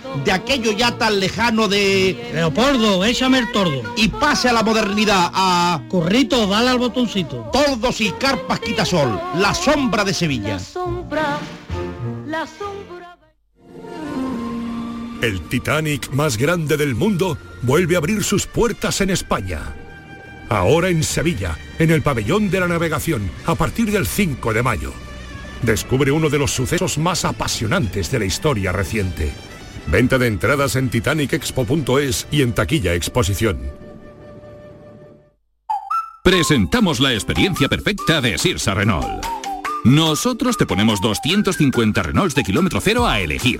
de 0.23 0.31
aquello 0.31 0.71
ya 0.71 0.97
tan 0.97 1.19
lejano 1.19 1.67
de... 1.67 2.31
Leopoldo, 2.33 3.03
échame 3.05 3.39
el 3.39 3.51
tordo. 3.51 3.93
Y 3.97 4.09
pase 4.09 4.49
a 4.49 4.53
la 4.53 4.63
modernidad, 4.63 5.31
a... 5.33 5.81
Currito, 5.89 6.47
dale 6.47 6.69
al 6.69 6.77
botoncito. 6.77 7.49
Tordos 7.51 8.01
y 8.01 8.11
carpas 8.11 8.59
quitasol, 8.59 9.19
la 9.35 9.53
sombra 9.53 10.03
de 10.03 10.13
Sevilla. 10.13 10.59
Sombra, 10.59 11.39
la 12.25 12.45
sombra. 12.47 13.17
El 15.21 15.41
Titanic 15.49 16.11
más 16.11 16.37
grande 16.37 16.77
del 16.77 16.95
mundo 16.95 17.37
vuelve 17.61 17.95
a 17.95 17.99
abrir 17.99 18.23
sus 18.23 18.47
puertas 18.47 19.01
en 19.01 19.11
España. 19.11 19.75
Ahora 20.49 20.89
en 20.89 21.03
Sevilla, 21.03 21.57
en 21.79 21.91
el 21.91 22.01
pabellón 22.01 22.49
de 22.49 22.59
la 22.59 22.67
navegación, 22.67 23.29
a 23.45 23.55
partir 23.55 23.91
del 23.91 24.07
5 24.07 24.51
de 24.53 24.63
mayo. 24.63 24.91
Descubre 25.61 26.11
uno 26.11 26.29
de 26.29 26.39
los 26.39 26.51
sucesos 26.51 26.97
más 26.97 27.23
apasionantes 27.23 28.09
de 28.11 28.19
la 28.19 28.25
historia 28.25 28.71
reciente. 28.71 29.31
Venta 29.91 30.17
de 30.17 30.27
entradas 30.27 30.77
en 30.77 30.89
titanicexpo.es 30.89 32.27
y 32.31 32.41
en 32.41 32.53
taquilla 32.53 32.93
exposición. 32.93 33.59
Presentamos 36.23 36.99
la 36.99 37.13
experiencia 37.13 37.67
perfecta 37.67 38.21
de 38.21 38.37
Sirsa 38.37 38.73
Renault. 38.73 39.25
Nosotros 39.83 40.57
te 40.57 40.65
ponemos 40.65 41.01
250 41.01 42.03
Renaults 42.03 42.35
de 42.35 42.43
kilómetro 42.43 42.79
cero 42.79 43.05
a 43.07 43.19
elegir. 43.19 43.59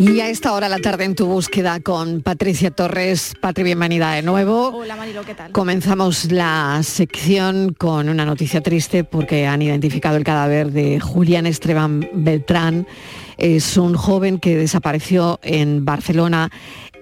Y 0.00 0.20
a 0.20 0.28
esta 0.28 0.52
hora 0.52 0.68
la 0.68 0.78
tarde 0.78 1.02
en 1.02 1.16
tu 1.16 1.26
búsqueda 1.26 1.80
con 1.80 2.22
Patricia 2.22 2.70
Torres. 2.70 3.34
Patri, 3.40 3.64
bienvenida 3.64 4.12
de 4.12 4.22
nuevo. 4.22 4.68
Hola 4.68 4.94
Marilo, 4.94 5.24
¿qué 5.24 5.34
tal? 5.34 5.50
Comenzamos 5.50 6.30
la 6.30 6.80
sección 6.84 7.74
con 7.76 8.08
una 8.08 8.24
noticia 8.24 8.60
triste 8.60 9.02
porque 9.02 9.48
han 9.48 9.60
identificado 9.60 10.16
el 10.16 10.22
cadáver 10.22 10.70
de 10.70 11.00
Julián 11.00 11.46
Esteban 11.46 12.08
Beltrán. 12.14 12.86
Es 13.38 13.76
un 13.76 13.96
joven 13.96 14.38
que 14.38 14.56
desapareció 14.56 15.40
en 15.42 15.84
Barcelona 15.84 16.52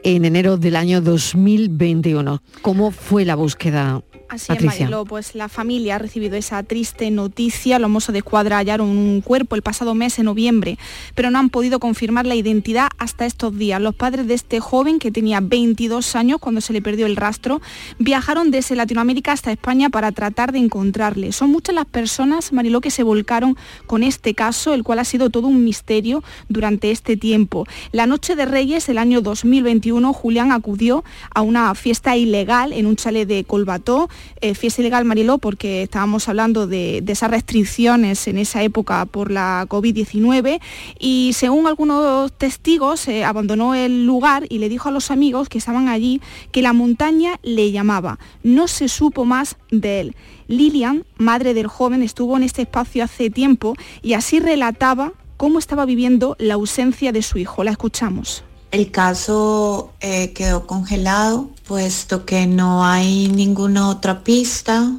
en 0.02 0.24
enero 0.24 0.56
del 0.56 0.76
año 0.76 1.02
2021. 1.02 2.42
¿Cómo 2.62 2.92
fue 2.92 3.26
la 3.26 3.34
búsqueda? 3.34 4.02
Así 4.28 4.52
es, 4.52 4.62
Marilo, 4.62 5.04
pues 5.04 5.34
la 5.34 5.48
familia 5.48 5.96
ha 5.96 5.98
recibido 5.98 6.36
esa 6.36 6.62
triste 6.62 7.10
noticia. 7.10 7.78
Los 7.78 7.90
mozos 7.90 8.12
de 8.12 8.18
escuadra 8.18 8.58
hallaron 8.58 8.88
un 8.88 9.20
cuerpo 9.20 9.54
el 9.54 9.62
pasado 9.62 9.94
mes, 9.94 10.18
en 10.18 10.24
noviembre, 10.24 10.78
pero 11.14 11.30
no 11.30 11.38
han 11.38 11.48
podido 11.48 11.78
confirmar 11.78 12.26
la 12.26 12.34
identidad 12.34 12.88
hasta 12.98 13.24
estos 13.24 13.56
días. 13.56 13.80
Los 13.80 13.94
padres 13.94 14.26
de 14.26 14.34
este 14.34 14.58
joven, 14.58 14.98
que 14.98 15.12
tenía 15.12 15.40
22 15.40 16.16
años 16.16 16.38
cuando 16.40 16.60
se 16.60 16.72
le 16.72 16.82
perdió 16.82 17.06
el 17.06 17.14
rastro, 17.14 17.60
viajaron 17.98 18.50
desde 18.50 18.74
Latinoamérica 18.74 19.32
hasta 19.32 19.52
España 19.52 19.90
para 19.90 20.10
tratar 20.12 20.52
de 20.52 20.58
encontrarle. 20.58 21.32
Son 21.32 21.50
muchas 21.50 21.74
las 21.74 21.86
personas, 21.86 22.52
Mariló, 22.52 22.80
que 22.80 22.90
se 22.90 23.04
volcaron 23.04 23.56
con 23.86 24.02
este 24.02 24.34
caso, 24.34 24.74
el 24.74 24.82
cual 24.82 24.98
ha 24.98 25.04
sido 25.04 25.30
todo 25.30 25.46
un 25.46 25.62
misterio 25.62 26.24
durante 26.48 26.90
este 26.90 27.16
tiempo. 27.16 27.66
La 27.92 28.06
noche 28.06 28.34
de 28.34 28.44
Reyes 28.44 28.86
del 28.86 28.98
año 28.98 29.20
2021, 29.20 30.12
Julián 30.12 30.50
acudió 30.50 31.04
a 31.34 31.42
una 31.42 31.74
fiesta 31.74 32.16
ilegal 32.16 32.72
en 32.72 32.86
un 32.86 32.96
chalet 32.96 33.28
de 33.28 33.44
Colbató 33.44 34.08
eh, 34.40 34.54
fiesta 34.54 34.82
ilegal 34.82 35.04
Mariló 35.04 35.38
porque 35.38 35.82
estábamos 35.82 36.28
hablando 36.28 36.66
de, 36.66 37.02
esas 37.06 37.30
restricciones 37.30 38.26
en 38.28 38.38
esa 38.38 38.62
época 38.62 39.06
por 39.06 39.30
la 39.30 39.66
COVID-19 39.68 40.60
y 40.98 41.32
según 41.34 41.66
algunos 41.66 42.32
testigos 42.32 43.08
eh, 43.08 43.24
abandonó 43.24 43.74
el 43.74 44.04
lugar 44.04 44.46
y 44.48 44.58
le 44.58 44.68
dijo 44.68 44.88
a 44.88 44.92
los 44.92 45.10
amigos 45.10 45.48
que 45.48 45.58
estaban 45.58 45.88
allí 45.88 46.20
que 46.52 46.62
la 46.62 46.72
montaña 46.72 47.38
le 47.42 47.72
llamaba. 47.72 48.18
No 48.42 48.68
se 48.68 48.88
supo 48.88 49.24
más 49.24 49.56
de 49.70 50.00
él. 50.00 50.16
Lilian, 50.48 51.04
madre 51.16 51.54
del 51.54 51.66
joven, 51.66 52.02
estuvo 52.02 52.36
en 52.36 52.42
este 52.42 52.62
espacio 52.62 53.04
hace 53.04 53.30
tiempo 53.30 53.74
y 54.02 54.12
así 54.12 54.40
relataba 54.40 55.12
cómo 55.36 55.58
estaba 55.58 55.84
viviendo 55.84 56.36
la 56.38 56.54
ausencia 56.54 57.12
de 57.12 57.22
su 57.22 57.38
hijo. 57.38 57.64
La 57.64 57.72
escuchamos. 57.72 58.44
El 58.70 58.90
caso 58.90 59.92
eh, 60.00 60.32
quedó 60.32 60.66
congelado, 60.66 61.50
puesto 61.66 62.24
que 62.24 62.46
no 62.46 62.84
hay 62.84 63.28
ninguna 63.28 63.88
otra 63.88 64.22
pista, 64.22 64.92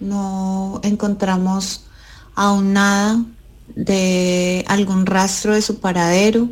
no 0.00 0.80
encontramos 0.82 1.84
aún 2.34 2.72
nada 2.72 3.20
de 3.74 4.64
algún 4.68 5.06
rastro 5.06 5.54
de 5.54 5.62
su 5.62 5.80
paradero, 5.80 6.48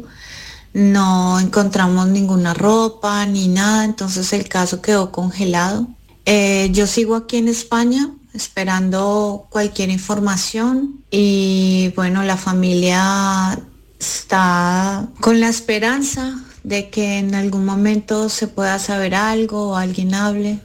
no 0.73 1.39
encontramos 1.41 2.09
ninguna 2.09 2.55
ropa 2.55 3.25
ni 3.27 3.49
nada, 3.49 3.85
entonces 3.85 4.33
el 4.33 4.49
caso 4.49 4.81
quedó 4.81 5.13
congelado. 5.13 5.87
Eh, 6.27 6.71
yo 6.73 6.87
sigo 6.87 7.17
aquí 7.17 7.37
en 7.37 7.49
España 7.49 8.11
esperando 8.35 9.47
cualquier 9.51 9.91
información 9.91 11.03
y 11.11 11.93
bueno, 11.97 12.23
la 12.23 12.37
familia 12.37 13.59
está 13.99 15.09
con 15.21 15.41
la 15.41 15.49
esperanza 15.49 16.39
de 16.63 16.91
que 16.91 17.19
en 17.19 17.35
algún 17.35 17.65
momento 17.65 18.29
se 18.29 18.47
pueda 18.47 18.79
saber 18.79 19.15
algo 19.15 19.71
o 19.71 19.77
alguien 19.77 20.15
hable 20.15 20.61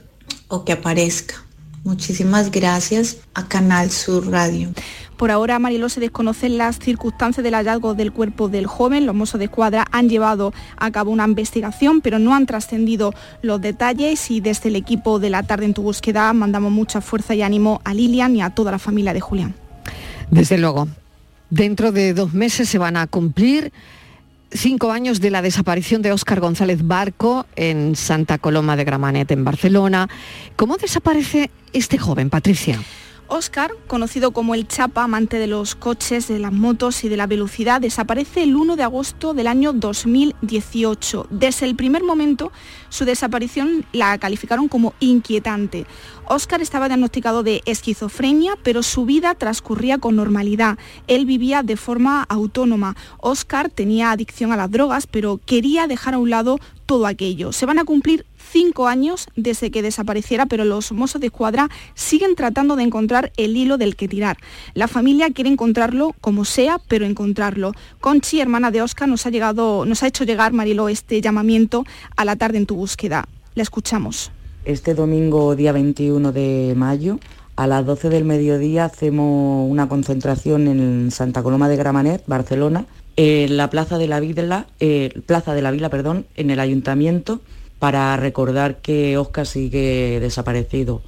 o 0.47 0.65
que 0.65 0.73
aparezca. 0.73 1.35
Muchísimas 1.83 2.51
gracias 2.51 3.17
a 3.35 3.47
Canal 3.47 3.91
Sur 3.91 4.31
Radio. 4.31 4.69
Por 5.17 5.31
ahora, 5.31 5.59
Mariló, 5.59 5.87
se 5.87 6.01
desconocen 6.01 6.57
las 6.57 6.79
circunstancias 6.79 7.43
del 7.43 7.53
hallazgo 7.53 7.93
del 7.93 8.11
cuerpo 8.11 8.49
del 8.49 8.67
joven. 8.67 9.05
Los 9.05 9.15
mozos 9.15 9.39
de 9.39 9.45
escuadra 9.45 9.85
han 9.91 10.09
llevado 10.09 10.53
a 10.77 10.91
cabo 10.91 11.11
una 11.11 11.25
investigación, 11.25 12.01
pero 12.01 12.19
no 12.19 12.35
han 12.35 12.45
trascendido 12.45 13.13
los 13.41 13.61
detalles 13.61 14.29
y 14.29 14.41
desde 14.41 14.69
el 14.69 14.75
equipo 14.75 15.19
de 15.19 15.29
la 15.29 15.43
tarde 15.43 15.65
en 15.65 15.73
tu 15.73 15.83
búsqueda 15.83 16.33
mandamos 16.33 16.71
mucha 16.71 16.99
fuerza 16.99 17.33
y 17.33 17.43
ánimo 17.43 17.81
a 17.85 17.93
Lilian 17.93 18.35
y 18.35 18.41
a 18.41 18.49
toda 18.49 18.71
la 18.71 18.79
familia 18.79 19.13
de 19.13 19.21
Julián. 19.21 19.55
Desde 20.31 20.57
luego, 20.57 20.87
dentro 21.49 21.91
de 21.91 22.13
dos 22.13 22.33
meses 22.33 22.67
se 22.67 22.77
van 22.77 22.97
a 22.97 23.07
cumplir 23.07 23.71
cinco 24.55 24.91
años 24.91 25.21
de 25.21 25.31
la 25.31 25.41
desaparición 25.41 26.01
de 26.01 26.11
Óscar 26.11 26.39
González 26.39 26.85
Barco 26.85 27.45
en 27.55 27.95
Santa 27.95 28.37
Coloma 28.37 28.75
de 28.75 28.83
Gramanet, 28.83 29.31
en 29.31 29.43
Barcelona. 29.43 30.09
¿Cómo 30.55 30.77
desaparece 30.77 31.49
este 31.73 31.97
joven, 31.97 32.29
Patricia? 32.29 32.79
Oscar, 33.27 33.71
conocido 33.87 34.31
como 34.31 34.53
el 34.53 34.67
Chapa, 34.67 35.03
amante 35.03 35.39
de 35.39 35.47
los 35.47 35.75
coches, 35.75 36.27
de 36.27 36.37
las 36.37 36.53
motos 36.53 37.03
y 37.03 37.09
de 37.09 37.17
la 37.17 37.25
velocidad, 37.25 37.81
desaparece 37.81 38.43
el 38.43 38.55
1 38.55 38.75
de 38.75 38.83
agosto 38.83 39.33
del 39.33 39.47
año 39.47 39.73
2018. 39.73 41.27
Desde 41.31 41.65
el 41.65 41.75
primer 41.75 42.03
momento, 42.03 42.51
su 42.89 43.03
desaparición 43.03 43.85
la 43.93 44.17
calificaron 44.19 44.67
como 44.67 44.93
inquietante. 44.99 45.87
Oscar 46.27 46.61
estaba 46.61 46.87
diagnosticado 46.87 47.41
de 47.41 47.61
esquizofrenia, 47.65 48.57
pero 48.63 48.83
su 48.83 49.05
vida 49.05 49.33
transcurría 49.33 49.97
con 49.97 50.15
normalidad. 50.15 50.77
Él 51.07 51.25
vivía 51.25 51.63
de 51.63 51.77
forma 51.77 52.23
autónoma. 52.23 52.95
Oscar 53.19 53.69
tenía 53.69 54.11
adicción 54.11 54.51
a 54.51 54.57
las 54.57 54.69
drogas, 54.69 55.07
pero 55.07 55.39
quería 55.45 55.87
dejar 55.87 56.13
a 56.13 56.19
un 56.19 56.29
lado 56.29 56.59
todo 56.85 57.07
aquello. 57.07 57.51
Se 57.51 57.65
van 57.65 57.79
a 57.79 57.85
cumplir 57.85 58.25
cinco 58.55 58.87
años 58.87 59.27
desde 59.35 59.69
que 59.69 59.81
desapareciera, 59.81 60.45
pero 60.45 60.63
los 60.63 60.93
mozos 60.93 61.19
de 61.19 61.27
escuadra 61.27 61.69
siguen 61.93 62.35
tratando 62.35 62.77
de 62.77 62.83
encontrar 62.83 63.33
el 63.35 63.57
hilo 63.57 63.77
del 63.77 63.97
que 63.97 64.07
tirar. 64.07 64.37
La 64.73 64.87
familia 64.87 65.29
quiere 65.29 65.49
encontrarlo 65.49 66.15
como 66.21 66.45
sea, 66.45 66.79
pero 66.87 67.05
encontrarlo. 67.05 67.73
Conchi, 67.99 68.39
hermana 68.39 68.71
de 68.71 68.81
Oscar, 68.81 69.09
nos 69.09 69.25
ha, 69.25 69.29
llegado, 69.29 69.85
nos 69.85 70.03
ha 70.03 70.07
hecho 70.07 70.23
llegar, 70.23 70.53
Marilo, 70.53 70.87
este 70.87 71.19
llamamiento 71.19 71.83
a 72.15 72.23
la 72.23 72.37
tarde 72.37 72.57
en 72.57 72.65
tu 72.65 72.77
búsqueda. 72.77 73.25
La 73.55 73.63
escuchamos. 73.63 74.31
Este 74.63 74.93
domingo, 74.93 75.57
día 75.57 75.73
21 75.73 76.31
de 76.31 76.75
mayo, 76.77 77.19
a 77.57 77.67
las 77.67 77.85
12 77.85 78.07
del 78.07 78.23
mediodía 78.23 78.85
hacemos 78.85 79.69
una 79.69 79.89
concentración 79.89 80.69
en 80.69 81.11
Santa 81.11 81.43
Coloma 81.43 81.67
de 81.67 81.75
Gramanet, 81.75 82.23
Barcelona, 82.25 82.85
en 83.17 83.57
la 83.57 83.69
Plaza 83.69 83.97
de 83.97 84.07
la 84.07 84.21
Vila, 84.21 84.67
eh, 84.79 85.21
Plaza 85.25 85.53
de 85.53 85.61
la 85.61 85.71
Vila, 85.71 85.89
perdón, 85.89 86.25
en 86.37 86.51
el 86.51 86.61
Ayuntamiento, 86.61 87.41
para 87.85 88.17
recordar 88.17 88.77
que 88.77 89.15
Oscar 89.15 89.45
sigue 89.45 90.19
desaparecido. 90.19 91.03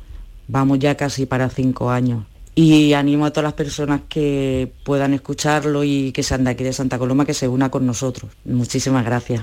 Vamos 0.47 0.77
ya 0.77 0.93
casi 0.93 1.25
para 1.25 1.49
cinco 1.49 1.89
años. 1.89 2.23
Y 2.53 2.93
animo 2.93 3.25
a 3.25 3.31
todas 3.31 3.45
las 3.45 3.53
personas 3.53 4.01
que 4.07 4.71
puedan 4.83 5.15
escucharlo 5.15 5.83
y 5.83 6.11
que 6.11 6.21
sean 6.21 6.43
de 6.43 6.51
aquí 6.51 6.63
de 6.63 6.73
Santa 6.73 6.99
Coloma 6.99 7.25
que 7.25 7.33
se 7.33 7.47
una 7.47 7.71
con 7.71 7.87
nosotros. 7.87 8.31
Muchísimas 8.45 9.03
gracias. 9.03 9.41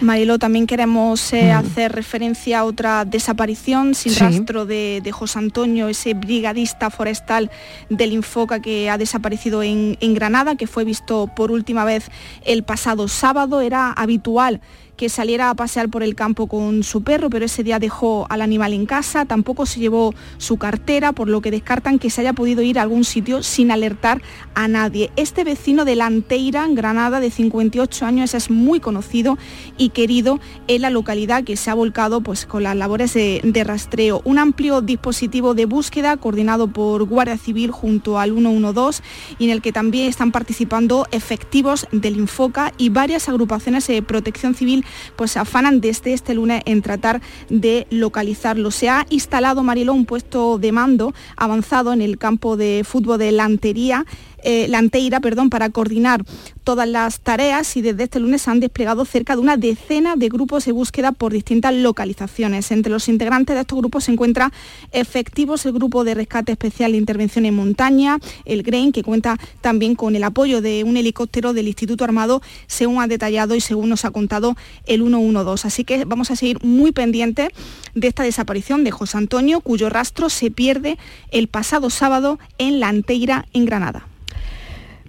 Marilo, 0.00 0.38
también 0.38 0.68
queremos 0.68 1.32
eh, 1.32 1.52
mm. 1.52 1.56
hacer 1.56 1.92
referencia 1.92 2.60
a 2.60 2.64
otra 2.64 3.04
desaparición 3.04 3.96
sin 3.96 4.14
rastro 4.14 4.66
de, 4.66 5.02
José 5.10 5.40
Antonio, 5.40 5.88
ese 5.88 6.14
brigadista 6.14 6.90
forestal 6.90 7.50
del 7.90 8.12
Infoca 8.12 8.60
que 8.60 8.88
ha 8.88 8.98
desaparecido 8.98 9.64
en, 9.64 9.96
en 10.00 10.14
Granada, 10.14 10.54
que 10.54 10.68
fue 10.68 10.84
visto 10.84 11.28
por 11.34 11.50
última 11.50 11.84
vez 11.84 12.08
el 12.44 12.62
pasado 12.62 13.08
sábado. 13.08 13.62
Era 13.62 13.90
habitual 13.90 14.60
que 14.96 15.08
saliera 15.08 15.50
a 15.50 15.54
pasear 15.54 15.88
por 15.88 16.02
el 16.02 16.14
campo 16.14 16.46
con 16.46 16.82
su 16.82 17.02
perro, 17.02 17.30
pero 17.30 17.44
ese 17.44 17.62
día 17.62 17.78
dejó 17.78 18.26
al 18.30 18.40
animal 18.40 18.72
en 18.72 18.86
casa, 18.86 19.24
tampoco 19.24 19.66
se 19.66 19.80
llevó 19.80 20.14
su 20.38 20.56
cartera, 20.56 21.12
por 21.12 21.28
lo 21.28 21.40
que 21.40 21.50
descartan 21.50 21.98
que 21.98 22.10
se 22.10 22.22
haya 22.22 22.32
podido 22.32 22.62
ir 22.62 22.78
a 22.78 22.82
algún 22.82 23.04
sitio 23.04 23.42
sin 23.42 23.70
alertar 23.70 24.22
a 24.54 24.68
nadie. 24.68 25.10
Este 25.16 25.44
vecino 25.44 25.84
de 25.84 25.96
Lanteira, 25.96 26.64
en 26.64 26.74
Granada, 26.74 27.20
de 27.20 27.30
58 27.30 28.06
años, 28.06 28.34
es 28.34 28.50
muy 28.50 28.80
conocido 28.80 29.36
y 29.76 29.90
querido 29.90 30.40
en 30.66 30.82
la 30.82 30.90
localidad 30.90 31.44
que 31.44 31.56
se 31.56 31.70
ha 31.70 31.74
volcado 31.74 32.22
pues, 32.22 32.46
con 32.46 32.62
las 32.62 32.76
labores 32.76 33.12
de, 33.12 33.40
de 33.44 33.64
rastreo. 33.64 34.22
Un 34.24 34.38
amplio 34.38 34.80
dispositivo 34.80 35.54
de 35.54 35.66
búsqueda 35.66 36.16
coordinado 36.16 36.68
por 36.68 37.04
Guardia 37.04 37.36
Civil 37.36 37.70
junto 37.70 38.18
al 38.18 38.32
112 38.32 39.02
y 39.38 39.44
en 39.44 39.50
el 39.50 39.60
que 39.60 39.72
también 39.72 40.08
están 40.08 40.32
participando 40.32 41.06
efectivos 41.10 41.86
del 41.92 42.16
Infoca 42.16 42.72
y 42.78 42.88
varias 42.88 43.28
agrupaciones 43.28 43.86
de 43.86 44.00
protección 44.02 44.54
civil 44.54 44.85
pues 45.16 45.32
se 45.32 45.38
afanan 45.38 45.80
desde 45.80 46.12
este 46.12 46.34
lunes 46.34 46.62
en 46.66 46.82
tratar 46.82 47.20
de 47.48 47.86
localizarlo. 47.90 48.70
Se 48.70 48.88
ha 48.88 49.06
instalado, 49.10 49.62
Mariló, 49.62 49.92
un 49.94 50.06
puesto 50.06 50.58
de 50.58 50.72
mando 50.72 51.14
avanzado 51.36 51.92
en 51.92 52.02
el 52.02 52.18
campo 52.18 52.56
de 52.56 52.82
fútbol 52.84 53.18
de 53.18 53.32
Lantería 53.32 54.04
eh, 54.46 54.68
Lanteira 54.68 55.18
perdón, 55.18 55.50
para 55.50 55.70
coordinar 55.70 56.24
todas 56.62 56.88
las 56.88 57.18
tareas 57.18 57.76
y 57.76 57.82
desde 57.82 58.04
este 58.04 58.20
lunes 58.20 58.42
se 58.42 58.50
han 58.52 58.60
desplegado 58.60 59.04
cerca 59.04 59.34
de 59.34 59.42
una 59.42 59.56
decena 59.56 60.14
de 60.14 60.28
grupos 60.28 60.64
de 60.66 60.72
búsqueda 60.72 61.10
por 61.10 61.32
distintas 61.32 61.74
localizaciones. 61.74 62.70
Entre 62.70 62.92
los 62.92 63.08
integrantes 63.08 63.56
de 63.56 63.62
estos 63.62 63.76
grupos 63.76 64.04
se 64.04 64.12
encuentra 64.12 64.52
efectivos 64.92 65.66
el 65.66 65.72
Grupo 65.72 66.04
de 66.04 66.14
Rescate 66.14 66.52
Especial 66.52 66.92
de 66.92 66.98
Intervención 66.98 67.44
en 67.44 67.54
Montaña, 67.54 68.18
el 68.44 68.62
GRAIN, 68.62 68.92
que 68.92 69.02
cuenta 69.02 69.36
también 69.62 69.96
con 69.96 70.14
el 70.14 70.22
apoyo 70.22 70.62
de 70.62 70.84
un 70.84 70.96
helicóptero 70.96 71.52
del 71.52 71.66
Instituto 71.66 72.04
Armado, 72.04 72.40
según 72.68 73.00
ha 73.02 73.08
detallado 73.08 73.56
y 73.56 73.60
según 73.60 73.88
nos 73.88 74.04
ha 74.04 74.12
contado 74.12 74.56
el 74.86 75.02
112. 75.02 75.66
Así 75.66 75.82
que 75.82 76.04
vamos 76.04 76.30
a 76.30 76.36
seguir 76.36 76.62
muy 76.62 76.92
pendientes 76.92 77.48
de 77.96 78.06
esta 78.06 78.22
desaparición 78.22 78.84
de 78.84 78.92
José 78.92 79.18
Antonio, 79.18 79.60
cuyo 79.60 79.90
rastro 79.90 80.30
se 80.30 80.52
pierde 80.52 80.98
el 81.32 81.48
pasado 81.48 81.90
sábado 81.90 82.38
en 82.58 82.78
Lanteira, 82.78 83.46
en 83.52 83.64
Granada. 83.64 84.06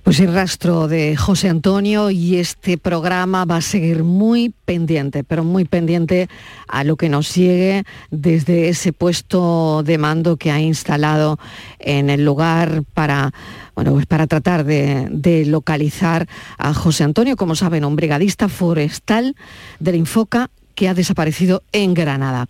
Pues 0.07 0.21
el 0.21 0.33
rastro 0.33 0.87
de 0.87 1.17
José 1.17 1.49
Antonio 1.49 2.11
y 2.11 2.37
este 2.37 2.77
programa 2.77 3.43
va 3.43 3.57
a 3.57 3.61
seguir 3.61 4.05
muy 4.05 4.53
pendiente, 4.63 5.25
pero 5.25 5.43
muy 5.43 5.65
pendiente 5.65 6.29
a 6.69 6.85
lo 6.85 6.95
que 6.95 7.09
nos 7.09 7.35
llegue 7.35 7.83
desde 8.09 8.69
ese 8.69 8.93
puesto 8.93 9.83
de 9.83 9.97
mando 9.97 10.37
que 10.37 10.49
ha 10.49 10.61
instalado 10.61 11.39
en 11.79 12.09
el 12.09 12.23
lugar 12.23 12.83
para, 12.93 13.33
bueno, 13.75 13.91
pues 13.91 14.05
para 14.05 14.27
tratar 14.27 14.63
de, 14.63 15.09
de 15.11 15.45
localizar 15.45 16.29
a 16.57 16.73
José 16.73 17.03
Antonio, 17.03 17.35
como 17.35 17.55
saben, 17.55 17.83
un 17.83 17.97
brigadista 17.97 18.47
forestal 18.47 19.35
del 19.81 19.95
Infoca 19.95 20.49
que 20.73 20.87
ha 20.87 20.93
desaparecido 20.93 21.63
en 21.73 21.93
Granada. 21.93 22.47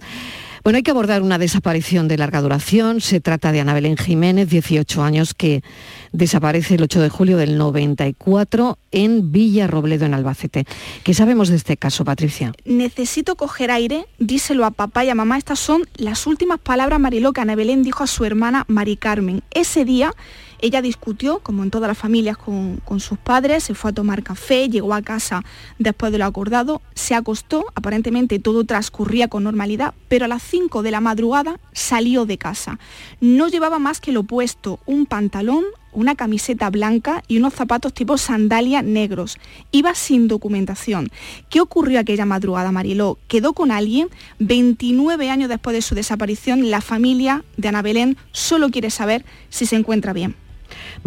Bueno, 0.67 0.75
hay 0.75 0.83
que 0.83 0.91
abordar 0.91 1.21
una 1.21 1.37
desaparición 1.37 2.09
de 2.09 2.17
larga 2.17 2.41
duración. 2.41 2.99
Se 2.99 3.21
trata 3.21 3.53
de 3.53 3.61
Ana 3.61 3.73
Belén 3.73 3.95
Jiménez, 3.95 4.49
18 4.49 5.01
años, 5.01 5.33
que 5.33 5.63
desaparece 6.11 6.75
el 6.75 6.83
8 6.83 6.99
de 6.99 7.07
julio 7.07 7.37
del 7.37 7.57
94 7.57 8.77
en 8.91 9.31
Villa 9.31 9.67
Robledo, 9.67 10.05
en 10.05 10.13
Albacete. 10.13 10.65
¿Qué 11.05 11.13
sabemos 11.13 11.47
de 11.47 11.55
este 11.55 11.77
caso, 11.77 12.03
Patricia? 12.03 12.51
Necesito 12.65 13.37
coger 13.37 13.71
aire, 13.71 14.07
díselo 14.19 14.65
a 14.65 14.71
papá 14.71 15.05
y 15.05 15.09
a 15.09 15.15
mamá. 15.15 15.37
Estas 15.37 15.59
son 15.59 15.83
las 15.95 16.27
últimas 16.27 16.59
palabras, 16.59 16.99
Mariló, 16.99 17.31
que 17.31 17.39
Ana 17.39 17.55
Belén 17.55 17.81
dijo 17.81 18.03
a 18.03 18.07
su 18.07 18.25
hermana 18.25 18.65
Mari 18.67 18.97
Carmen. 18.97 19.43
Ese 19.51 19.85
día 19.85 20.11
ella 20.59 20.81
discutió, 20.81 21.39
como 21.39 21.63
en 21.63 21.71
todas 21.71 21.87
las 21.87 21.97
familias, 21.97 22.37
con, 22.37 22.99
sus 22.99 23.17
padres, 23.17 23.63
se 23.63 23.75
fue 23.75 23.91
a 23.91 23.93
tomar 23.93 24.23
café, 24.23 24.69
llegó 24.69 24.93
a 24.93 25.01
casa 25.01 25.43
después 25.77 26.11
de 26.11 26.17
lo 26.17 26.25
acordado, 26.25 26.81
se 26.95 27.13
acostó, 27.13 27.65
aparentemente 27.75 28.39
todo 28.39 28.63
transcurría 28.63 29.27
con 29.27 29.43
normalidad, 29.43 29.93
pero 30.07 30.25
a 30.25 30.27
las 30.27 30.41
5 30.43 30.81
de 30.81 30.91
la 30.91 31.01
madrugada 31.01 31.59
salió 31.73 32.25
de 32.25 32.37
casa. 32.37 32.79
No 33.21 33.47
llevaba 33.47 33.77
más 33.77 33.99
que 33.99 34.11
lo 34.11 34.21
opuesto, 34.21 34.79
un 34.85 35.05
pantalón, 35.05 35.63
una 35.91 36.15
camiseta 36.15 36.69
blanca 36.69 37.23
y 37.27 37.37
unos 37.37 37.53
zapatos 37.53 37.93
tipo 37.93 38.17
sandalia 38.17 38.81
negros. 38.81 39.37
Iba 39.71 39.95
sin 39.95 40.27
documentación. 40.27 41.09
¿Qué 41.49 41.59
ocurrió 41.59 41.99
aquella 41.99 42.25
madrugada, 42.25 42.71
Mariló? 42.71 43.17
¿Quedó 43.27 43.53
con 43.53 43.71
alguien? 43.71 44.09
29 44.39 45.29
años 45.29 45.49
después 45.49 45.75
de 45.75 45.81
su 45.81 45.95
desaparición, 45.95 46.69
la 46.69 46.81
familia 46.81 47.43
de 47.57 47.67
Ana 47.67 47.81
Belén 47.81 48.17
solo 48.31 48.69
quiere 48.69 48.89
saber 48.91 49.25
si 49.49 49.65
se 49.65 49.75
encuentra 49.75 50.13
bien. 50.13 50.46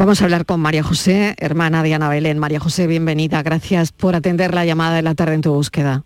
Vamos 0.00 0.22
a 0.22 0.24
hablar 0.24 0.46
con 0.46 0.60
María 0.60 0.82
José, 0.82 1.34
hermana 1.36 1.82
de 1.82 1.92
Ana 1.92 2.08
Belén. 2.08 2.38
María 2.38 2.58
José, 2.58 2.86
bienvenida. 2.86 3.42
Gracias 3.42 3.92
por 3.92 4.16
atender 4.16 4.54
la 4.54 4.64
llamada 4.64 4.96
de 4.96 5.02
la 5.02 5.14
tarde 5.14 5.34
en 5.34 5.42
tu 5.42 5.52
búsqueda. 5.52 6.04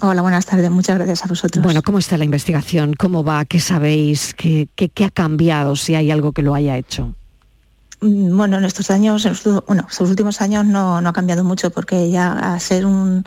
Hola, 0.00 0.22
buenas 0.22 0.46
tardes. 0.46 0.70
Muchas 0.70 0.96
gracias 0.96 1.22
a 1.22 1.28
vosotros. 1.28 1.62
Bueno, 1.62 1.82
¿cómo 1.82 1.98
está 1.98 2.16
la 2.16 2.24
investigación? 2.24 2.94
¿Cómo 2.94 3.22
va? 3.22 3.44
¿Qué 3.44 3.60
sabéis? 3.60 4.32
¿Qué, 4.32 4.70
ha 5.04 5.10
cambiado? 5.10 5.76
Si 5.76 5.94
hay 5.94 6.10
algo 6.10 6.32
que 6.32 6.40
lo 6.40 6.54
haya 6.54 6.78
hecho. 6.78 7.14
Mm, 8.00 8.34
bueno, 8.34 8.56
en 8.56 8.64
estos 8.64 8.90
años, 8.90 9.26
en 9.26 9.34
bueno, 9.66 9.86
estos 9.90 10.08
últimos 10.08 10.40
años 10.40 10.64
no, 10.64 10.96
ha 10.96 11.12
cambiado 11.12 11.44
mucho 11.44 11.68
porque 11.68 12.10
ya 12.10 12.32
a 12.32 12.58
ser 12.60 12.86
un, 12.86 13.26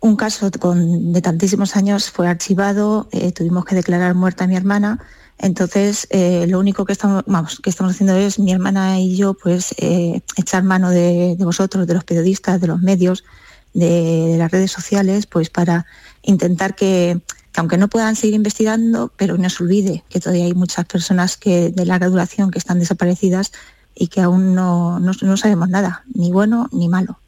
un 0.00 0.16
caso 0.16 0.50
de 0.50 1.22
tantísimos 1.22 1.74
años 1.76 2.10
fue 2.10 2.28
archivado, 2.28 3.08
eh, 3.12 3.32
tuvimos 3.32 3.64
que 3.64 3.76
declarar 3.76 4.14
muerta 4.14 4.44
a 4.44 4.46
mi 4.46 4.56
hermana 4.56 4.98
entonces, 5.38 6.06
eh, 6.10 6.46
lo 6.48 6.58
único 6.58 6.84
que 6.84 6.92
estamos, 6.92 7.24
vamos, 7.26 7.60
que 7.60 7.70
estamos 7.70 7.92
haciendo 7.92 8.16
es 8.16 8.38
mi 8.38 8.52
hermana 8.52 9.00
y 9.00 9.16
yo, 9.16 9.34
pues, 9.34 9.74
eh, 9.78 10.22
echar 10.36 10.62
mano 10.62 10.90
de, 10.90 11.36
vosotros, 11.38 11.86
de 11.86 11.94
los 11.94 12.04
periodistas, 12.04 12.60
de 12.60 12.68
los 12.68 12.80
medios, 12.80 13.24
de, 13.72 14.36
las 14.38 14.50
redes 14.50 14.70
sociales, 14.72 15.26
pues 15.26 15.50
para 15.50 15.86
intentar 16.22 16.74
que, 16.74 17.20
aunque 17.56 17.76
no 17.76 17.88
puedan 17.88 18.16
seguir 18.16 18.34
investigando, 18.36 19.12
pero 19.16 19.36
no 19.36 19.50
se 19.50 19.62
olvide 19.62 20.04
que 20.08 20.20
todavía 20.20 20.44
hay 20.44 20.54
muchas 20.54 20.86
personas 20.86 21.36
que 21.36 21.70
de 21.70 21.84
larga 21.84 22.08
duración 22.08 22.50
que 22.50 22.58
están 22.58 22.78
desaparecidas 22.78 23.52
y 23.94 24.08
que 24.08 24.20
aún 24.20 24.54
no 24.54 25.36
sabemos 25.36 25.68
nada, 25.68 26.04
ni 26.14 26.32
bueno 26.32 26.68
ni 26.72 26.88
malo. 26.88 27.18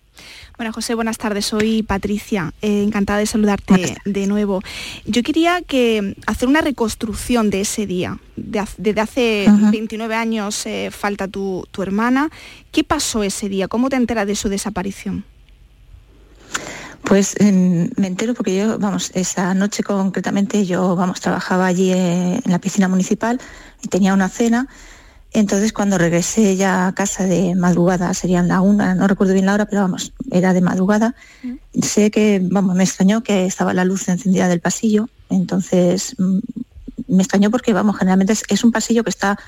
Bueno, 0.57 0.73
José, 0.73 0.95
buenas 0.95 1.19
tardes. 1.19 1.45
Soy 1.45 1.83
Patricia. 1.83 2.55
Eh, 2.63 2.83
encantada 2.83 3.19
de 3.19 3.27
saludarte 3.27 3.99
de 4.07 4.27
nuevo. 4.27 4.63
Yo 5.05 5.23
quería 5.23 5.61
que 5.61 6.17
hacer 6.27 6.49
una 6.49 6.63
reconstrucción 6.63 7.51
de 7.51 7.61
ese 7.61 7.87
día. 7.87 8.19
desde 8.37 9.01
hace 9.01 9.47
29 9.71 10.15
años 10.15 10.65
eh, 10.65 10.91
falta 10.91 11.29
tu, 11.29 11.67
hermana. 11.79 12.31
¿Qué 12.73 12.85
pasó 12.85 13.23
ese 13.23 13.51
día? 13.51 13.69
¿Cómo 13.69 13.91
te 13.91 13.97
enteras 13.97 14.27
de 14.27 14.35
su 14.35 14.49
desaparición? 14.49 15.25
Pues 17.03 17.37
me 17.41 18.07
entero 18.07 18.33
porque 18.33 18.57
yo, 18.57 18.79
vamos, 18.79 19.11
esa 19.15 19.53
noche 19.53 19.83
concretamente 19.83 20.65
yo, 20.65 20.97
vamos, 20.97 21.21
trabajaba 21.21 21.67
allí 21.67 21.93
eh, 21.93 22.41
en 22.43 22.51
la 22.51 22.59
piscina 22.59 22.89
municipal 22.89 23.41
y 23.83 23.89
tenía 23.89 24.15
una 24.15 24.31
cena 24.31 24.69
entonces 25.33 25.73
cuando 25.73 25.99
regresé 25.99 26.57
ya 26.57 26.87
a 26.87 26.95
casa 26.95 27.25
de 27.25 27.55
madrugada, 27.55 28.15
serían 28.15 28.49
la 28.49 28.61
una, 28.61 28.95
no 28.95 29.07
recuerdo 29.07 29.35
bien 29.35 29.47
la 29.47 29.55
hora, 29.55 29.67
pero 29.67 29.83
vamos, 29.83 30.13
era 30.31 30.53
de 30.53 30.61
madrugada, 30.61 31.15
sé 31.83 32.11
que, 32.11 32.41
vamos, 32.43 32.75
me 32.75 32.85
extrañó 32.85 33.23
que 33.23 33.47
estaba 33.47 33.75
la 33.75 33.85
luz 33.85 34.09
encendida 34.09 34.49
del 34.49 34.61
pasillo, 34.61 35.09
entonces 35.29 36.15
mm, 36.19 36.39
me 37.09 37.23
extrañó 37.23 37.51
porque, 37.51 37.73
vamos, 37.73 37.97
generalmente 37.99 38.35
es, 38.49 38.65
un 38.65 38.73
pasillo 38.73 39.05
que 39.05 39.11
está 39.11 39.39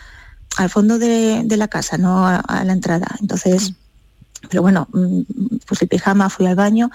al 0.57 0.71
fondo 0.71 0.99
de, 0.99 1.45
la 1.49 1.69
casa, 1.69 1.99
no 1.99 2.27
a, 2.27 2.65
la 2.65 2.73
entrada. 2.73 3.07
Entonces, 3.21 3.75
pero 4.49 4.63
bueno, 4.63 4.89
puse 5.67 5.85
el 5.85 5.89
pijama, 5.89 6.31
fui 6.31 6.47
al 6.47 6.55
baño, 6.55 6.91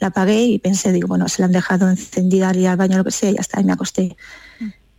la 0.00 0.08
apagué 0.08 0.42
y 0.42 0.58
pensé, 0.58 0.92
digo, 0.92 1.08
bueno, 1.08 1.28
se 1.28 1.42
la 1.42 1.46
han 1.46 1.52
dejado 1.52 1.88
encendida 1.88 2.50
al 2.50 2.64
al 2.66 2.76
baño, 2.76 2.98
lo 2.98 3.04
que 3.04 3.10
sea, 3.10 3.30
y 3.30 3.34
ya 3.34 3.40
está, 3.40 3.60
y 3.60 3.64
me 3.64 3.72
acosté 3.72 4.16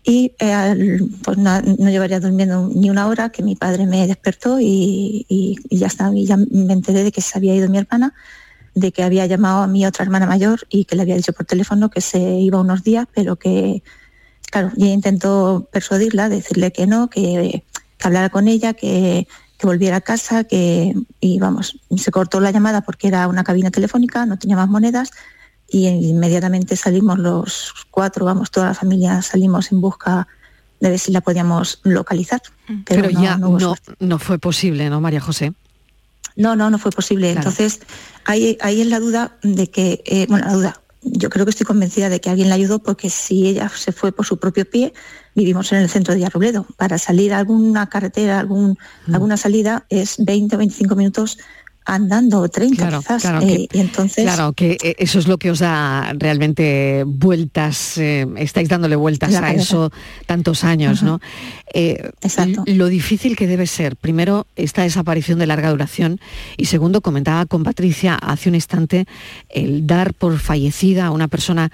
y 0.04 0.34
eh, 0.40 1.00
pues 1.24 1.38
no, 1.38 1.62
llevaría 1.62 2.20
durmiendo 2.20 2.70
ni 2.74 2.90
una 2.90 3.08
hora 3.08 3.30
que 3.30 3.44
mi 3.44 3.56
padre 3.56 3.86
me 3.86 4.08
despertó 4.08 4.58
y, 4.60 5.58
ya 5.70 5.88
está, 5.88 6.12
y 6.14 6.26
ya 6.26 6.38
me 6.38 6.74
enteré 6.74 7.04
de 7.04 7.12
que 7.12 7.22
se 7.22 7.38
había 7.38 7.56
ido 7.56 7.70
mi 7.70 7.78
hermana, 7.78 8.14
de 8.76 8.92
que 8.92 9.04
había 9.04 9.26
llamado 9.26 9.64
a 9.64 9.68
mi 9.68 9.86
otra 9.86 10.04
hermana 10.04 10.26
mayor 10.26 10.62
y 10.70 10.86
que 10.86 10.96
le 10.96 11.02
había 11.02 11.16
dicho 11.16 11.34
por 11.34 11.46
teléfono 11.46 11.90
que 11.90 12.02
se 12.02 12.20
iba 12.20 12.62
unos 12.62 12.84
días, 12.84 13.08
pero 13.14 13.36
que, 13.36 13.84
claro, 14.50 14.72
ella 14.78 14.94
intentó 14.94 15.68
persuadirla, 15.72 16.30
decirle 16.30 16.72
que 16.72 16.88
no, 16.88 17.10
que, 17.10 17.64
hablara 18.02 18.30
con 18.30 18.48
ella, 18.48 18.74
que, 18.74 19.28
que, 19.58 19.68
volviera 19.68 19.98
a 19.98 20.02
casa, 20.02 20.46
que, 20.46 20.94
y 21.20 21.40
vamos, 21.40 21.78
se 21.98 22.12
cortó 22.12 22.40
la 22.40 22.52
llamada 22.52 22.82
porque 22.82 23.10
era 23.10 23.28
una 23.28 23.44
cabina 23.44 23.70
telefónica, 23.70 24.26
no 24.26 24.40
tenía 24.40 24.56
más 24.56 24.70
monedas, 24.70 25.12
y 25.72 25.88
inmediatamente 25.88 26.76
salimos 26.76 27.20
los 27.20 27.74
cuatro, 27.92 28.26
vamos, 28.26 28.52
toda 28.52 28.68
la 28.68 28.74
familia 28.74 29.22
salimos 29.22 29.72
en 29.72 29.82
busca 29.82 30.28
de 30.80 30.90
ver 30.90 31.00
si 31.00 31.12
la 31.12 31.22
podíamos 31.22 31.80
localizar. 31.84 32.42
Mm. 32.68 32.82
Pero, 32.86 33.10
ya 33.10 33.38
no, 33.38 33.58
no, 34.00 34.20
fue 34.20 34.40
posible, 34.40 34.90
¿no, 34.90 35.02
María 35.02 35.20
José? 35.20 35.54
No, 36.36 36.56
no, 36.56 36.70
no 36.70 36.78
fue 36.78 36.92
posible. 36.92 37.32
Entonces, 37.32 37.82
ahí, 38.26 38.58
ahí 38.62 38.82
es 38.82 38.88
la 38.88 39.00
duda 39.00 39.38
de 39.44 39.70
que, 39.70 40.02
eh, 40.06 40.26
bueno, 40.30 40.46
la 40.46 40.54
duda, 40.54 40.82
yo 41.02 41.30
creo 41.30 41.46
que 41.46 41.52
estoy 41.52 41.66
convencida 41.66 42.10
de 42.10 42.22
que 42.22 42.30
alguien 42.30 42.50
la 42.50 42.56
ayudó 42.56 42.80
porque 42.80 43.10
si 43.10 43.48
ella 43.48 43.70
se 43.70 43.92
fue 43.92 44.12
por 44.12 44.26
su 44.26 44.38
propio 44.38 44.70
pie, 44.70 44.94
vivimos 45.36 45.72
en 45.72 45.80
el 45.80 45.90
centro 45.90 46.14
de 46.14 46.20
Villarrobledo. 46.20 46.66
Para 46.78 46.98
salir 46.98 47.34
a 47.34 47.40
alguna 47.40 47.88
carretera, 47.88 48.40
algún, 48.40 48.78
mm. 49.08 49.14
alguna 49.16 49.38
salida, 49.38 49.86
es 49.90 50.16
20 50.20 50.56
o 50.56 50.60
25 50.60 50.96
minutos 50.96 51.38
andando 51.86 52.48
30 52.48 52.76
claro, 52.76 53.00
quizás. 53.00 53.22
Claro, 53.22 53.42
eh, 53.42 53.68
que, 53.70 53.80
entonces... 53.80 54.24
claro, 54.24 54.54
que 54.54 54.78
eh, 54.82 54.96
eso 55.00 55.20
es 55.20 55.28
lo 55.28 55.38
que 55.38 55.52
os 55.52 55.60
da 55.60 56.14
realmente 56.18 57.04
vueltas, 57.06 57.98
eh, 57.98 58.28
estáis 58.38 58.70
dándole 58.70 58.96
vueltas 58.96 59.34
a 59.36 59.54
eso 59.54 59.92
tantos 60.26 60.64
años, 60.64 61.04
¿no? 61.04 61.20
Exacto. 61.74 62.64
Lo 62.66 62.88
difícil 62.88 63.36
que 63.36 63.48
debe 63.48 63.68
ser, 63.68 63.96
primero, 63.96 64.48
esta 64.56 64.84
desaparición 64.84 65.40
de 65.40 65.48
larga 65.48 65.72
duración 65.72 66.20
y 66.58 66.66
segundo, 66.66 67.02
comentaba 67.02 67.46
con 67.46 67.64
Patricia 67.64 68.16
hace 68.16 68.50
un 68.50 68.56
instante, 68.56 69.06
el 69.50 69.88
dar 69.88 70.14
por 70.14 70.38
fallecida 70.40 71.08
a 71.08 71.12
una 71.12 71.28
persona 71.28 71.72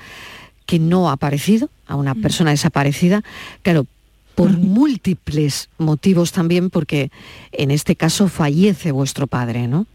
que 0.65 0.79
no 0.79 1.09
ha 1.09 1.13
aparecido, 1.13 1.69
a 1.87 1.95
una 1.95 2.15
persona 2.15 2.51
desaparecida, 2.51 3.23
claro, 3.61 3.85
por 4.33 4.51
múltiples 4.57 5.69
motivos 5.77 6.31
también, 6.31 6.69
porque 6.69 7.09
en 7.51 7.71
este 7.71 7.95
caso 7.95 8.27
fallece 8.27 8.91
vuestro 8.91 9.27
padre, 9.27 9.67
¿no? 9.67 9.87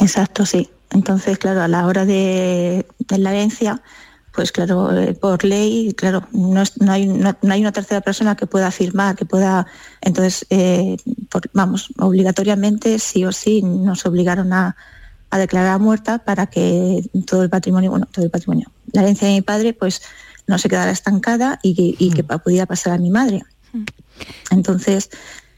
Exacto, 0.00 0.46
sí. 0.46 0.70
Entonces, 0.90 1.38
claro, 1.38 1.62
a 1.62 1.68
la 1.68 1.86
hora 1.86 2.04
de, 2.04 2.86
la 3.08 3.30
herencia, 3.32 3.82
pues 4.32 4.52
claro, 4.52 4.96
eh, 4.96 5.14
por 5.14 5.44
ley, 5.44 5.92
claro, 5.96 6.26
no, 6.32 6.62
hay, 6.88 7.06
no, 7.06 7.36
hay, 7.42 7.60
una 7.60 7.72
tercera 7.72 8.00
persona 8.00 8.36
que 8.36 8.46
pueda 8.46 8.70
firmar, 8.70 9.16
que 9.16 9.24
pueda, 9.24 9.66
entonces, 10.00 10.46
eh, 10.50 10.96
vamos, 11.52 11.88
obligatoriamente, 11.98 12.98
sí 12.98 13.24
o 13.24 13.32
sí, 13.32 13.62
nos 13.62 14.06
obligaron 14.06 14.52
a, 14.52 14.76
declarar 15.32 15.80
muerta 15.80 16.18
para 16.18 16.46
que 16.46 17.10
todo 17.26 17.42
el 17.42 17.50
patrimonio, 17.50 17.90
bueno, 17.90 18.06
todo 18.06 18.24
el 18.24 18.30
patrimonio, 18.30 18.70
la 18.92 19.02
herencia 19.02 19.26
de 19.26 19.34
mi 19.34 19.42
padre, 19.42 19.72
pues 19.72 20.00
no 20.46 20.58
se 20.58 20.68
quedara 20.68 20.92
estancada 20.92 21.58
y 21.60 21.74
que, 21.74 22.22
mm. 22.22 22.38
pudiera 22.38 22.66
pasar 22.66 22.92
a 22.92 22.98
mi 22.98 23.10
madre. 23.10 23.42
Mm. 23.72 23.82
Entonces, 24.52 25.10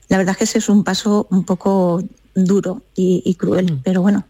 la 0.08 0.16
verdad 0.16 0.32
es 0.32 0.38
que 0.38 0.44
ese 0.44 0.58
es 0.58 0.70
un 0.70 0.82
paso 0.82 1.26
un 1.30 1.44
poco 1.44 2.02
duro 2.36 2.82
y, 2.94 3.34
cruel, 3.34 3.72
mm. 3.72 3.80
pero 3.82 4.02
bueno, 4.02 4.24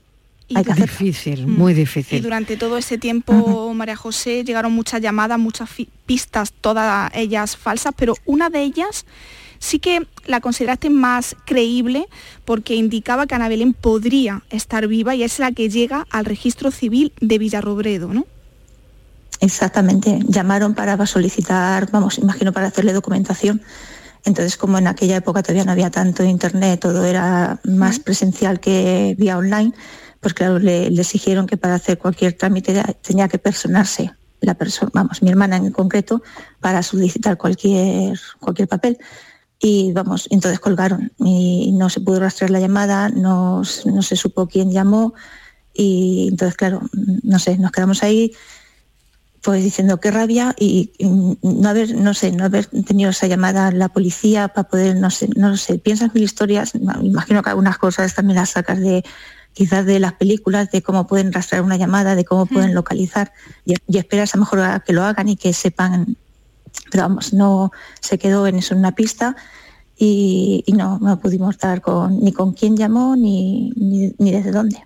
hay 0.54 0.64
que 0.64 0.72
hacer. 0.72 0.88
Difícil, 0.88 1.46
muy 1.46 1.74
mm. 1.74 1.76
difícil. 1.76 2.18
Y 2.18 2.22
durante 2.22 2.56
todo 2.56 2.78
ese 2.78 2.96
tiempo, 2.96 3.74
María 3.74 3.96
José, 3.96 4.44
llegaron 4.44 4.72
muchas 4.72 5.02
llamadas, 5.02 5.38
muchas 5.38 5.68
pistas, 6.06 6.52
todas 6.52 7.10
ellas 7.14 7.56
falsas, 7.56 7.92
pero 7.96 8.14
una 8.24 8.48
de 8.48 8.62
ellas 8.62 9.04
sí 9.58 9.78
que 9.78 10.06
la 10.26 10.40
consideraste 10.40 10.90
más 10.90 11.36
creíble 11.44 12.06
porque 12.44 12.74
indicaba 12.74 13.26
que 13.26 13.34
Ana 13.34 13.48
Belén 13.48 13.74
podría 13.74 14.42
estar 14.50 14.86
viva 14.86 15.14
y 15.14 15.22
es 15.22 15.38
la 15.38 15.52
que 15.52 15.68
llega 15.68 16.06
al 16.10 16.24
registro 16.24 16.70
civil 16.70 17.12
de 17.20 17.38
Villarrobredo, 17.38 18.12
¿no? 18.12 18.26
Exactamente, 19.40 20.20
llamaron 20.28 20.74
para 20.74 21.04
solicitar, 21.06 21.90
vamos, 21.90 22.18
imagino 22.18 22.52
para 22.52 22.68
hacerle 22.68 22.92
documentación. 22.92 23.60
Entonces, 24.26 24.56
como 24.56 24.76
en 24.76 24.88
aquella 24.88 25.16
época 25.16 25.42
todavía 25.42 25.64
no 25.64 25.72
había 25.72 25.90
tanto 25.90 26.24
internet, 26.24 26.80
todo 26.80 27.04
era 27.04 27.60
más 27.64 28.00
presencial 28.00 28.60
que 28.60 29.14
vía 29.18 29.38
online, 29.38 29.72
pues 30.20 30.34
claro, 30.34 30.58
le, 30.58 30.88
exigieron 30.88 31.46
que 31.46 31.56
para 31.56 31.76
hacer 31.76 31.96
cualquier 31.96 32.34
trámite 32.34 32.82
tenía 33.02 33.28
que 33.28 33.38
personarse 33.38 34.12
la 34.40 34.54
persona, 34.54 34.90
vamos, 34.92 35.22
mi 35.22 35.30
hermana 35.30 35.56
en 35.56 35.70
concreto, 35.70 36.22
para 36.60 36.82
solicitar 36.82 37.38
cualquier, 37.38 38.18
cualquier 38.40 38.68
papel. 38.68 38.98
Y 39.58 39.92
vamos, 39.92 40.26
entonces 40.30 40.60
colgaron 40.60 41.12
y 41.18 41.72
no 41.72 41.88
se 41.88 42.00
pudo 42.00 42.20
rastrear 42.20 42.50
la 42.50 42.60
llamada, 42.60 43.08
no, 43.08 43.62
no 43.86 44.02
se 44.02 44.16
supo 44.16 44.48
quién 44.48 44.70
llamó 44.70 45.14
y 45.72 46.28
entonces, 46.30 46.56
claro, 46.56 46.80
no 46.92 47.38
sé, 47.38 47.58
nos 47.58 47.70
quedamos 47.70 48.02
ahí 48.02 48.32
pues 49.46 49.62
diciendo 49.62 50.00
qué 50.00 50.10
rabia 50.10 50.56
y, 50.58 50.90
no 50.98 51.68
haber, 51.68 51.94
no 51.94 52.14
sé, 52.14 52.32
no 52.32 52.46
haber 52.46 52.66
tenido 52.66 53.10
esa 53.10 53.28
llamada 53.28 53.68
a 53.68 53.70
la 53.70 53.88
policía 53.88 54.48
para 54.48 54.68
poder, 54.68 54.96
no 54.96 55.08
sé, 55.08 55.28
no 55.36 55.56
sé, 55.56 55.78
piensas 55.78 56.12
mil 56.12 56.24
historias, 56.24 56.72
imagino 56.74 57.44
que 57.44 57.50
algunas 57.50 57.78
cosas 57.78 58.12
también 58.12 58.38
las 58.38 58.50
sacas 58.50 58.80
de 58.80 59.04
quizás 59.52 59.86
de 59.86 60.00
las 60.00 60.14
películas, 60.14 60.72
de 60.72 60.82
cómo 60.82 61.06
pueden 61.06 61.32
rastrear 61.32 61.62
una 61.62 61.76
llamada, 61.76 62.16
de 62.16 62.24
cómo 62.24 62.46
pueden 62.46 62.74
localizar 62.74 63.32
y, 63.64 63.76
esperas 63.96 64.34
a 64.34 64.38
lo 64.38 64.40
mejor 64.40 64.60
a 64.62 64.80
que 64.80 64.92
lo 64.92 65.04
hagan 65.04 65.28
y 65.28 65.36
que 65.36 65.52
sepan, 65.52 66.16
pero 66.90 67.04
vamos, 67.04 67.32
no 67.32 67.70
se 68.00 68.18
quedó 68.18 68.48
en 68.48 68.56
eso 68.56 68.74
en 68.74 68.80
una 68.80 68.96
pista 68.96 69.36
y, 69.96 70.64
no, 70.76 70.98
no 70.98 71.20
pudimos 71.20 71.56
dar 71.58 71.82
con, 71.82 72.18
ni 72.18 72.32
con 72.32 72.52
quién 72.52 72.76
llamó 72.76 73.14
ni, 73.14 73.70
ni 73.76 74.32
desde 74.32 74.50
dónde 74.50 74.82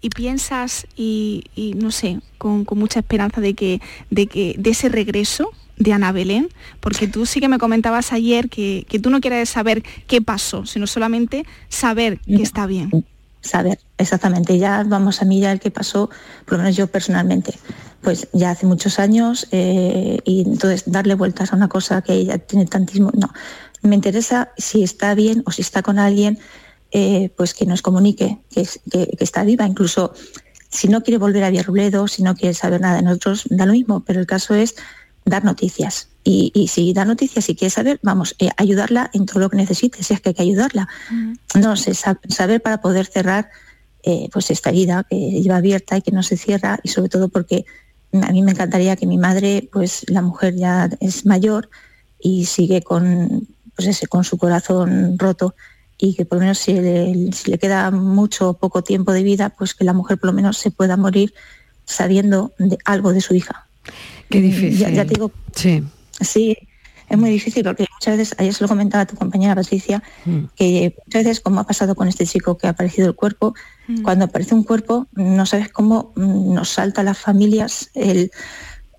y 0.00 0.10
piensas 0.10 0.86
y, 0.96 1.44
no 1.76 1.90
sé, 1.90 2.20
con, 2.38 2.66
mucha 2.76 3.00
esperanza 3.00 3.40
de 3.40 3.54
que, 3.54 3.80
de 4.10 4.26
que 4.26 4.54
de 4.58 4.70
ese 4.70 4.88
regreso 4.88 5.50
de 5.76 5.92
Ana 5.92 6.12
Belén, 6.12 6.48
porque 6.80 7.08
tú 7.08 7.26
sí 7.26 7.40
que 7.40 7.48
me 7.48 7.58
comentabas 7.58 8.12
ayer 8.12 8.48
que, 8.48 8.86
tú 9.02 9.10
no 9.10 9.20
quieres 9.20 9.48
saber 9.48 9.82
qué 10.06 10.20
pasó, 10.20 10.66
sino 10.66 10.86
solamente 10.86 11.44
saber 11.68 12.20
que 12.20 12.42
está 12.42 12.66
bien. 12.66 12.90
Saber, 13.40 13.78
exactamente. 13.96 14.58
Ya 14.58 14.84
vamos 14.86 15.22
a 15.22 15.24
ya 15.24 15.50
el 15.50 15.60
que 15.60 15.70
pasó, 15.70 16.10
por 16.44 16.52
lo 16.52 16.58
menos 16.58 16.76
yo 16.76 16.86
personalmente, 16.88 17.54
pues 18.02 18.28
ya 18.34 18.50
hace 18.50 18.66
muchos 18.66 18.98
años 18.98 19.48
eh, 19.50 20.18
y 20.24 20.42
entonces 20.42 20.82
darle 20.84 21.14
vueltas 21.14 21.52
a 21.52 21.56
una 21.56 21.68
cosa 21.68 22.02
que 22.02 22.12
ella 22.12 22.36
tiene 22.36 22.66
tantísimo, 22.66 23.10
no. 23.14 23.30
Me 23.82 23.94
interesa 23.94 24.50
si 24.58 24.82
está 24.82 25.14
bien 25.14 25.42
o 25.46 25.52
si 25.52 25.62
está 25.62 25.80
con 25.80 25.98
alguien 25.98 26.38
eh, 26.92 27.30
pues 27.36 27.54
que 27.54 27.66
nos 27.66 27.82
comunique 27.82 28.38
que, 28.50 28.66
está 29.18 29.44
viva. 29.44 29.66
Incluso 29.66 30.12
si 30.70 30.88
no 30.88 31.02
quiere 31.02 31.18
volver 31.18 31.44
a 31.44 31.50
Villarrobledo, 31.50 32.08
si 32.08 32.22
no 32.22 32.34
quiere 32.34 32.54
saber 32.54 32.80
nada 32.80 32.96
de 32.96 33.02
nosotros, 33.02 33.44
da 33.50 33.66
lo 33.66 33.72
mismo, 33.72 34.00
pero 34.04 34.20
el 34.20 34.26
caso 34.26 34.54
es 34.54 34.74
dar 35.24 35.44
noticias. 35.44 36.08
Y, 36.22 36.68
si 36.68 36.92
da 36.92 37.04
noticias 37.04 37.48
y 37.48 37.54
quiere 37.54 37.70
saber, 37.70 37.98
vamos, 38.02 38.36
eh, 38.38 38.50
ayudarla 38.56 39.10
en 39.14 39.24
todo 39.24 39.40
lo 39.40 39.50
que 39.50 39.56
necesite, 39.56 40.02
si 40.02 40.14
es 40.14 40.20
que 40.20 40.30
hay 40.30 40.34
que 40.34 40.42
ayudarla. 40.42 40.88
No 41.54 41.76
sé, 41.76 41.94
saber 41.94 42.60
para 42.60 42.80
poder 42.80 43.06
cerrar 43.06 43.50
eh, 44.02 44.28
pues 44.32 44.50
esta 44.50 44.70
herida 44.70 45.04
que 45.08 45.16
lleva 45.16 45.56
abierta 45.56 45.96
y 45.96 46.02
que 46.02 46.10
no 46.10 46.22
se 46.22 46.36
cierra, 46.36 46.78
y 46.82 46.88
sobre 46.88 47.08
todo 47.08 47.28
porque 47.28 47.64
a 48.12 48.32
mí 48.32 48.42
me 48.42 48.52
encantaría 48.52 48.96
que 48.96 49.06
mi 49.06 49.18
madre, 49.18 49.68
pues 49.72 50.04
la 50.08 50.22
mujer 50.22 50.56
ya 50.56 50.90
es 51.00 51.24
mayor 51.24 51.70
y 52.18 52.46
sigue 52.46 52.82
con, 52.82 53.46
pues 53.76 53.88
ese, 53.88 54.06
con 54.06 54.24
su 54.24 54.36
corazón 54.36 55.18
roto 55.18 55.54
y 56.00 56.14
que 56.14 56.24
por 56.24 56.38
lo 56.38 56.42
menos 56.42 56.58
si 56.58 56.72
le, 56.72 57.58
queda 57.58 57.90
mucho 57.90 58.50
o 58.50 58.54
poco 58.54 58.82
tiempo 58.82 59.12
de 59.12 59.22
vida, 59.22 59.50
pues 59.50 59.74
que 59.74 59.84
la 59.84 59.92
mujer 59.92 60.18
por 60.18 60.28
lo 60.28 60.32
menos 60.32 60.56
se 60.56 60.70
pueda 60.70 60.96
morir 60.96 61.34
sabiendo 61.84 62.52
de 62.58 62.78
algo 62.84 63.12
de 63.12 63.20
su 63.20 63.34
hija. 63.34 63.66
Qué 64.30 64.40
difícil. 64.40 64.94
Ya, 64.94 65.04
te 65.04 65.14
digo, 65.14 65.30
sí. 65.54 65.82
sí, 66.20 66.56
es 67.08 67.18
muy 67.18 67.30
difícil 67.30 67.64
porque 67.64 67.86
muchas 67.92 68.16
veces, 68.16 68.36
ayer 68.38 68.54
se 68.54 68.64
lo 68.64 68.68
comentaba 68.68 69.04
tu 69.04 69.16
compañera 69.16 69.54
Patricia, 69.54 70.02
mm. 70.24 70.44
que 70.56 70.96
muchas 71.06 71.24
veces, 71.24 71.40
como 71.40 71.60
ha 71.60 71.64
pasado 71.66 71.94
con 71.94 72.08
este 72.08 72.24
chico 72.24 72.56
que 72.56 72.66
ha 72.66 72.70
aparecido 72.70 73.08
el 73.08 73.14
cuerpo, 73.14 73.54
mm. 73.88 74.02
cuando 74.02 74.24
aparece 74.24 74.54
un 74.54 74.62
cuerpo, 74.62 75.06
no 75.12 75.44
sabes 75.44 75.70
cómo 75.70 76.12
mm, 76.16 76.54
nos 76.54 76.70
salta 76.70 77.02
a 77.02 77.04
las 77.04 77.18
familias 77.18 77.90
el, 77.94 78.30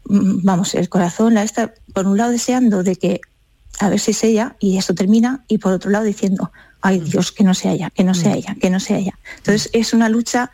vamos, 0.04 0.76
el 0.76 0.90
corazón, 0.90 1.34
la 1.34 1.44
esta, 1.44 1.74
por 1.94 2.06
un 2.06 2.18
lado 2.18 2.32
deseando 2.32 2.84
de 2.84 2.96
que 2.98 3.22
a 3.80 3.90
ver 3.90 4.00
si 4.00 4.12
es 4.12 4.24
ella 4.24 4.56
y 4.60 4.78
eso 4.78 4.94
termina, 4.94 5.46
y 5.48 5.58
por 5.58 5.74
otro 5.74 5.90
lado 5.90 6.04
diciendo, 6.06 6.52
ay 6.82 7.00
Dios, 7.00 7.32
que 7.32 7.44
no 7.44 7.54
sea 7.54 7.74
ella, 7.74 7.90
que 7.90 8.04
no 8.04 8.14
sea 8.14 8.36
ella, 8.36 8.56
que 8.60 8.70
no 8.70 8.80
sea 8.80 8.98
ella. 8.98 9.18
Entonces 9.38 9.70
es 9.74 9.94
una 9.94 10.10
lucha 10.10 10.52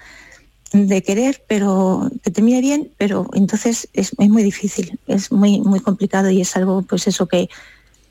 de 0.74 1.02
querer, 1.02 1.44
pero 1.48 2.10
que 2.24 2.32
te 2.32 2.42
mire 2.42 2.62
bien, 2.62 2.92
pero 2.98 3.28
entonces 3.34 3.88
es, 3.94 4.18
muy 4.18 4.44
difícil, 4.44 5.00
es 5.08 5.32
muy, 5.32 5.62
muy 5.62 5.80
complicado 5.80 6.30
y 6.30 6.42
es 6.42 6.56
algo, 6.56 6.82
pues 6.82 7.08
eso 7.08 7.28
que 7.28 7.50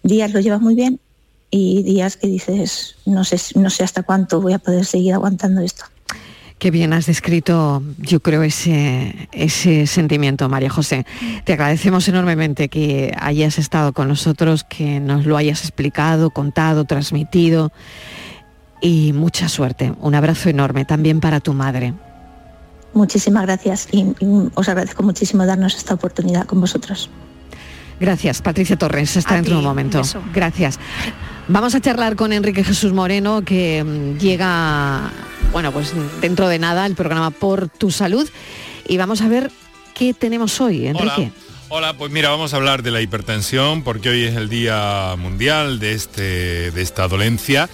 días 0.02 0.32
lo 0.32 0.40
llevas 0.40 0.60
muy 0.60 0.74
bien 0.74 1.00
y 1.50 1.82
días 1.82 2.16
que 2.16 2.26
dices, 2.26 2.96
no 3.04 3.24
sé, 3.24 3.38
no 3.54 3.70
sé 3.70 3.84
hasta 3.84 4.02
cuánto 4.02 4.40
voy 4.40 4.54
a 4.54 4.58
poder 4.58 4.84
seguir 4.84 5.14
aguantando 5.14 5.60
esto. 5.60 5.84
Qué 6.58 6.70
bien 6.70 6.94
has 6.94 7.04
descrito, 7.04 7.82
yo 7.98 8.20
creo, 8.20 8.42
ese, 8.42 9.28
ese 9.32 9.86
sentimiento, 9.86 10.48
María 10.48 10.70
José. 10.70 11.04
Te 11.44 11.52
agradecemos 11.52 12.08
enormemente 12.08 12.70
que 12.70 13.14
hayas 13.20 13.58
estado 13.58 13.92
con 13.92 14.08
nosotros, 14.08 14.64
que 14.64 14.98
nos 14.98 15.26
lo 15.26 15.36
hayas 15.36 15.60
explicado, 15.60 16.30
contado, 16.30 16.84
transmitido 16.84 17.72
y 18.80 19.12
mucha 19.12 19.50
suerte. 19.50 19.92
Un 20.00 20.14
abrazo 20.14 20.48
enorme 20.48 20.86
también 20.86 21.20
para 21.20 21.40
tu 21.40 21.52
madre. 21.52 21.92
Muchísimas 22.94 23.44
gracias 23.44 23.88
y, 23.92 24.06
os 24.54 24.68
agradezco 24.70 25.02
muchísimo 25.02 25.44
darnos 25.44 25.76
esta 25.76 25.92
oportunidad 25.92 26.46
con 26.46 26.62
vosotros. 26.62 27.10
Gracias, 28.00 28.40
Patricia 28.40 28.76
Torres. 28.76 29.14
Hasta 29.18 29.34
dentro 29.34 29.54
de 29.54 29.58
un 29.58 29.64
momento. 29.64 30.00
Gracias. 30.32 30.78
Vamos 31.48 31.74
a 31.74 31.80
charlar 31.80 32.16
con 32.16 32.32
Enrique 32.32 32.64
Jesús 32.64 32.92
Moreno, 32.92 33.42
que 33.42 33.84
mm, 33.84 34.18
llega 34.18 35.12
bueno, 35.52 35.72
pues 35.72 35.92
dentro 36.20 36.48
de 36.48 36.58
nada 36.58 36.86
el 36.86 36.94
programa 36.94 37.30
Por 37.30 37.68
tu 37.68 37.90
Salud 37.90 38.28
y 38.86 38.96
vamos 38.96 39.22
a 39.22 39.28
ver 39.28 39.50
qué 39.94 40.12
tenemos 40.12 40.60
hoy, 40.60 40.86
Enrique. 40.86 41.30
Hola. 41.68 41.94
pues 41.94 42.12
mira, 42.12 42.30
vamos 42.30 42.52
a 42.52 42.56
hablar 42.56 42.82
de 42.82 42.90
la 42.90 43.00
hipertensión 43.00 43.82
porque 43.82 44.08
hoy 44.10 44.24
es 44.24 44.36
el 44.36 44.48
Día 44.48 45.14
Mundial 45.16 45.78
de, 45.78 45.92
este, 45.92 46.70
de 46.70 46.82
esta 46.82 47.08
dolencia 47.08 47.68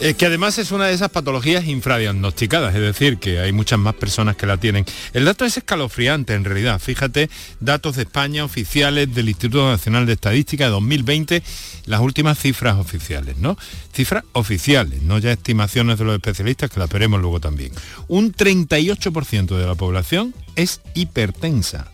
eh, 0.00 0.14
que 0.14 0.26
además 0.26 0.58
es 0.58 0.72
una 0.72 0.86
de 0.86 0.94
esas 0.94 1.10
patologías 1.10 1.66
infradiagnosticadas, 1.66 2.74
es 2.74 2.82
decir, 2.82 3.18
que 3.18 3.40
hay 3.40 3.52
muchas 3.52 3.78
más 3.78 3.94
personas 3.94 4.36
que 4.36 4.46
la 4.46 4.58
tienen. 4.58 4.84
El 5.14 5.24
dato 5.24 5.44
es 5.44 5.56
escalofriante 5.56 6.34
en 6.34 6.44
realidad. 6.44 6.78
Fíjate, 6.80 7.30
datos 7.60 7.96
de 7.96 8.02
España 8.02 8.44
oficiales 8.44 9.14
del 9.14 9.28
Instituto 9.28 9.68
Nacional 9.68 10.04
de 10.04 10.12
Estadística 10.12 10.64
de 10.64 10.70
2020, 10.70 11.42
las 11.86 12.00
últimas 12.00 12.38
cifras 12.38 12.76
oficiales, 12.76 13.38
¿no? 13.38 13.56
Cifras 13.92 14.24
oficiales, 14.32 15.02
no 15.02 15.18
ya 15.18 15.32
estimaciones 15.32 15.98
de 15.98 16.04
los 16.04 16.14
especialistas, 16.14 16.70
que 16.70 16.80
las 16.80 16.90
veremos 16.90 17.20
luego 17.20 17.40
también. 17.40 17.72
Un 18.08 18.32
38% 18.32 19.56
de 19.56 19.66
la 19.66 19.74
población 19.76 20.34
es 20.56 20.82
hipertensa. 20.94 21.90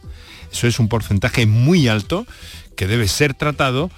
Eso 0.53 0.67
es 0.67 0.79
un 0.79 0.89
porcentaje 0.89 1.47
muy 1.47 1.89
alto 1.89 2.27
que 2.77 2.87
debe 2.87 3.07
ser 3.07 3.35
tratado 3.35 3.91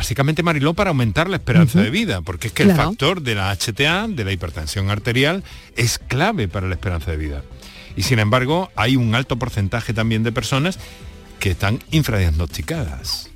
básicamente, 0.00 0.42
Mariló, 0.42 0.72
para 0.72 0.88
aumentar 0.88 1.28
la 1.28 1.36
esperanza 1.36 1.78
de 1.78 1.90
vida, 1.90 2.22
porque 2.22 2.46
es 2.46 2.54
que 2.54 2.62
el 2.62 2.74
factor 2.74 3.20
de 3.20 3.34
la 3.34 3.54
HTA, 3.54 4.08
de 4.08 4.24
la 4.24 4.32
hipertensión 4.32 4.88
arterial, 4.88 5.44
es 5.76 5.98
clave 5.98 6.48
para 6.48 6.68
la 6.68 6.74
esperanza 6.74 7.10
de 7.10 7.18
vida. 7.18 7.42
Y 7.96 8.02
sin 8.04 8.18
embargo, 8.18 8.70
hay 8.76 8.96
un 8.96 9.14
alto 9.14 9.38
porcentaje 9.38 9.92
también 9.92 10.22
de 10.22 10.32
personas 10.32 10.78
que 11.38 11.50
están 11.50 11.80
infradiagnosticadas. 11.90 13.28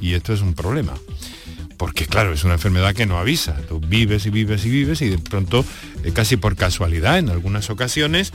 Y 0.00 0.14
esto 0.14 0.32
es 0.32 0.40
un 0.40 0.54
problema 0.54 0.94
porque 1.78 2.06
claro, 2.06 2.32
es 2.32 2.44
una 2.44 2.54
enfermedad 2.54 2.94
que 2.94 3.06
no 3.06 3.18
avisa. 3.18 3.56
Tú 3.68 3.80
vives 3.80 4.26
y 4.26 4.30
vives 4.30 4.66
y 4.66 4.68
vives 4.68 5.00
y 5.00 5.08
de 5.08 5.18
pronto, 5.18 5.64
eh, 6.04 6.12
casi 6.12 6.36
por 6.36 6.56
casualidad, 6.56 7.18
en 7.18 7.30
algunas 7.30 7.70
ocasiones, 7.70 8.32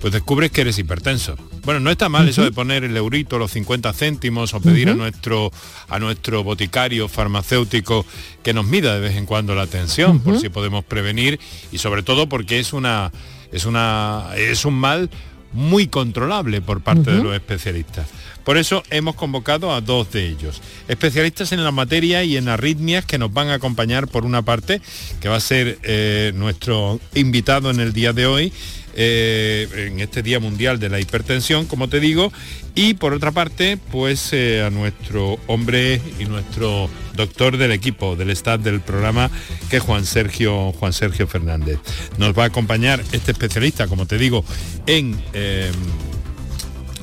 pues 0.00 0.12
descubres 0.12 0.50
que 0.50 0.60
eres 0.60 0.78
hipertenso. 0.78 1.36
Bueno, 1.64 1.80
no 1.80 1.90
está 1.90 2.10
mal 2.10 2.28
eso 2.28 2.44
de 2.44 2.52
poner 2.52 2.84
el 2.84 2.94
eurito, 2.96 3.38
los 3.38 3.52
50 3.52 3.90
céntimos 3.94 4.52
o 4.52 4.60
pedir 4.60 4.90
a, 4.90 4.94
nuestro, 4.94 5.50
a 5.88 5.98
nuestro 5.98 6.44
boticario 6.44 7.08
farmacéutico 7.08 8.04
que 8.42 8.52
nos 8.52 8.66
mida 8.66 8.94
de 8.94 9.00
vez 9.00 9.16
en 9.16 9.24
cuando 9.24 9.54
la 9.54 9.66
tensión, 9.66 10.20
por 10.20 10.38
si 10.38 10.50
podemos 10.50 10.84
prevenir 10.84 11.40
y 11.72 11.78
sobre 11.78 12.02
todo 12.02 12.28
porque 12.28 12.58
es, 12.58 12.74
una, 12.74 13.10
es, 13.50 13.64
una, 13.64 14.26
es 14.36 14.66
un 14.66 14.74
mal 14.74 15.08
muy 15.54 15.86
controlable 15.86 16.60
por 16.60 16.82
parte 16.82 17.12
de 17.12 17.22
los 17.22 17.34
especialistas. 17.34 18.06
Por 18.44 18.58
eso 18.58 18.82
hemos 18.90 19.14
convocado 19.14 19.72
a 19.72 19.80
dos 19.80 20.12
de 20.12 20.28
ellos, 20.28 20.60
especialistas 20.86 21.52
en 21.52 21.64
la 21.64 21.70
materia 21.70 22.24
y 22.24 22.36
en 22.36 22.48
arritmias 22.48 23.06
que 23.06 23.16
nos 23.16 23.32
van 23.32 23.48
a 23.48 23.54
acompañar 23.54 24.06
por 24.06 24.26
una 24.26 24.42
parte, 24.42 24.82
que 25.20 25.30
va 25.30 25.36
a 25.36 25.40
ser 25.40 25.78
eh, 25.82 26.32
nuestro 26.34 27.00
invitado 27.14 27.70
en 27.70 27.80
el 27.80 27.94
día 27.94 28.12
de 28.12 28.26
hoy, 28.26 28.52
eh, 28.96 29.68
en 29.88 30.00
este 30.00 30.22
Día 30.22 30.40
Mundial 30.40 30.78
de 30.78 30.88
la 30.88 31.00
Hipertensión, 31.00 31.66
como 31.66 31.88
te 31.88 32.00
digo, 32.00 32.32
y 32.74 32.94
por 32.94 33.12
otra 33.12 33.32
parte, 33.32 33.78
pues 33.90 34.32
eh, 34.32 34.62
a 34.62 34.70
nuestro 34.70 35.38
hombre 35.46 36.00
y 36.18 36.24
nuestro 36.24 36.88
doctor 37.14 37.56
del 37.56 37.72
equipo, 37.72 38.16
del 38.16 38.30
staff 38.30 38.60
del 38.60 38.80
programa, 38.80 39.30
que 39.70 39.76
es 39.76 39.82
Juan 39.82 40.04
Sergio, 40.04 40.72
Juan 40.72 40.92
Sergio 40.92 41.26
Fernández. 41.26 41.78
Nos 42.18 42.36
va 42.36 42.44
a 42.44 42.46
acompañar 42.46 43.02
este 43.12 43.32
especialista, 43.32 43.86
como 43.86 44.06
te 44.06 44.18
digo, 44.18 44.44
en... 44.86 45.20
Eh, 45.32 45.70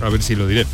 a 0.02 0.10
ver 0.10 0.24
si 0.24 0.36
lo 0.36 0.48
diré 0.48 0.66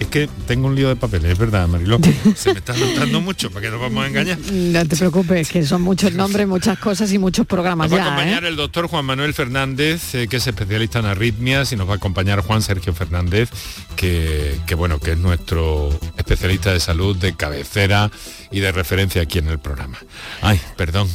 es 0.00 0.06
que 0.08 0.28
tengo 0.46 0.66
un 0.66 0.74
lío 0.74 0.88
de 0.88 0.96
papeles, 0.96 1.32
es 1.32 1.38
verdad, 1.38 1.68
Mariló. 1.68 1.98
Se 2.36 2.52
me 2.52 2.58
está 2.58 2.74
notando 2.76 3.20
mucho, 3.20 3.50
para 3.50 3.62
que 3.62 3.70
nos 3.70 3.80
vamos 3.80 4.04
a 4.04 4.08
engañar. 4.08 4.38
No 4.38 4.86
te 4.86 4.96
preocupes, 4.96 5.48
que 5.50 5.64
son 5.64 5.82
muchos 5.82 6.12
nombres, 6.12 6.46
muchas 6.46 6.78
cosas 6.78 7.12
y 7.12 7.18
muchos 7.18 7.46
programas. 7.46 7.90
Nos 7.90 7.98
va 7.98 8.04
a 8.04 8.06
acompañar 8.06 8.44
¿eh? 8.44 8.48
el 8.48 8.56
doctor 8.56 8.88
Juan 8.88 9.04
Manuel 9.04 9.34
Fernández, 9.34 10.14
eh, 10.14 10.28
que 10.28 10.36
es 10.36 10.46
especialista 10.46 10.98
en 10.98 11.06
arritmias, 11.06 11.72
y 11.72 11.76
nos 11.76 11.88
va 11.88 11.94
a 11.94 11.96
acompañar 11.96 12.40
Juan 12.40 12.62
Sergio 12.62 12.92
Fernández, 12.92 13.50
que, 13.96 14.58
que 14.66 14.74
bueno, 14.74 14.98
que 14.98 15.12
es 15.12 15.18
nuestro 15.18 15.90
especialista 16.16 16.72
de 16.72 16.80
salud 16.80 17.16
de 17.16 17.36
cabecera 17.36 18.10
y 18.50 18.60
de 18.60 18.72
referencia 18.72 19.22
aquí 19.22 19.38
en 19.38 19.48
el 19.48 19.58
programa. 19.58 19.98
Ay, 20.42 20.60
perdón. 20.76 21.08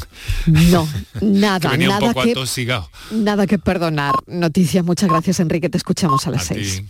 No, 0.46 0.88
nada, 1.22 1.72
venía 1.72 1.90
nada 1.90 2.08
un 2.08 2.14
poco 2.14 2.26
que, 2.26 2.32
atosigado. 2.32 2.90
nada 3.12 3.48
que 3.48 3.60
perdonar. 3.60 4.16
Noticias, 4.28 4.84
muchas 4.84 5.10
gracias 5.10 5.40
Enrique, 5.40 5.70
te 5.70 5.78
escuchamos 5.78 6.28
a 6.28 6.32
las 6.32 6.46
seis. 6.46 6.84